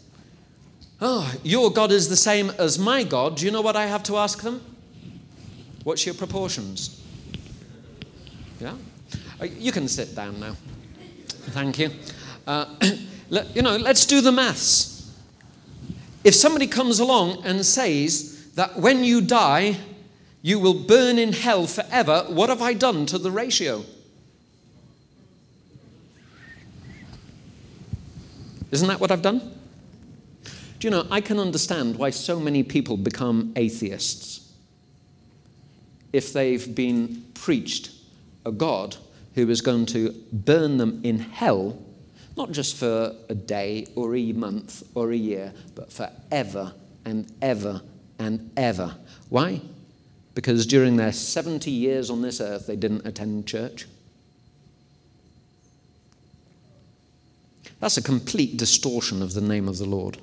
Oh, 0.99 1.34
your 1.41 1.72
God 1.72 1.93
is 1.93 2.10
the 2.10 2.18
same 2.18 2.49
as 2.60 2.78
my 2.78 3.05
God. 3.05 3.38
Do 3.38 3.45
you 3.45 3.51
know 3.51 3.62
what 3.62 3.78
I 3.78 3.86
have 3.86 4.03
to 4.03 4.18
ask 4.18 4.41
them? 4.41 4.60
What's 5.86 6.05
your 6.05 6.16
proportions? 6.16 7.01
Yeah? 8.60 8.74
Uh, 9.42 9.46
you 9.46 9.72
can 9.72 9.88
sit 9.88 10.16
down 10.16 10.40
now. 10.40 10.56
Thank 11.52 11.80
you. 11.80 11.92
Uh, 12.46 12.66
you 13.54 13.62
know, 13.62 13.78
let's 13.78 14.06
do 14.06 14.22
the 14.22 14.32
maths. 14.32 15.14
If 16.24 16.36
somebody 16.36 16.68
comes 16.68 17.00
along 17.00 17.46
and 17.46 17.66
says 17.66 18.52
that 18.56 18.78
when 18.78 19.04
you 19.04 19.22
die, 19.22 19.78
you 20.42 20.60
will 20.60 20.74
burn 20.74 21.18
in 21.18 21.34
hell 21.34 21.68
forever, 21.68 22.26
what 22.28 22.50
have 22.50 22.62
I 22.62 22.74
done 22.74 23.06
to 23.08 23.18
the 23.18 23.32
ratio? 23.32 23.86
Isn't 28.72 28.88
that 28.88 29.00
what 29.00 29.12
I've 29.12 29.22
done? 29.22 29.40
Do 30.80 30.88
you 30.88 30.92
know, 30.92 31.08
I 31.10 31.22
can 31.22 31.40
understand 31.40 31.98
why 31.98 32.10
so 32.10 32.40
many 32.40 32.64
people 32.64 32.98
become 32.98 33.52
atheists 33.56 34.52
if 36.14 36.34
they've 36.34 36.74
been 36.74 37.26
preached 37.34 37.92
a 38.46 38.52
God 38.52 38.98
who 39.36 39.49
is 39.49 39.61
going 39.61 39.86
to 39.88 40.13
burn 40.32 40.77
them 40.77 41.01
in 41.03 41.19
hell, 41.19 41.77
not 42.36 42.51
just 42.51 42.75
for 42.75 43.15
a 43.30 43.36
day 43.36 43.88
or 43.95 44.15
a 44.15 44.32
month 44.34 44.84
or 44.95 45.11
a 45.11 45.15
year, 45.15 45.53
but 45.75 45.91
forever 45.91 46.73
and 47.05 47.32
ever 47.41 47.82
and 48.17 48.51
ever. 48.57 48.95
Why? 49.30 49.61
Because 50.36 50.65
during 50.65 50.95
their 50.95 51.11
70 51.11 51.69
years 51.71 52.09
on 52.09 52.21
this 52.21 52.39
earth, 52.39 52.67
they 52.67 52.75
didn't 52.75 53.05
attend 53.05 53.47
church. 53.47 53.88
That's 57.80 57.97
a 57.97 58.01
complete 58.01 58.57
distortion 58.57 59.21
of 59.21 59.34
the 59.34 59.41
name 59.41 59.67
of 59.67 59.77
the 59.77 59.86
Lord. 59.86 60.17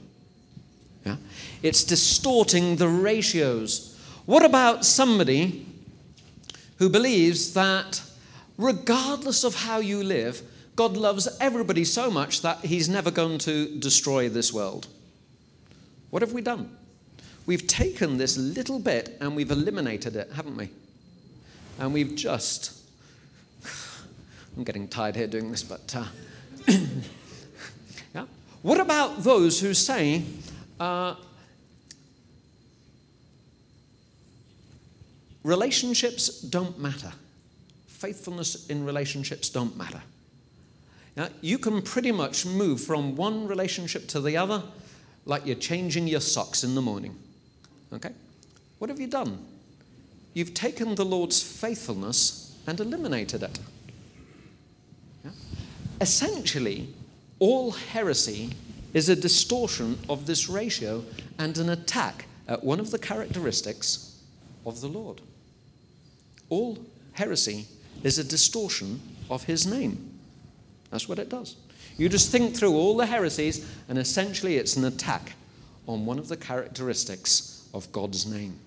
Yeah? 1.04 1.16
It's 1.62 1.84
distorting 1.84 2.76
the 2.76 2.88
ratios. 2.88 3.98
What 4.26 4.44
about 4.44 4.84
somebody 4.84 5.66
who 6.78 6.90
believes 6.90 7.54
that 7.54 8.02
regardless 8.56 9.44
of 9.44 9.54
how 9.54 9.78
you 9.78 10.02
live, 10.02 10.42
God 10.76 10.96
loves 10.96 11.28
everybody 11.40 11.84
so 11.84 12.10
much 12.10 12.42
that 12.42 12.58
he's 12.58 12.88
never 12.88 13.10
going 13.10 13.38
to 13.38 13.78
destroy 13.78 14.28
this 14.28 14.52
world? 14.52 14.86
What 16.10 16.22
have 16.22 16.32
we 16.32 16.42
done? 16.42 16.76
We've 17.46 17.66
taken 17.66 18.18
this 18.18 18.36
little 18.36 18.78
bit 18.78 19.16
and 19.20 19.34
we've 19.34 19.50
eliminated 19.50 20.16
it, 20.16 20.30
haven't 20.32 20.56
we? 20.56 20.68
And 21.78 21.92
we've 21.92 22.14
just. 22.14 22.72
I'm 24.56 24.64
getting 24.64 24.88
tired 24.88 25.16
here 25.16 25.26
doing 25.26 25.50
this, 25.50 25.62
but. 25.62 25.94
Uh, 25.96 26.04
yeah? 28.14 28.24
What 28.62 28.80
about 28.80 29.22
those 29.22 29.60
who 29.60 29.74
say, 29.74 30.24
uh, 30.80 31.14
relationships 35.42 36.40
don't 36.40 36.78
matter? 36.78 37.12
Faithfulness 37.96 38.66
in 38.66 38.84
relationships 38.84 39.48
don't 39.48 39.74
matter. 39.74 40.02
Now, 41.16 41.28
you 41.40 41.56
can 41.56 41.80
pretty 41.80 42.12
much 42.12 42.44
move 42.44 42.82
from 42.82 43.16
one 43.16 43.48
relationship 43.48 44.06
to 44.08 44.20
the 44.20 44.36
other 44.36 44.62
like 45.24 45.46
you're 45.46 45.56
changing 45.56 46.06
your 46.06 46.20
socks 46.20 46.62
in 46.62 46.74
the 46.74 46.82
morning. 46.82 47.16
Okay? 47.94 48.10
What 48.78 48.90
have 48.90 49.00
you 49.00 49.06
done? 49.06 49.38
You've 50.34 50.52
taken 50.52 50.94
the 50.94 51.06
Lord's 51.06 51.42
faithfulness 51.42 52.54
and 52.66 52.78
eliminated 52.78 53.42
it. 53.42 53.58
Yeah? 55.24 55.30
Essentially, 56.02 56.88
all 57.38 57.70
heresy 57.70 58.50
is 58.92 59.08
a 59.08 59.16
distortion 59.16 59.98
of 60.10 60.26
this 60.26 60.50
ratio 60.50 61.02
and 61.38 61.56
an 61.56 61.70
attack 61.70 62.26
at 62.46 62.62
one 62.62 62.78
of 62.78 62.90
the 62.90 62.98
characteristics 62.98 64.20
of 64.66 64.82
the 64.82 64.88
Lord. 64.88 65.22
All 66.50 66.78
heresy 67.12 67.66
is 68.02 68.18
a 68.18 68.24
distortion 68.24 69.00
of 69.30 69.44
his 69.44 69.66
name. 69.66 70.18
That's 70.90 71.08
what 71.08 71.18
it 71.18 71.28
does. 71.28 71.56
You 71.98 72.08
just 72.08 72.30
think 72.30 72.54
through 72.54 72.74
all 72.74 72.96
the 72.96 73.06
heresies, 73.06 73.66
and 73.88 73.98
essentially 73.98 74.56
it's 74.56 74.76
an 74.76 74.84
attack 74.84 75.32
on 75.86 76.04
one 76.04 76.18
of 76.18 76.28
the 76.28 76.36
characteristics 76.36 77.68
of 77.72 77.90
God's 77.92 78.26
name. 78.26 78.58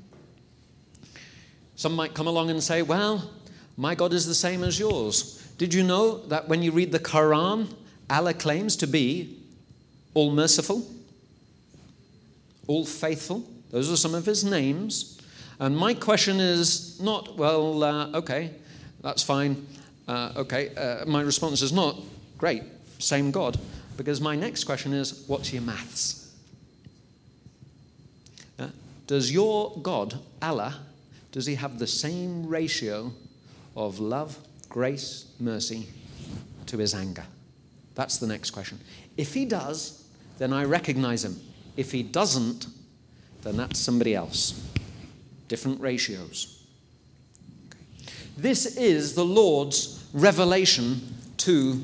Some 1.75 1.95
might 1.95 2.13
come 2.13 2.27
along 2.27 2.49
and 2.49 2.61
say, 2.61 2.81
Well, 2.81 3.29
my 3.77 3.95
God 3.95 4.13
is 4.13 4.25
the 4.25 4.35
same 4.35 4.63
as 4.63 4.79
yours. 4.79 5.47
Did 5.57 5.73
you 5.73 5.83
know 5.83 6.17
that 6.27 6.47
when 6.47 6.61
you 6.61 6.71
read 6.71 6.91
the 6.91 6.99
Quran, 6.99 7.73
Allah 8.09 8.33
claims 8.33 8.75
to 8.77 8.87
be 8.87 9.37
all 10.13 10.31
merciful, 10.31 10.85
all 12.67 12.85
faithful? 12.85 13.43
Those 13.71 13.91
are 13.91 13.97
some 13.97 14.15
of 14.15 14.25
his 14.25 14.43
names. 14.43 15.21
And 15.59 15.77
my 15.77 15.93
question 15.93 16.39
is 16.39 16.99
not, 17.01 17.37
well, 17.37 17.83
uh, 17.83 18.11
okay, 18.15 18.51
that's 19.01 19.23
fine. 19.23 19.67
Uh, 20.07 20.33
okay, 20.37 20.75
uh, 20.75 21.05
my 21.05 21.21
response 21.21 21.61
is 21.61 21.71
not, 21.71 21.97
great, 22.37 22.63
same 22.99 23.31
God. 23.31 23.59
Because 23.97 24.21
my 24.21 24.35
next 24.35 24.63
question 24.63 24.93
is, 24.93 25.23
what's 25.27 25.51
your 25.51 25.61
maths? 25.61 26.19
Does 29.09 29.31
your 29.31 29.75
God, 29.81 30.19
Allah, 30.39 30.81
does 31.31 31.47
he 31.47 31.55
have 31.55 31.79
the 31.79 31.87
same 31.87 32.45
ratio 32.45 33.11
of 33.75 33.99
love, 33.99 34.37
grace, 34.69 35.25
mercy 35.39 35.87
to 36.67 36.77
his 36.77 36.93
anger? 36.93 37.23
That's 37.95 38.19
the 38.19 38.27
next 38.27 38.51
question. 38.51 38.79
If 39.17 39.33
he 39.33 39.45
does, 39.45 40.07
then 40.37 40.53
I 40.53 40.65
recognize 40.65 41.25
him. 41.25 41.41
If 41.75 41.91
he 41.91 42.03
doesn't, 42.03 42.67
then 43.41 43.57
that's 43.57 43.79
somebody 43.79 44.13
else. 44.13 44.63
Different 45.47 45.81
ratios. 45.81 46.58
This 48.41 48.77
is 48.77 49.15
the 49.15 49.25
Lord's 49.25 50.01
revelation 50.13 51.01
to 51.39 51.81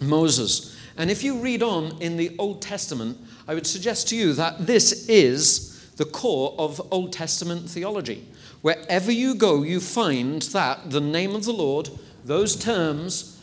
Moses. 0.00 0.76
And 0.96 1.10
if 1.10 1.24
you 1.24 1.40
read 1.40 1.64
on 1.64 2.00
in 2.00 2.16
the 2.16 2.36
Old 2.38 2.62
Testament, 2.62 3.18
I 3.48 3.54
would 3.54 3.66
suggest 3.66 4.08
to 4.10 4.16
you 4.16 4.32
that 4.34 4.68
this 4.68 5.08
is 5.08 5.90
the 5.96 6.04
core 6.04 6.54
of 6.58 6.80
Old 6.92 7.12
Testament 7.12 7.68
theology. 7.68 8.24
Wherever 8.62 9.10
you 9.10 9.34
go, 9.34 9.64
you 9.64 9.80
find 9.80 10.42
that 10.42 10.92
the 10.92 11.00
name 11.00 11.34
of 11.34 11.44
the 11.44 11.52
Lord, 11.52 11.90
those 12.24 12.54
terms, 12.54 13.40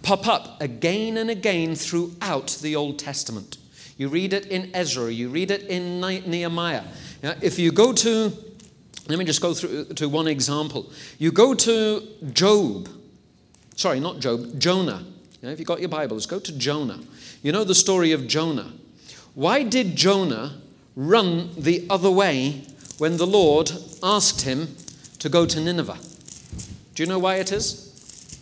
pop 0.00 0.26
up 0.26 0.62
again 0.62 1.18
and 1.18 1.28
again 1.28 1.74
throughout 1.74 2.56
the 2.62 2.74
Old 2.76 2.98
Testament. 2.98 3.58
You 3.98 4.08
read 4.08 4.32
it 4.32 4.46
in 4.46 4.70
Ezra, 4.72 5.12
you 5.12 5.28
read 5.28 5.50
it 5.50 5.64
in 5.64 6.00
Nehemiah. 6.00 6.84
if 7.42 7.58
you 7.58 7.72
go 7.72 7.92
to, 7.92 8.32
let 9.08 9.18
me 9.18 9.24
just 9.24 9.40
go 9.40 9.54
through 9.54 9.84
to 9.84 10.08
one 10.08 10.26
example. 10.26 10.90
You 11.18 11.30
go 11.32 11.54
to 11.54 12.02
Job, 12.32 12.88
sorry, 13.76 14.00
not 14.00 14.20
Job, 14.20 14.58
Jonah. 14.58 15.04
if 15.42 15.58
you've 15.58 15.68
got 15.68 15.80
your 15.80 15.88
Bibles, 15.88 16.26
go 16.26 16.38
to 16.38 16.52
Jonah. 16.58 17.00
You 17.42 17.52
know 17.52 17.64
the 17.64 17.74
story 17.74 18.12
of 18.12 18.26
Jonah. 18.26 18.72
Why 19.34 19.62
did 19.62 19.96
Jonah 19.96 20.60
run 20.96 21.50
the 21.56 21.86
other 21.90 22.10
way 22.10 22.64
when 22.98 23.16
the 23.16 23.26
Lord 23.26 23.72
asked 24.02 24.42
him 24.42 24.76
to 25.18 25.28
go 25.28 25.46
to 25.46 25.60
Nineveh. 25.60 25.98
Do 26.94 27.02
you 27.02 27.08
know 27.08 27.18
why 27.18 27.36
it 27.36 27.50
is? 27.50 28.40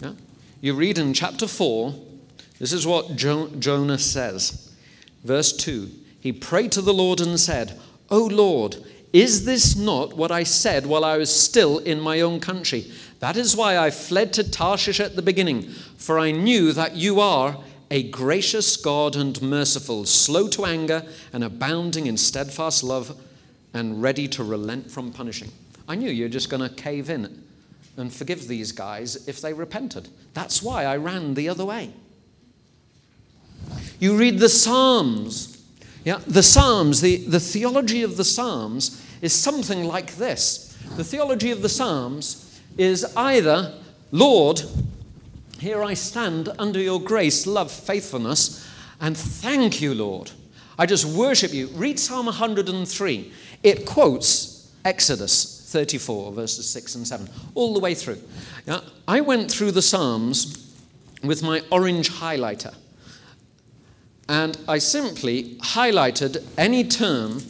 Yeah? 0.00 0.12
You 0.60 0.74
read 0.74 0.98
in 0.98 1.14
chapter 1.14 1.48
4, 1.48 1.94
this 2.58 2.72
is 2.72 2.86
what 2.86 3.16
jo- 3.16 3.48
Jonah 3.58 3.98
says. 3.98 4.70
Verse 5.24 5.52
2 5.56 5.90
He 6.20 6.32
prayed 6.32 6.72
to 6.72 6.82
the 6.82 6.94
Lord 6.94 7.20
and 7.20 7.40
said, 7.40 7.80
O 8.10 8.24
Lord, 8.26 8.76
is 9.12 9.44
this 9.44 9.76
not 9.76 10.16
what 10.16 10.30
I 10.30 10.42
said 10.42 10.86
while 10.86 11.04
I 11.04 11.18
was 11.18 11.34
still 11.34 11.78
in 11.78 12.00
my 12.00 12.20
own 12.20 12.40
country? 12.40 12.90
That 13.20 13.36
is 13.36 13.54
why 13.54 13.76
I 13.78 13.90
fled 13.90 14.32
to 14.34 14.50
Tarshish 14.50 15.00
at 15.00 15.16
the 15.16 15.22
beginning, 15.22 15.68
for 15.96 16.18
I 16.18 16.30
knew 16.30 16.72
that 16.72 16.96
you 16.96 17.20
are 17.20 17.58
a 17.90 18.02
gracious 18.04 18.76
God 18.76 19.14
and 19.16 19.40
merciful, 19.42 20.06
slow 20.06 20.48
to 20.48 20.64
anger 20.64 21.04
and 21.32 21.44
abounding 21.44 22.06
in 22.06 22.16
steadfast 22.16 22.82
love 22.82 23.14
and 23.74 24.02
ready 24.02 24.26
to 24.28 24.42
relent 24.42 24.90
from 24.90 25.12
punishing. 25.12 25.50
I 25.86 25.94
knew 25.94 26.10
you 26.10 26.24
were 26.24 26.30
just 26.30 26.48
going 26.48 26.66
to 26.66 26.74
cave 26.74 27.10
in 27.10 27.44
and 27.98 28.12
forgive 28.12 28.48
these 28.48 28.72
guys 28.72 29.28
if 29.28 29.42
they 29.42 29.52
repented. 29.52 30.08
That's 30.32 30.62
why 30.62 30.84
I 30.84 30.96
ran 30.96 31.34
the 31.34 31.50
other 31.50 31.66
way. 31.66 31.92
You 34.00 34.16
read 34.16 34.38
the 34.38 34.48
Psalms. 34.48 35.51
Yeah, 36.04 36.20
the 36.26 36.42
Psalms, 36.42 37.00
the, 37.00 37.16
the 37.16 37.40
theology 37.40 38.02
of 38.02 38.16
the 38.16 38.24
Psalms 38.24 39.04
is 39.20 39.32
something 39.32 39.84
like 39.84 40.16
this. 40.16 40.76
The 40.96 41.04
theology 41.04 41.50
of 41.52 41.62
the 41.62 41.68
Psalms 41.68 42.60
is 42.76 43.04
either, 43.16 43.74
Lord, 44.10 44.62
here 45.58 45.82
I 45.82 45.94
stand 45.94 46.48
under 46.58 46.80
your 46.80 47.00
grace, 47.00 47.46
love, 47.46 47.70
faithfulness, 47.70 48.68
and 49.00 49.16
thank 49.16 49.80
you, 49.80 49.94
Lord. 49.94 50.32
I 50.78 50.86
just 50.86 51.04
worship 51.04 51.52
you. 51.52 51.68
Read 51.68 52.00
Psalm 52.00 52.26
103. 52.26 53.32
It 53.62 53.86
quotes 53.86 54.72
Exodus 54.84 55.70
34, 55.70 56.32
verses 56.32 56.68
6 56.68 56.96
and 56.96 57.06
7, 57.06 57.28
all 57.54 57.74
the 57.74 57.80
way 57.80 57.94
through. 57.94 58.18
Now, 58.66 58.82
I 59.06 59.20
went 59.20 59.50
through 59.50 59.70
the 59.70 59.82
Psalms 59.82 60.74
with 61.22 61.42
my 61.42 61.62
orange 61.70 62.10
highlighter, 62.10 62.74
and 64.32 64.56
I 64.66 64.78
simply 64.78 65.56
highlighted 65.56 66.42
any 66.56 66.84
term 66.84 67.42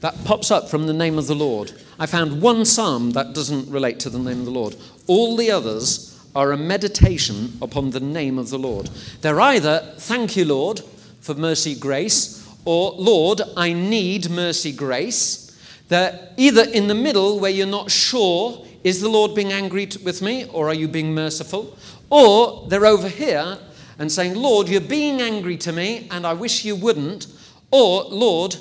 that 0.00 0.24
pops 0.24 0.50
up 0.50 0.70
from 0.70 0.86
the 0.86 0.94
name 0.94 1.18
of 1.18 1.26
the 1.26 1.34
Lord. 1.34 1.72
I 1.98 2.06
found 2.06 2.40
one 2.40 2.64
psalm 2.64 3.10
that 3.10 3.34
doesn't 3.34 3.70
relate 3.70 4.00
to 4.00 4.08
the 4.08 4.18
name 4.18 4.38
of 4.38 4.46
the 4.46 4.50
Lord. 4.50 4.76
All 5.06 5.36
the 5.36 5.50
others 5.50 6.18
are 6.34 6.52
a 6.52 6.56
meditation 6.56 7.52
upon 7.60 7.90
the 7.90 8.00
name 8.00 8.38
of 8.38 8.48
the 8.48 8.58
Lord. 8.58 8.88
They're 9.20 9.42
either, 9.42 9.92
thank 9.98 10.38
you, 10.38 10.46
Lord, 10.46 10.80
for 11.20 11.34
mercy, 11.34 11.74
grace, 11.74 12.48
or 12.64 12.92
Lord, 12.92 13.42
I 13.54 13.74
need 13.74 14.30
mercy, 14.30 14.72
grace. 14.72 15.54
They're 15.88 16.30
either 16.38 16.64
in 16.64 16.88
the 16.88 16.94
middle 16.94 17.38
where 17.38 17.50
you're 17.50 17.66
not 17.66 17.90
sure, 17.90 18.64
is 18.84 19.02
the 19.02 19.10
Lord 19.10 19.34
being 19.34 19.52
angry 19.52 19.86
with 20.02 20.22
me, 20.22 20.46
or 20.46 20.68
are 20.68 20.74
you 20.74 20.88
being 20.88 21.12
merciful? 21.12 21.76
Or 22.08 22.66
they're 22.70 22.86
over 22.86 23.08
here 23.10 23.58
and 24.00 24.10
saying, 24.10 24.34
Lord, 24.34 24.66
you're 24.66 24.80
being 24.80 25.20
angry 25.20 25.58
to 25.58 25.72
me, 25.72 26.08
and 26.10 26.26
I 26.26 26.32
wish 26.32 26.64
you 26.64 26.74
wouldn't. 26.74 27.26
Or, 27.70 28.04
Lord, 28.04 28.56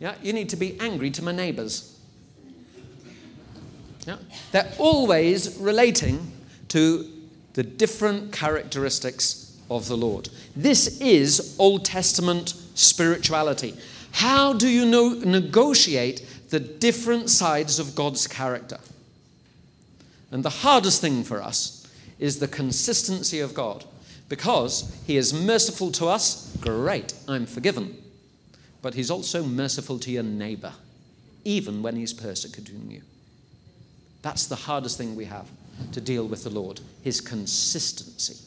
yeah, 0.00 0.16
you 0.20 0.32
need 0.32 0.48
to 0.48 0.56
be 0.56 0.76
angry 0.80 1.08
to 1.12 1.22
my 1.22 1.30
neighbors. 1.30 1.96
Yeah? 4.08 4.16
They're 4.50 4.72
always 4.78 5.56
relating 5.58 6.32
to 6.68 7.08
the 7.54 7.62
different 7.62 8.32
characteristics 8.32 9.56
of 9.70 9.86
the 9.86 9.96
Lord. 9.96 10.28
This 10.56 11.00
is 11.00 11.54
Old 11.60 11.84
Testament 11.84 12.54
spirituality. 12.74 13.76
How 14.10 14.52
do 14.52 14.68
you 14.68 14.84
negotiate 15.24 16.26
the 16.50 16.58
different 16.58 17.30
sides 17.30 17.78
of 17.78 17.94
God's 17.94 18.26
character? 18.26 18.80
And 20.32 20.44
the 20.44 20.50
hardest 20.50 21.00
thing 21.00 21.22
for 21.22 21.40
us 21.40 21.86
is 22.18 22.40
the 22.40 22.48
consistency 22.48 23.38
of 23.38 23.54
God. 23.54 23.84
Because 24.32 24.90
He 25.06 25.18
is 25.18 25.34
merciful 25.34 25.92
to 25.92 26.06
us, 26.06 26.56
great, 26.58 27.12
I'm 27.28 27.44
forgiven. 27.44 27.94
But 28.80 28.94
He's 28.94 29.10
also 29.10 29.44
merciful 29.44 29.98
to 29.98 30.10
your 30.10 30.22
neighbor, 30.22 30.72
even 31.44 31.82
when 31.82 31.96
He's 31.96 32.14
persecuting 32.14 32.90
you. 32.90 33.02
That's 34.22 34.46
the 34.46 34.56
hardest 34.56 34.96
thing 34.96 35.16
we 35.16 35.26
have 35.26 35.50
to 35.92 36.00
deal 36.00 36.26
with 36.26 36.44
the 36.44 36.48
Lord, 36.48 36.80
His 37.02 37.20
consistency. 37.20 38.38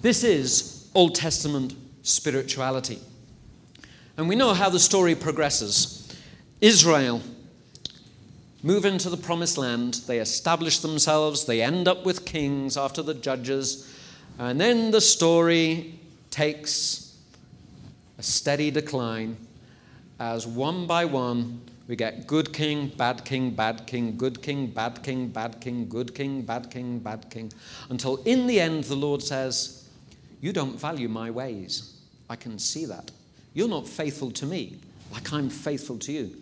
This 0.00 0.22
is 0.22 0.88
Old 0.94 1.16
Testament 1.16 1.74
spirituality. 2.02 3.00
And 4.16 4.28
we 4.28 4.36
know 4.36 4.54
how 4.54 4.68
the 4.68 4.78
story 4.78 5.16
progresses. 5.16 6.16
Israel 6.60 7.20
move 8.62 8.84
into 8.84 9.10
the 9.10 9.16
promised 9.16 9.58
land, 9.58 9.94
they 10.06 10.18
establish 10.18 10.78
themselves, 10.78 11.44
they 11.44 11.62
end 11.62 11.88
up 11.88 12.04
with 12.04 12.24
kings 12.24 12.76
after 12.76 13.02
the 13.02 13.14
judges, 13.14 13.92
and 14.38 14.60
then 14.60 14.90
the 14.90 15.00
story 15.00 15.98
takes 16.30 17.16
a 18.18 18.22
steady 18.22 18.70
decline 18.70 19.36
as 20.18 20.46
one 20.46 20.86
by 20.86 21.04
one 21.04 21.60
we 21.88 21.94
get 21.94 22.26
good 22.26 22.52
king, 22.52 22.88
bad 22.88 23.24
king, 23.24 23.50
bad 23.50 23.86
king, 23.86 24.16
good 24.16 24.42
king, 24.42 24.66
bad 24.66 25.02
king, 25.04 25.28
bad 25.28 25.60
king, 25.60 25.88
good 25.88 26.14
king, 26.14 26.42
bad 26.42 26.68
king, 26.68 26.98
bad 26.98 27.30
king, 27.30 27.52
until 27.90 28.16
in 28.24 28.46
the 28.48 28.60
end 28.60 28.84
the 28.84 28.96
Lord 28.96 29.22
says, 29.22 29.88
You 30.40 30.52
don't 30.52 30.80
value 30.80 31.08
my 31.08 31.30
ways. 31.30 31.94
I 32.28 32.34
can 32.34 32.58
see 32.58 32.86
that. 32.86 33.12
You're 33.54 33.68
not 33.68 33.86
faithful 33.86 34.32
to 34.32 34.46
me 34.46 34.78
like 35.12 35.32
I'm 35.32 35.48
faithful 35.48 35.98
to 35.98 36.12
you. 36.12 36.36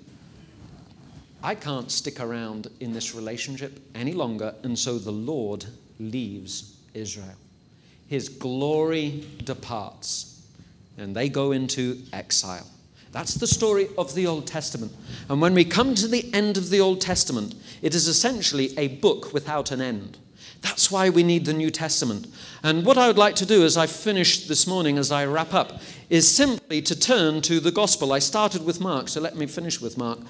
I 1.45 1.55
can't 1.55 1.91
stick 1.91 2.21
around 2.21 2.69
in 2.81 2.95
this 2.95 3.15
relationship 3.15 3.79
any 3.95 4.15
longer, 4.15 4.55
and 4.63 4.79
so 4.79 4.99
the 4.99 5.13
Lord 5.13 5.67
leaves 6.01 6.79
Israel. 6.95 7.37
His 8.09 8.31
glory 8.31 9.27
departs, 9.45 10.41
and 10.97 11.15
they 11.15 11.29
go 11.29 11.53
into 11.53 12.01
exile. 12.15 12.67
That's 13.13 13.35
the 13.35 13.47
story 13.47 13.89
of 13.99 14.15
the 14.15 14.27
Old 14.27 14.47
Testament. 14.47 14.93
And 15.29 15.39
when 15.43 15.53
we 15.53 15.67
come 15.67 15.95
to 15.97 16.09
the 16.09 16.33
end 16.33 16.57
of 16.57 16.71
the 16.71 16.81
Old 16.81 17.03
Testament, 17.03 17.55
it 17.83 17.95
is 17.95 18.09
essentially 18.09 18.73
a 18.79 18.89
book 18.89 19.35
without 19.35 19.71
an 19.71 19.83
end. 19.83 20.17
That's 20.65 20.91
why 20.91 21.11
we 21.11 21.23
need 21.23 21.45
the 21.45 21.53
New 21.53 21.71
Testament. 21.71 22.27
And 22.63 22.87
what 22.87 22.97
I 22.97 23.07
would 23.07 23.19
like 23.19 23.35
to 23.37 23.45
do 23.45 23.67
as 23.67 23.77
I 23.77 23.87
finish 23.87 24.47
this 24.47 24.67
morning, 24.67 24.97
as 24.97 25.13
I 25.13 25.27
wrap 25.27 25.53
up, 25.53 25.83
is 26.09 26.27
simply 26.27 26.81
to 26.81 26.99
turn 26.99 27.43
to 27.43 27.61
the 27.61 27.71
gospel. 27.71 28.15
I 28.15 28.19
started 28.19 28.65
with 28.65 28.81
Mark, 28.81 29.09
so 29.09 29.21
let 29.21 29.37
me 29.37 29.45
finish 29.45 29.79
with 29.79 29.99
Mark. 29.99 30.21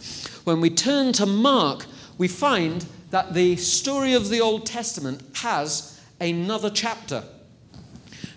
When 0.43 0.61
we 0.61 0.71
turn 0.71 1.13
to 1.13 1.25
Mark, 1.25 1.87
we 2.19 2.27
find 2.27 2.85
that 3.11 3.33
the 3.33 3.55
story 3.55 4.13
of 4.13 4.29
the 4.29 4.41
Old 4.41 4.67
Testament 4.67 5.23
has 5.37 6.01
another 6.21 6.69
chapter. 6.69 7.23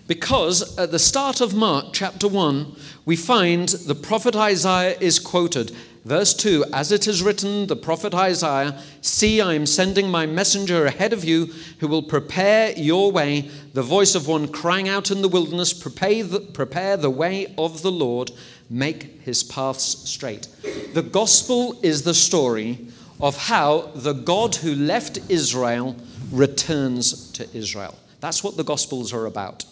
Because 0.06 0.78
at 0.78 0.92
the 0.92 1.00
start 1.00 1.40
of 1.40 1.52
Mark 1.52 1.86
chapter 1.92 2.28
1, 2.28 2.76
we 3.06 3.16
find 3.16 3.70
the 3.70 3.96
prophet 3.96 4.36
Isaiah 4.36 4.96
is 5.00 5.18
quoted 5.18 5.74
Verse 6.08 6.32
2 6.32 6.64
As 6.72 6.90
it 6.90 7.06
is 7.06 7.22
written, 7.22 7.66
the 7.66 7.76
prophet 7.76 8.14
Isaiah, 8.14 8.80
See, 9.02 9.42
I 9.42 9.52
am 9.52 9.66
sending 9.66 10.10
my 10.10 10.24
messenger 10.24 10.86
ahead 10.86 11.12
of 11.12 11.22
you 11.22 11.52
who 11.80 11.86
will 11.86 12.02
prepare 12.02 12.72
your 12.78 13.12
way, 13.12 13.50
the 13.74 13.82
voice 13.82 14.14
of 14.14 14.26
one 14.26 14.48
crying 14.48 14.88
out 14.88 15.10
in 15.10 15.20
the 15.20 15.28
wilderness, 15.28 15.74
Prepare 15.74 16.24
the, 16.24 16.40
prepare 16.40 16.96
the 16.96 17.10
way 17.10 17.54
of 17.58 17.82
the 17.82 17.92
Lord, 17.92 18.30
make 18.70 19.20
his 19.20 19.42
paths 19.42 20.08
straight. 20.08 20.48
The 20.94 21.02
gospel 21.02 21.78
is 21.82 22.04
the 22.04 22.14
story 22.14 22.86
of 23.20 23.36
how 23.36 23.90
the 23.94 24.14
God 24.14 24.54
who 24.54 24.74
left 24.74 25.18
Israel 25.28 25.94
returns 26.32 27.30
to 27.32 27.46
Israel. 27.54 27.98
That's 28.20 28.42
what 28.42 28.56
the 28.56 28.64
gospels 28.64 29.12
are 29.12 29.26
about. 29.26 29.66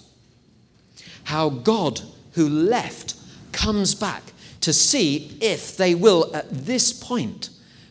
How 1.25 1.49
God 1.49 2.03
who 2.33 2.47
left 2.47 3.15
comes 3.53 3.95
back 3.95 4.23
to 4.67 4.73
see 4.73 5.39
if 5.41 5.77
they 5.77 5.95
will, 5.95 6.29
at 6.35 6.51
this 6.51 6.93
point, 6.93 7.51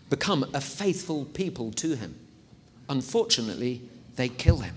become 0.09 0.45
a 0.53 0.59
faithful 0.59 1.23
people 1.23 1.71
to 1.71 1.95
him. 1.95 2.13
Unfortunately, 2.89 3.81
they 4.17 4.27
kill 4.27 4.57
him. 4.57 4.75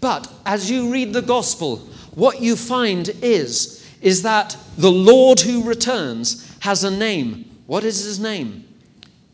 But 0.00 0.32
as 0.46 0.70
you 0.70 0.90
read 0.90 1.12
the 1.12 1.20
gospel, 1.20 1.76
what 2.14 2.40
you 2.40 2.56
find 2.56 3.10
is, 3.20 3.86
is 4.00 4.22
that 4.22 4.56
the 4.78 4.90
Lord 4.90 5.40
who 5.40 5.62
returns 5.62 6.56
has 6.60 6.84
a 6.84 6.90
name. 6.90 7.44
What 7.66 7.84
is 7.84 8.02
his 8.02 8.18
name? 8.18 8.64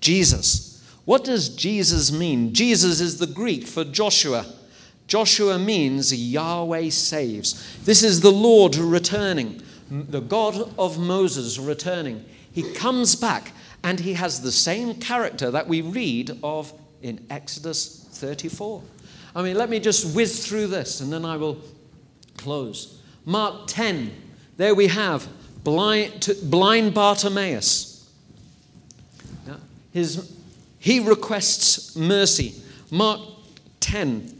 Jesus. 0.00 0.84
What 1.04 1.22
does 1.22 1.48
Jesus 1.48 2.10
mean? 2.10 2.52
Jesus 2.52 3.00
is 3.00 3.20
the 3.20 3.28
Greek 3.28 3.64
for 3.64 3.84
Joshua. 3.84 4.44
Joshua 5.06 5.56
means 5.56 6.12
Yahweh 6.12 6.88
saves. 6.88 7.78
This 7.84 8.02
is 8.02 8.22
the 8.22 8.32
Lord 8.32 8.74
returning 8.74 9.62
the 9.90 10.20
God 10.20 10.72
of 10.78 10.98
Moses 10.98 11.58
returning. 11.58 12.24
He 12.52 12.72
comes 12.74 13.14
back 13.14 13.52
and 13.84 14.00
he 14.00 14.14
has 14.14 14.40
the 14.40 14.52
same 14.52 14.94
character 14.94 15.50
that 15.50 15.68
we 15.68 15.80
read 15.80 16.38
of 16.42 16.72
in 17.02 17.24
Exodus 17.30 18.06
34. 18.12 18.82
I 19.34 19.42
mean, 19.42 19.56
let 19.56 19.68
me 19.68 19.78
just 19.78 20.16
whiz 20.16 20.46
through 20.46 20.68
this 20.68 21.00
and 21.00 21.12
then 21.12 21.24
I 21.24 21.36
will 21.36 21.60
close. 22.36 23.00
Mark 23.24 23.66
10, 23.66 24.12
there 24.56 24.74
we 24.74 24.86
have 24.88 25.28
blind, 25.62 26.30
blind 26.44 26.94
Bartimaeus. 26.94 27.92
His, 29.92 30.32
he 30.78 31.00
requests 31.00 31.96
mercy. 31.96 32.54
Mark 32.90 33.20
10, 33.80 34.35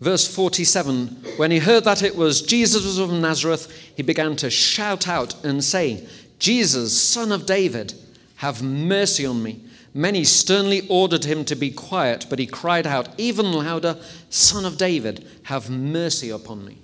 Verse 0.00 0.26
47 0.34 1.08
When 1.36 1.50
he 1.50 1.58
heard 1.58 1.84
that 1.84 2.02
it 2.02 2.16
was 2.16 2.42
Jesus 2.42 2.98
of 2.98 3.12
Nazareth, 3.12 3.70
he 3.94 4.02
began 4.02 4.34
to 4.36 4.50
shout 4.50 5.06
out 5.06 5.44
and 5.44 5.62
say, 5.62 6.06
Jesus, 6.38 6.98
son 7.00 7.32
of 7.32 7.44
David, 7.46 7.94
have 8.36 8.62
mercy 8.62 9.26
on 9.26 9.42
me. 9.42 9.60
Many 9.92 10.24
sternly 10.24 10.86
ordered 10.88 11.24
him 11.24 11.44
to 11.46 11.56
be 11.56 11.70
quiet, 11.70 12.26
but 12.30 12.38
he 12.38 12.46
cried 12.46 12.86
out 12.86 13.08
even 13.18 13.52
louder, 13.52 13.98
Son 14.30 14.64
of 14.64 14.78
David, 14.78 15.26
have 15.44 15.68
mercy 15.68 16.30
upon 16.30 16.64
me. 16.64 16.78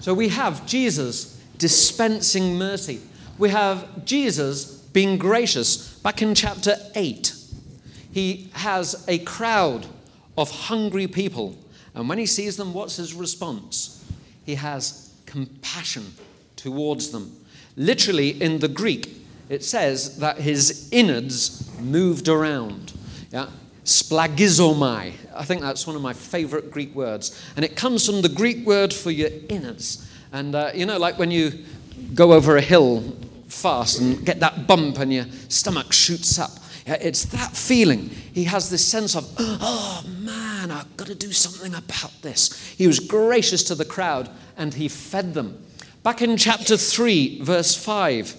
So 0.00 0.12
we 0.12 0.28
have 0.28 0.66
Jesus 0.66 1.42
dispensing 1.56 2.58
mercy. 2.58 3.00
We 3.38 3.48
have 3.48 4.04
Jesus 4.04 4.66
being 4.92 5.16
gracious. 5.16 5.94
Back 6.00 6.20
in 6.20 6.34
chapter 6.34 6.76
8, 6.94 7.34
he 8.12 8.50
has 8.52 9.04
a 9.08 9.18
crowd 9.20 9.86
of 10.36 10.50
hungry 10.50 11.06
people 11.06 11.56
and 11.94 12.08
when 12.08 12.18
he 12.18 12.26
sees 12.26 12.56
them, 12.56 12.74
what's 12.74 12.96
his 12.96 13.14
response? 13.14 14.04
He 14.44 14.56
has 14.56 15.14
compassion 15.26 16.12
towards 16.56 17.10
them. 17.10 17.32
Literally, 17.76 18.30
in 18.42 18.58
the 18.58 18.68
Greek, 18.68 19.16
it 19.48 19.64
says 19.64 20.18
that 20.18 20.38
his 20.38 20.88
innards 20.92 21.70
moved 21.80 22.28
around. 22.28 22.92
Yeah? 23.30 23.48
Splanchnizomai. 23.84 25.12
I 25.34 25.44
think 25.44 25.60
that's 25.60 25.86
one 25.86 25.96
of 25.96 26.02
my 26.02 26.12
favorite 26.12 26.70
Greek 26.70 26.94
words. 26.94 27.40
And 27.56 27.64
it 27.64 27.76
comes 27.76 28.06
from 28.06 28.22
the 28.22 28.28
Greek 28.28 28.66
word 28.66 28.92
for 28.92 29.10
your 29.10 29.30
innards. 29.48 30.10
And 30.32 30.54
uh, 30.54 30.70
you 30.74 30.86
know, 30.86 30.98
like 30.98 31.18
when 31.18 31.30
you 31.30 31.64
go 32.14 32.32
over 32.32 32.56
a 32.56 32.60
hill 32.60 33.16
fast 33.48 34.00
and 34.00 34.24
get 34.24 34.40
that 34.40 34.66
bump 34.66 34.98
and 34.98 35.12
your 35.12 35.26
stomach 35.48 35.92
shoots 35.92 36.38
up. 36.38 36.50
It's 36.86 37.24
that 37.26 37.56
feeling. 37.56 38.10
He 38.32 38.44
has 38.44 38.68
this 38.68 38.84
sense 38.84 39.16
of, 39.16 39.26
oh 39.38 40.04
man, 40.18 40.53
I've 40.72 40.96
got 40.96 41.08
to 41.08 41.14
do 41.14 41.32
something 41.32 41.74
about 41.74 42.22
this. 42.22 42.74
He 42.76 42.86
was 42.86 43.00
gracious 43.00 43.62
to 43.64 43.74
the 43.74 43.84
crowd 43.84 44.30
and 44.56 44.74
he 44.74 44.88
fed 44.88 45.34
them. 45.34 45.64
Back 46.02 46.22
in 46.22 46.36
chapter 46.36 46.76
3, 46.76 47.40
verse 47.42 47.74
5, 47.74 48.36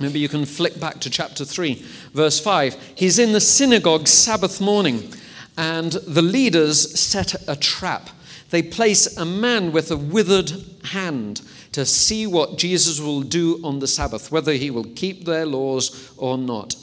maybe 0.00 0.18
you 0.18 0.28
can 0.28 0.44
flick 0.44 0.80
back 0.80 1.00
to 1.00 1.10
chapter 1.10 1.44
3, 1.44 1.74
verse 2.12 2.40
5. 2.40 2.92
He's 2.94 3.18
in 3.18 3.32
the 3.32 3.40
synagogue 3.40 4.08
Sabbath 4.08 4.60
morning 4.60 5.12
and 5.56 5.92
the 5.92 6.22
leaders 6.22 6.98
set 6.98 7.34
a 7.48 7.56
trap. 7.56 8.10
They 8.50 8.62
place 8.62 9.16
a 9.16 9.24
man 9.24 9.72
with 9.72 9.90
a 9.90 9.96
withered 9.96 10.52
hand 10.86 11.42
to 11.72 11.86
see 11.86 12.26
what 12.26 12.58
Jesus 12.58 13.00
will 13.00 13.22
do 13.22 13.60
on 13.62 13.78
the 13.78 13.86
Sabbath, 13.86 14.32
whether 14.32 14.52
he 14.52 14.70
will 14.70 14.84
keep 14.96 15.24
their 15.24 15.46
laws 15.46 16.12
or 16.16 16.36
not. 16.36 16.74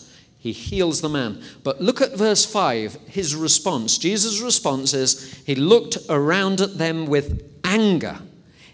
He 0.48 0.54
heals 0.54 1.02
the 1.02 1.10
man. 1.10 1.42
But 1.62 1.82
look 1.82 2.00
at 2.00 2.16
verse 2.16 2.46
5, 2.46 3.10
his 3.10 3.36
response. 3.36 3.98
Jesus' 3.98 4.40
response 4.40 4.94
is 4.94 5.34
He 5.46 5.56
looked 5.56 5.98
around 6.08 6.62
at 6.62 6.78
them 6.78 7.06
with 7.06 7.44
anger. 7.66 8.20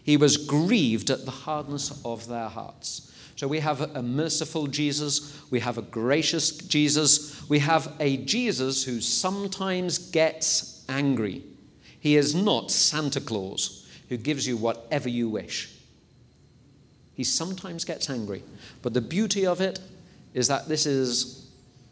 He 0.03 0.15
was 0.15 0.37
grieved 0.37 1.09
at 1.09 1.25
the 1.25 1.31
hardness 1.31 1.99
of 2.05 2.27
their 2.27 2.47
hearts. 2.47 3.11
So 3.35 3.47
we 3.47 3.59
have 3.61 3.81
a 3.81 4.03
merciful 4.03 4.67
Jesus, 4.67 5.41
we 5.49 5.61
have 5.61 5.79
a 5.79 5.81
gracious 5.81 6.51
Jesus, 6.51 7.49
we 7.49 7.57
have 7.57 7.91
a 7.99 8.17
Jesus 8.17 8.83
who 8.83 9.01
sometimes 9.01 9.97
gets 9.97 10.85
angry. 10.87 11.41
He 11.99 12.17
is 12.17 12.35
not 12.35 12.69
Santa 12.69 13.19
Claus 13.19 13.89
who 14.09 14.17
gives 14.17 14.45
you 14.45 14.57
whatever 14.57 15.09
you 15.09 15.27
wish. 15.27 15.71
He 17.15 17.23
sometimes 17.23 17.83
gets 17.83 18.11
angry. 18.11 18.43
But 18.83 18.93
the 18.93 19.01
beauty 19.01 19.47
of 19.47 19.59
it 19.59 19.79
is 20.35 20.47
that 20.49 20.67
this 20.67 20.85
is 20.85 21.42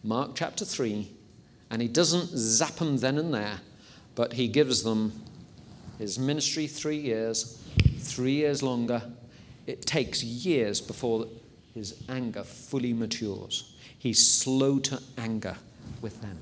Mark 0.04 0.32
chapter 0.34 0.66
3, 0.66 1.12
and 1.70 1.82
he 1.82 1.88
doesn't 1.88 2.30
zap 2.30 2.76
them 2.76 2.98
then 2.98 3.18
and 3.18 3.34
there, 3.34 3.60
but 4.16 4.34
he 4.34 4.48
gives 4.48 4.82
them 4.82 5.14
his 6.00 6.18
ministry 6.18 6.66
three 6.66 6.98
years, 6.98 7.62
three 8.00 8.34
years 8.34 8.64
longer. 8.64 9.04
It 9.68 9.86
takes 9.86 10.24
years 10.24 10.82
before 10.82 11.28
his 11.76 12.02
anger 12.10 12.44
fully 12.44 12.94
matures. 12.94 13.76
He's 13.98 14.28
slow 14.28 14.80
to 14.80 15.00
anger 15.20 15.58
with 16.02 16.20
them. 16.22 16.40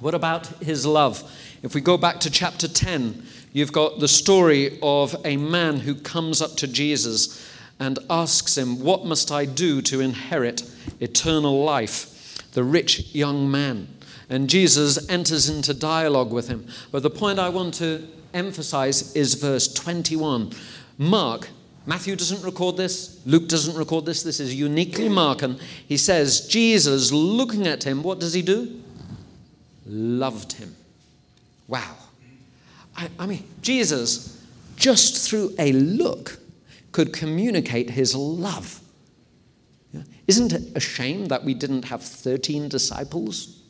What 0.00 0.14
about 0.14 0.46
his 0.62 0.86
love? 0.86 1.30
If 1.62 1.74
we 1.74 1.82
go 1.82 1.98
back 1.98 2.20
to 2.20 2.30
chapter 2.30 2.66
10, 2.66 3.22
you've 3.52 3.72
got 3.72 4.00
the 4.00 4.08
story 4.08 4.78
of 4.82 5.14
a 5.26 5.36
man 5.36 5.80
who 5.80 5.94
comes 5.94 6.40
up 6.40 6.56
to 6.56 6.66
Jesus 6.66 7.48
and 7.78 7.98
asks 8.08 8.56
him, 8.56 8.80
What 8.80 9.04
must 9.04 9.30
I 9.30 9.44
do 9.44 9.82
to 9.82 10.00
inherit 10.00 10.62
eternal 11.00 11.62
life? 11.62 12.08
The 12.52 12.64
rich 12.64 13.14
young 13.14 13.50
man. 13.50 13.88
And 14.28 14.48
Jesus 14.48 15.08
enters 15.10 15.48
into 15.48 15.74
dialogue 15.74 16.32
with 16.32 16.48
him. 16.48 16.66
But 16.90 17.02
the 17.02 17.10
point 17.10 17.38
I 17.38 17.48
want 17.48 17.74
to 17.74 18.06
emphasize 18.32 19.14
is 19.14 19.34
verse 19.34 19.72
21. 19.72 20.52
Mark, 20.98 21.48
Matthew 21.84 22.14
doesn't 22.16 22.42
record 22.44 22.76
this, 22.76 23.20
Luke 23.26 23.48
doesn't 23.48 23.76
record 23.76 24.06
this, 24.06 24.22
this 24.22 24.40
is 24.40 24.54
uniquely 24.54 25.08
Mark. 25.08 25.42
And 25.42 25.60
he 25.86 25.96
says, 25.96 26.46
Jesus, 26.46 27.10
looking 27.10 27.66
at 27.66 27.84
him, 27.84 28.02
what 28.02 28.20
does 28.20 28.32
he 28.32 28.42
do? 28.42 28.80
Loved 29.86 30.52
him. 30.52 30.76
Wow. 31.66 31.96
I, 32.96 33.08
I 33.18 33.26
mean, 33.26 33.44
Jesus, 33.62 34.44
just 34.76 35.28
through 35.28 35.54
a 35.58 35.72
look, 35.72 36.38
could 36.92 37.12
communicate 37.12 37.90
his 37.90 38.14
love. 38.14 38.81
Isn't 40.26 40.52
it 40.52 40.62
a 40.74 40.80
shame 40.80 41.26
that 41.26 41.44
we 41.44 41.54
didn't 41.54 41.84
have 41.86 42.02
13 42.02 42.68
disciples? 42.68 43.62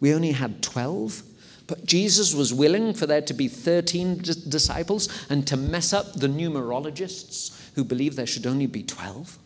We 0.00 0.14
only 0.14 0.32
had 0.32 0.62
12. 0.62 1.22
But 1.66 1.86
Jesus 1.86 2.34
was 2.34 2.52
willing 2.52 2.94
for 2.94 3.06
there 3.06 3.20
to 3.22 3.34
be 3.34 3.46
13 3.46 4.18
disciples 4.48 5.08
and 5.30 5.46
to 5.46 5.56
mess 5.56 5.92
up 5.92 6.14
the 6.14 6.26
numerologists 6.26 7.56
who 7.74 7.84
believe 7.84 8.16
there 8.16 8.26
should 8.26 8.46
only 8.46 8.66
be 8.66 8.82
12. 8.82 9.38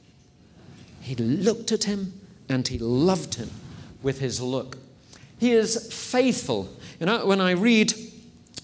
He 1.00 1.14
looked 1.16 1.70
at 1.70 1.84
him 1.84 2.18
and 2.48 2.66
he 2.66 2.78
loved 2.78 3.34
him 3.34 3.50
with 4.02 4.20
his 4.20 4.40
look. 4.40 4.78
He 5.38 5.52
is 5.52 5.92
faithful. 5.92 6.74
You 6.98 7.06
know, 7.06 7.26
when 7.26 7.42
I 7.42 7.50
read 7.50 7.92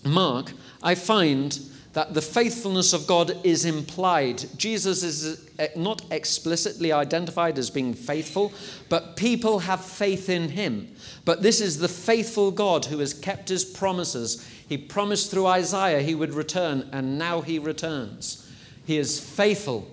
Mark, 0.04 0.52
I 0.82 0.94
find 0.94 1.58
that 1.92 2.14
the 2.14 2.22
faithfulness 2.22 2.92
of 2.92 3.06
God 3.06 3.36
is 3.44 3.64
implied. 3.64 4.44
Jesus 4.56 5.02
is 5.02 5.50
uh, 5.58 5.66
not 5.76 6.02
explicitly 6.12 6.92
identified 6.92 7.58
as 7.58 7.68
being 7.68 7.94
faithful, 7.94 8.52
but 8.88 9.16
people 9.16 9.58
have 9.60 9.84
faith 9.84 10.28
in 10.28 10.50
him. 10.50 10.94
But 11.24 11.42
this 11.42 11.60
is 11.60 11.78
the 11.78 11.88
faithful 11.88 12.52
God 12.52 12.84
who 12.84 12.98
has 13.00 13.12
kept 13.12 13.48
his 13.48 13.64
promises. 13.64 14.46
He 14.68 14.78
promised 14.78 15.30
through 15.30 15.46
Isaiah 15.46 16.00
he 16.00 16.14
would 16.14 16.32
return, 16.32 16.88
and 16.92 17.18
now 17.18 17.40
he 17.40 17.58
returns. 17.58 18.48
He 18.86 18.96
is 18.96 19.18
faithful, 19.18 19.90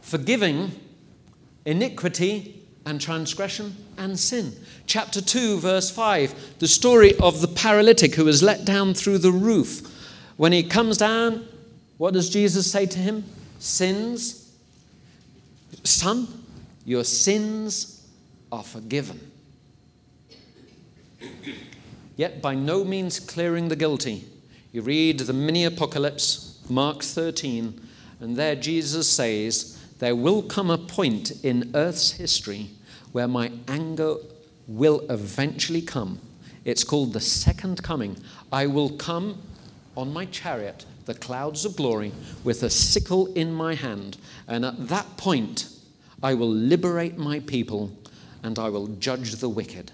forgiving 0.00 0.72
iniquity 1.66 2.62
and 2.86 3.00
transgression 3.00 3.76
and 3.98 4.18
sin. 4.18 4.52
Chapter 4.86 5.20
2, 5.20 5.58
verse 5.58 5.90
5, 5.90 6.58
the 6.58 6.68
story 6.68 7.14
of 7.18 7.40
the 7.40 7.48
paralytic 7.48 8.14
who 8.14 8.24
was 8.24 8.42
let 8.42 8.64
down 8.64 8.94
through 8.94 9.18
the 9.18 9.30
roof. 9.30 9.88
When 10.42 10.50
he 10.50 10.64
comes 10.64 10.96
down, 10.96 11.46
what 11.98 12.14
does 12.14 12.28
Jesus 12.28 12.68
say 12.68 12.84
to 12.84 12.98
him? 12.98 13.22
Sins. 13.60 14.52
Son, 15.84 16.26
your 16.84 17.04
sins 17.04 18.08
are 18.50 18.64
forgiven. 18.64 19.20
Yet 22.16 22.42
by 22.42 22.56
no 22.56 22.82
means 22.82 23.20
clearing 23.20 23.68
the 23.68 23.76
guilty. 23.76 24.24
You 24.72 24.82
read 24.82 25.20
the 25.20 25.32
mini 25.32 25.64
apocalypse, 25.64 26.58
Mark 26.68 27.04
13, 27.04 27.80
and 28.18 28.34
there 28.34 28.56
Jesus 28.56 29.08
says, 29.08 29.78
There 30.00 30.16
will 30.16 30.42
come 30.42 30.70
a 30.70 30.78
point 30.78 31.44
in 31.44 31.70
earth's 31.72 32.10
history 32.10 32.70
where 33.12 33.28
my 33.28 33.52
anger 33.68 34.16
will 34.66 35.06
eventually 35.08 35.82
come. 35.82 36.18
It's 36.64 36.82
called 36.82 37.12
the 37.12 37.20
second 37.20 37.84
coming. 37.84 38.16
I 38.50 38.66
will 38.66 38.90
come 38.90 39.38
on 39.96 40.12
my 40.12 40.24
chariot 40.26 40.84
the 41.04 41.14
clouds 41.14 41.64
of 41.64 41.76
glory 41.76 42.12
with 42.44 42.62
a 42.62 42.70
sickle 42.70 43.32
in 43.34 43.52
my 43.52 43.74
hand. 43.74 44.16
And 44.46 44.64
at 44.64 44.88
that 44.88 45.16
point, 45.16 45.68
I 46.22 46.34
will 46.34 46.50
liberate 46.50 47.18
my 47.18 47.40
people 47.40 47.92
and 48.42 48.58
I 48.58 48.68
will 48.68 48.86
judge 48.86 49.36
the 49.36 49.48
wicked. 49.48 49.92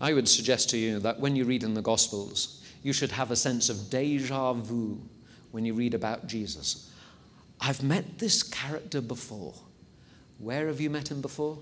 I 0.00 0.12
would 0.12 0.28
suggest 0.28 0.70
to 0.70 0.76
you 0.76 0.98
that 1.00 1.20
when 1.20 1.34
you 1.34 1.44
read 1.44 1.62
in 1.62 1.74
the 1.74 1.82
Gospels, 1.82 2.62
you 2.82 2.92
should 2.92 3.12
have 3.12 3.30
a 3.30 3.36
sense 3.36 3.70
of 3.70 3.88
deja 3.88 4.52
vu 4.52 5.00
when 5.52 5.64
you 5.64 5.72
read 5.72 5.94
about 5.94 6.26
Jesus. 6.26 6.90
I've 7.60 7.82
met 7.82 8.18
this 8.18 8.42
character 8.42 9.00
before. 9.00 9.54
Where 10.38 10.66
have 10.66 10.80
you 10.80 10.90
met 10.90 11.10
him 11.10 11.22
before? 11.22 11.58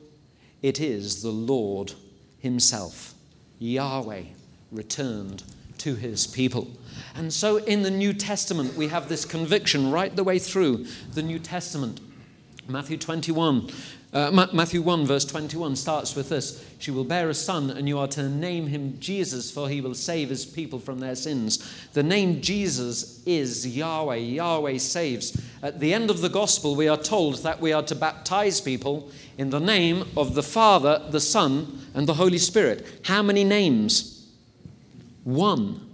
It 0.63 0.81
is 0.81 1.23
the 1.23 1.31
Lord 1.31 1.93
Himself, 2.41 3.15
Yahweh, 3.59 4.25
returned 4.73 5.45
to 5.79 5.95
his 5.95 6.27
people. 6.27 6.69
And 7.15 7.33
so 7.33 7.57
in 7.59 7.83
the 7.83 7.91
New 7.91 8.13
Testament, 8.13 8.77
we 8.77 8.89
have 8.89 9.09
this 9.09 9.25
conviction 9.25 9.91
right 9.91 10.15
the 10.15 10.25
way 10.25 10.39
through 10.39 10.87
the 11.15 11.23
New 11.23 11.39
Testament. 11.39 12.01
Matthew 12.69 12.97
21, 12.97 13.69
uh, 14.13 14.47
Matthew 14.53 14.83
1, 14.83 15.07
verse 15.07 15.25
21 15.25 15.75
starts 15.75 16.15
with 16.15 16.29
this 16.29 16.65
She 16.79 16.91
will 16.91 17.05
bear 17.05 17.29
a 17.29 17.35
son, 17.35 17.71
and 17.71 17.89
you 17.89 17.99
are 17.99 18.07
to 18.09 18.29
name 18.29 18.67
him 18.67 18.99
Jesus, 19.01 19.51
for 19.51 19.69
he 19.69 19.81
will 19.81 19.95
save 19.95 20.29
his 20.29 20.47
people 20.47 20.79
from 20.79 21.01
their 21.01 21.17
sins. 21.17 21.89
The 21.95 22.03
name 22.03 22.41
Jesus 22.41 23.27
is 23.27 23.67
Yahweh. 23.67 24.17
Yahweh 24.17 24.79
saves. 24.79 25.41
At 25.63 25.81
the 25.81 25.93
end 25.93 26.11
of 26.11 26.21
the 26.21 26.29
gospel, 26.29 26.77
we 26.77 26.89
are 26.89 26.97
told 26.97 27.43
that 27.43 27.61
we 27.61 27.73
are 27.73 27.83
to 27.85 27.95
baptize 27.95 28.61
people 28.61 29.11
in 29.39 29.51
the 29.51 29.61
name 29.61 30.05
of 30.17 30.35
the 30.35 30.43
Father, 30.43 31.03
the 31.11 31.21
Son, 31.21 31.81
and 31.95 32.07
the 32.07 32.15
Holy 32.15 32.39
Spirit. 32.39 32.87
How 33.05 33.23
many 33.23 33.45
names? 33.45 34.22
One. 35.25 35.89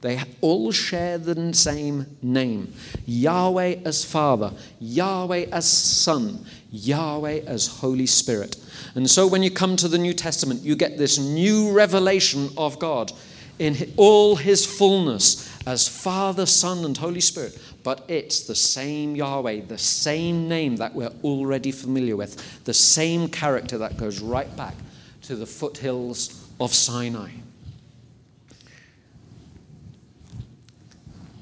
They 0.00 0.22
all 0.42 0.70
share 0.70 1.16
the 1.16 1.54
same 1.54 2.04
name 2.20 2.74
Yahweh 3.06 3.76
as 3.86 4.04
Father, 4.04 4.52
Yahweh 4.78 5.46
as 5.50 5.66
Son, 5.66 6.44
Yahweh 6.70 7.40
as 7.46 7.66
Holy 7.66 8.04
Spirit. 8.04 8.58
And 8.94 9.08
so 9.08 9.26
when 9.26 9.42
you 9.42 9.50
come 9.50 9.76
to 9.76 9.88
the 9.88 9.96
New 9.96 10.12
Testament, 10.12 10.60
you 10.60 10.76
get 10.76 10.98
this 10.98 11.18
new 11.18 11.72
revelation 11.72 12.50
of 12.58 12.78
God 12.78 13.12
in 13.58 13.94
all 13.96 14.36
his 14.36 14.66
fullness 14.66 15.50
as 15.66 15.88
Father, 15.88 16.44
Son, 16.44 16.84
and 16.84 16.96
Holy 16.96 17.20
Spirit. 17.20 17.58
But 17.82 18.04
it's 18.08 18.46
the 18.46 18.54
same 18.54 19.16
Yahweh, 19.16 19.62
the 19.68 19.78
same 19.78 20.48
name 20.48 20.76
that 20.76 20.94
we're 20.94 21.12
already 21.22 21.70
familiar 21.70 22.16
with, 22.16 22.64
the 22.64 22.74
same 22.74 23.28
character 23.28 23.78
that 23.78 23.96
goes 23.96 24.20
right 24.20 24.54
back 24.54 24.74
to 25.22 25.36
the 25.36 25.46
foothills 25.46 26.46
of 26.60 26.74
Sinai. 26.74 27.30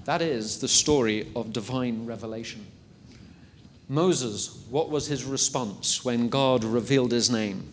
That 0.05 0.21
is 0.21 0.61
the 0.61 0.69
story 0.69 1.29
of 1.37 1.53
divine 1.53 2.07
revelation. 2.07 2.67
Moses, 3.89 4.65
what 4.71 4.91
was 4.91 5.07
his 5.07 5.25
response 5.25 6.05
when 6.05 6.29
God 6.29 6.65
revealed 6.65 7.13
his 7.13 7.31
name? 7.31 7.73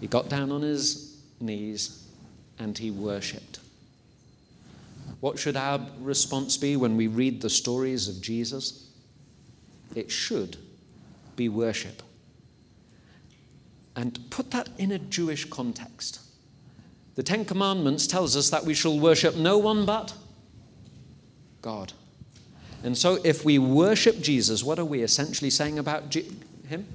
He 0.00 0.06
got 0.06 0.28
down 0.28 0.52
on 0.52 0.62
his 0.62 1.18
knees 1.40 2.06
and 2.58 2.76
he 2.76 2.90
worshipped. 2.90 3.58
What 5.20 5.38
should 5.38 5.56
our 5.56 5.80
response 6.00 6.56
be 6.56 6.76
when 6.76 6.96
we 6.96 7.06
read 7.06 7.40
the 7.40 7.50
stories 7.50 8.08
of 8.08 8.20
Jesus? 8.20 8.90
It 9.94 10.10
should 10.10 10.56
be 11.36 11.48
worship. 11.48 12.02
And 13.96 14.18
put 14.30 14.50
that 14.50 14.68
in 14.78 14.92
a 14.92 14.98
Jewish 14.98 15.48
context. 15.48 16.20
The 17.14 17.22
Ten 17.22 17.46
Commandments 17.46 18.06
tells 18.06 18.36
us 18.36 18.50
that 18.50 18.64
we 18.64 18.74
shall 18.74 18.98
worship 18.98 19.36
no 19.36 19.56
one 19.56 19.86
but 19.86 20.12
God. 21.66 21.92
And 22.84 22.96
so, 22.96 23.18
if 23.24 23.44
we 23.44 23.58
worship 23.58 24.20
Jesus, 24.20 24.62
what 24.62 24.78
are 24.78 24.84
we 24.84 25.02
essentially 25.02 25.50
saying 25.50 25.80
about 25.80 26.10
Je- 26.10 26.30
him? 26.68 26.86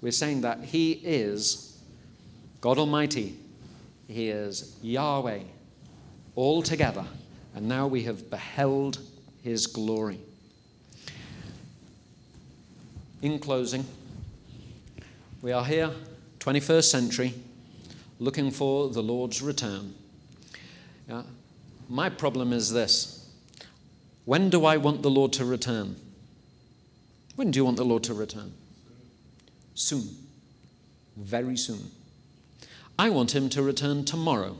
We're 0.00 0.12
saying 0.12 0.42
that 0.42 0.62
he 0.62 0.92
is 1.02 1.76
God 2.60 2.78
Almighty, 2.78 3.36
he 4.06 4.28
is 4.28 4.76
Yahweh 4.82 5.40
altogether, 6.36 7.04
and 7.56 7.68
now 7.68 7.88
we 7.88 8.04
have 8.04 8.30
beheld 8.30 9.00
his 9.42 9.66
glory. 9.66 10.20
In 13.20 13.40
closing, 13.40 13.84
we 15.42 15.50
are 15.50 15.64
here, 15.64 15.90
21st 16.38 16.88
century, 16.88 17.34
looking 18.20 18.52
for 18.52 18.90
the 18.90 19.02
Lord's 19.02 19.42
return. 19.42 19.92
My 21.88 22.08
problem 22.08 22.52
is 22.52 22.70
this 22.70 23.17
when 24.28 24.50
do 24.50 24.66
I 24.66 24.76
want 24.76 25.00
the 25.00 25.08
Lord 25.08 25.32
to 25.34 25.44
return? 25.46 25.96
When 27.36 27.50
do 27.50 27.58
you 27.58 27.64
want 27.64 27.78
the 27.78 27.84
Lord 27.84 28.02
to 28.04 28.12
return? 28.12 28.52
Soon. 29.74 30.06
Very 31.16 31.56
soon. 31.56 31.90
I 32.98 33.08
want 33.08 33.34
him 33.34 33.48
to 33.48 33.62
return 33.62 34.04
tomorrow. 34.04 34.54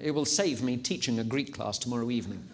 It 0.00 0.12
will 0.12 0.24
save 0.24 0.62
me 0.62 0.76
teaching 0.76 1.18
a 1.18 1.24
Greek 1.24 1.52
class 1.52 1.78
tomorrow 1.78 2.12
evening. 2.12 2.48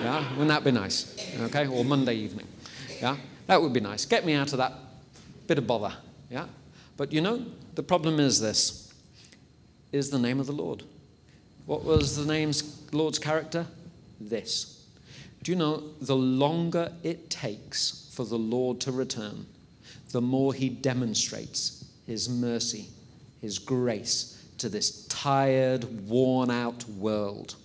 Yeah? 0.00 0.26
Wouldn't 0.30 0.48
that 0.48 0.64
be 0.64 0.70
nice? 0.70 1.14
Okay? 1.38 1.66
Or 1.66 1.84
Monday 1.84 2.14
evening. 2.14 2.48
Yeah? 3.02 3.18
That 3.46 3.60
would 3.60 3.74
be 3.74 3.80
nice. 3.80 4.06
Get 4.06 4.24
me 4.24 4.32
out 4.32 4.52
of 4.52 4.58
that 4.58 4.72
bit 5.46 5.58
of 5.58 5.66
bother. 5.66 5.92
Yeah? 6.30 6.46
But 6.96 7.12
you 7.12 7.20
know, 7.20 7.44
the 7.74 7.82
problem 7.82 8.18
is 8.18 8.40
this 8.40 8.94
is 9.92 10.08
the 10.08 10.18
name 10.18 10.40
of 10.40 10.46
the 10.46 10.54
Lord. 10.54 10.84
What 11.66 11.84
was 11.84 12.16
the 12.16 12.24
name's 12.24 12.82
Lord's 12.94 13.18
character? 13.18 13.66
This. 14.18 14.73
Do 15.44 15.52
you 15.52 15.56
know 15.56 15.82
the 16.00 16.16
longer 16.16 16.90
it 17.02 17.28
takes 17.28 18.10
for 18.14 18.24
the 18.24 18.38
Lord 18.38 18.80
to 18.80 18.92
return, 18.92 19.44
the 20.10 20.22
more 20.22 20.54
he 20.54 20.70
demonstrates 20.70 21.84
his 22.06 22.30
mercy, 22.30 22.86
his 23.42 23.58
grace 23.58 24.42
to 24.56 24.70
this 24.70 25.06
tired, 25.08 26.08
worn 26.08 26.50
out 26.50 26.88
world. 26.88 27.56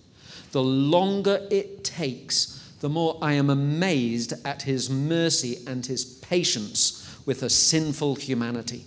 The 0.52 0.62
longer 0.62 1.46
it 1.50 1.82
takes, 1.82 2.74
the 2.80 2.90
more 2.90 3.16
I 3.22 3.32
am 3.32 3.48
amazed 3.48 4.34
at 4.44 4.60
his 4.60 4.90
mercy 4.90 5.60
and 5.66 5.86
his 5.86 6.04
patience 6.04 7.18
with 7.24 7.42
a 7.42 7.48
sinful 7.48 8.16
humanity. 8.16 8.84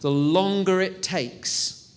The 0.00 0.10
longer 0.10 0.82
it 0.82 1.02
takes, 1.02 1.90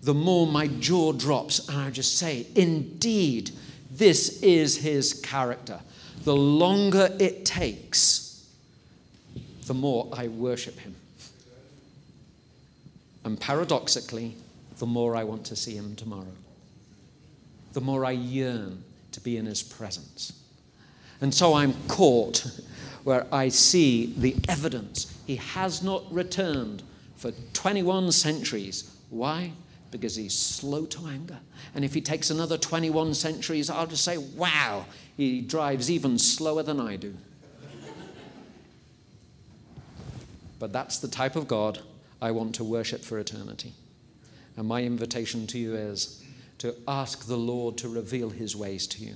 the 0.00 0.14
more 0.14 0.46
my 0.46 0.68
jaw 0.68 1.12
drops, 1.12 1.68
and 1.68 1.76
I 1.76 1.90
just 1.90 2.18
say, 2.18 2.46
Indeed, 2.54 3.50
this 3.98 4.42
is 4.42 4.76
his 4.76 5.20
character. 5.20 5.80
The 6.24 6.34
longer 6.34 7.14
it 7.18 7.44
takes, 7.44 8.48
the 9.66 9.74
more 9.74 10.08
I 10.12 10.28
worship 10.28 10.78
him. 10.78 10.94
And 13.24 13.38
paradoxically, 13.38 14.34
the 14.78 14.86
more 14.86 15.16
I 15.16 15.24
want 15.24 15.44
to 15.46 15.56
see 15.56 15.74
him 15.74 15.96
tomorrow. 15.96 16.32
The 17.72 17.80
more 17.80 18.04
I 18.04 18.12
yearn 18.12 18.82
to 19.12 19.20
be 19.20 19.36
in 19.36 19.46
his 19.46 19.62
presence. 19.62 20.32
And 21.20 21.34
so 21.34 21.54
I'm 21.54 21.74
caught 21.88 22.46
where 23.04 23.26
I 23.32 23.48
see 23.48 24.14
the 24.16 24.36
evidence. 24.48 25.18
He 25.26 25.36
has 25.36 25.82
not 25.82 26.10
returned 26.12 26.82
for 27.16 27.32
21 27.52 28.12
centuries. 28.12 28.94
Why? 29.10 29.52
Because 29.90 30.16
he's 30.16 30.34
slow 30.34 30.84
to 30.86 31.06
anger. 31.06 31.38
And 31.74 31.84
if 31.84 31.94
he 31.94 32.00
takes 32.00 32.30
another 32.30 32.58
21 32.58 33.14
centuries, 33.14 33.70
I'll 33.70 33.86
just 33.86 34.04
say, 34.04 34.18
wow, 34.18 34.84
he 35.16 35.40
drives 35.40 35.90
even 35.90 36.18
slower 36.18 36.62
than 36.62 36.80
I 36.80 36.96
do. 36.96 37.14
but 40.58 40.72
that's 40.72 40.98
the 40.98 41.08
type 41.08 41.36
of 41.36 41.48
God 41.48 41.80
I 42.20 42.30
want 42.32 42.54
to 42.56 42.64
worship 42.64 43.02
for 43.02 43.18
eternity. 43.18 43.72
And 44.56 44.66
my 44.66 44.82
invitation 44.82 45.46
to 45.48 45.58
you 45.58 45.74
is 45.74 46.24
to 46.58 46.74
ask 46.88 47.26
the 47.26 47.36
Lord 47.36 47.78
to 47.78 47.88
reveal 47.88 48.30
his 48.30 48.56
ways 48.56 48.86
to 48.88 49.04
you. 49.04 49.14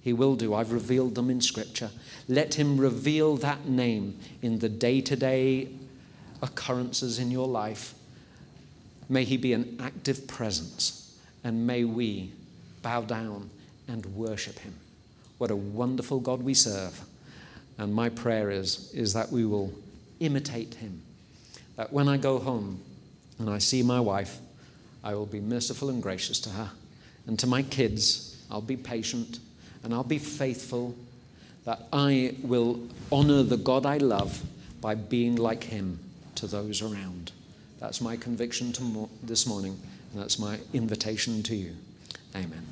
He 0.00 0.14
will 0.14 0.36
do. 0.36 0.54
I've 0.54 0.72
revealed 0.72 1.14
them 1.14 1.28
in 1.28 1.42
Scripture. 1.42 1.90
Let 2.28 2.54
him 2.54 2.78
reveal 2.78 3.36
that 3.36 3.66
name 3.66 4.18
in 4.40 4.60
the 4.60 4.68
day 4.68 5.02
to 5.02 5.16
day 5.16 5.68
occurrences 6.40 7.18
in 7.18 7.30
your 7.30 7.46
life 7.46 7.94
May 9.08 9.24
he 9.24 9.36
be 9.36 9.52
an 9.52 9.78
active 9.80 10.26
presence, 10.26 11.16
and 11.42 11.66
may 11.66 11.84
we 11.84 12.32
bow 12.82 13.00
down 13.02 13.50
and 13.86 14.04
worship 14.06 14.58
him. 14.58 14.74
What 15.38 15.50
a 15.50 15.56
wonderful 15.56 16.20
God 16.20 16.42
we 16.42 16.54
serve. 16.54 17.00
And 17.78 17.94
my 17.94 18.08
prayer 18.08 18.50
is, 18.50 18.92
is 18.92 19.14
that 19.14 19.30
we 19.30 19.46
will 19.46 19.72
imitate 20.20 20.74
him. 20.74 21.00
That 21.76 21.92
when 21.92 22.08
I 22.08 22.16
go 22.16 22.38
home 22.38 22.80
and 23.38 23.48
I 23.48 23.58
see 23.58 23.82
my 23.82 24.00
wife, 24.00 24.38
I 25.04 25.14
will 25.14 25.26
be 25.26 25.40
merciful 25.40 25.88
and 25.90 26.02
gracious 26.02 26.40
to 26.40 26.50
her. 26.50 26.70
And 27.26 27.38
to 27.38 27.46
my 27.46 27.62
kids, 27.62 28.36
I'll 28.50 28.60
be 28.60 28.76
patient 28.76 29.38
and 29.84 29.94
I'll 29.94 30.02
be 30.02 30.18
faithful. 30.18 30.94
That 31.64 31.82
I 31.92 32.34
will 32.42 32.80
honor 33.12 33.42
the 33.42 33.56
God 33.56 33.86
I 33.86 33.98
love 33.98 34.42
by 34.80 34.94
being 34.96 35.36
like 35.36 35.64
him 35.64 36.00
to 36.34 36.46
those 36.46 36.82
around. 36.82 37.32
That's 37.80 38.00
my 38.00 38.16
conviction 38.16 38.72
mo- 38.80 39.10
this 39.22 39.46
morning, 39.46 39.78
and 40.12 40.22
that's 40.22 40.38
my 40.38 40.58
invitation 40.72 41.42
to 41.44 41.56
you. 41.56 41.74
Amen. 42.34 42.67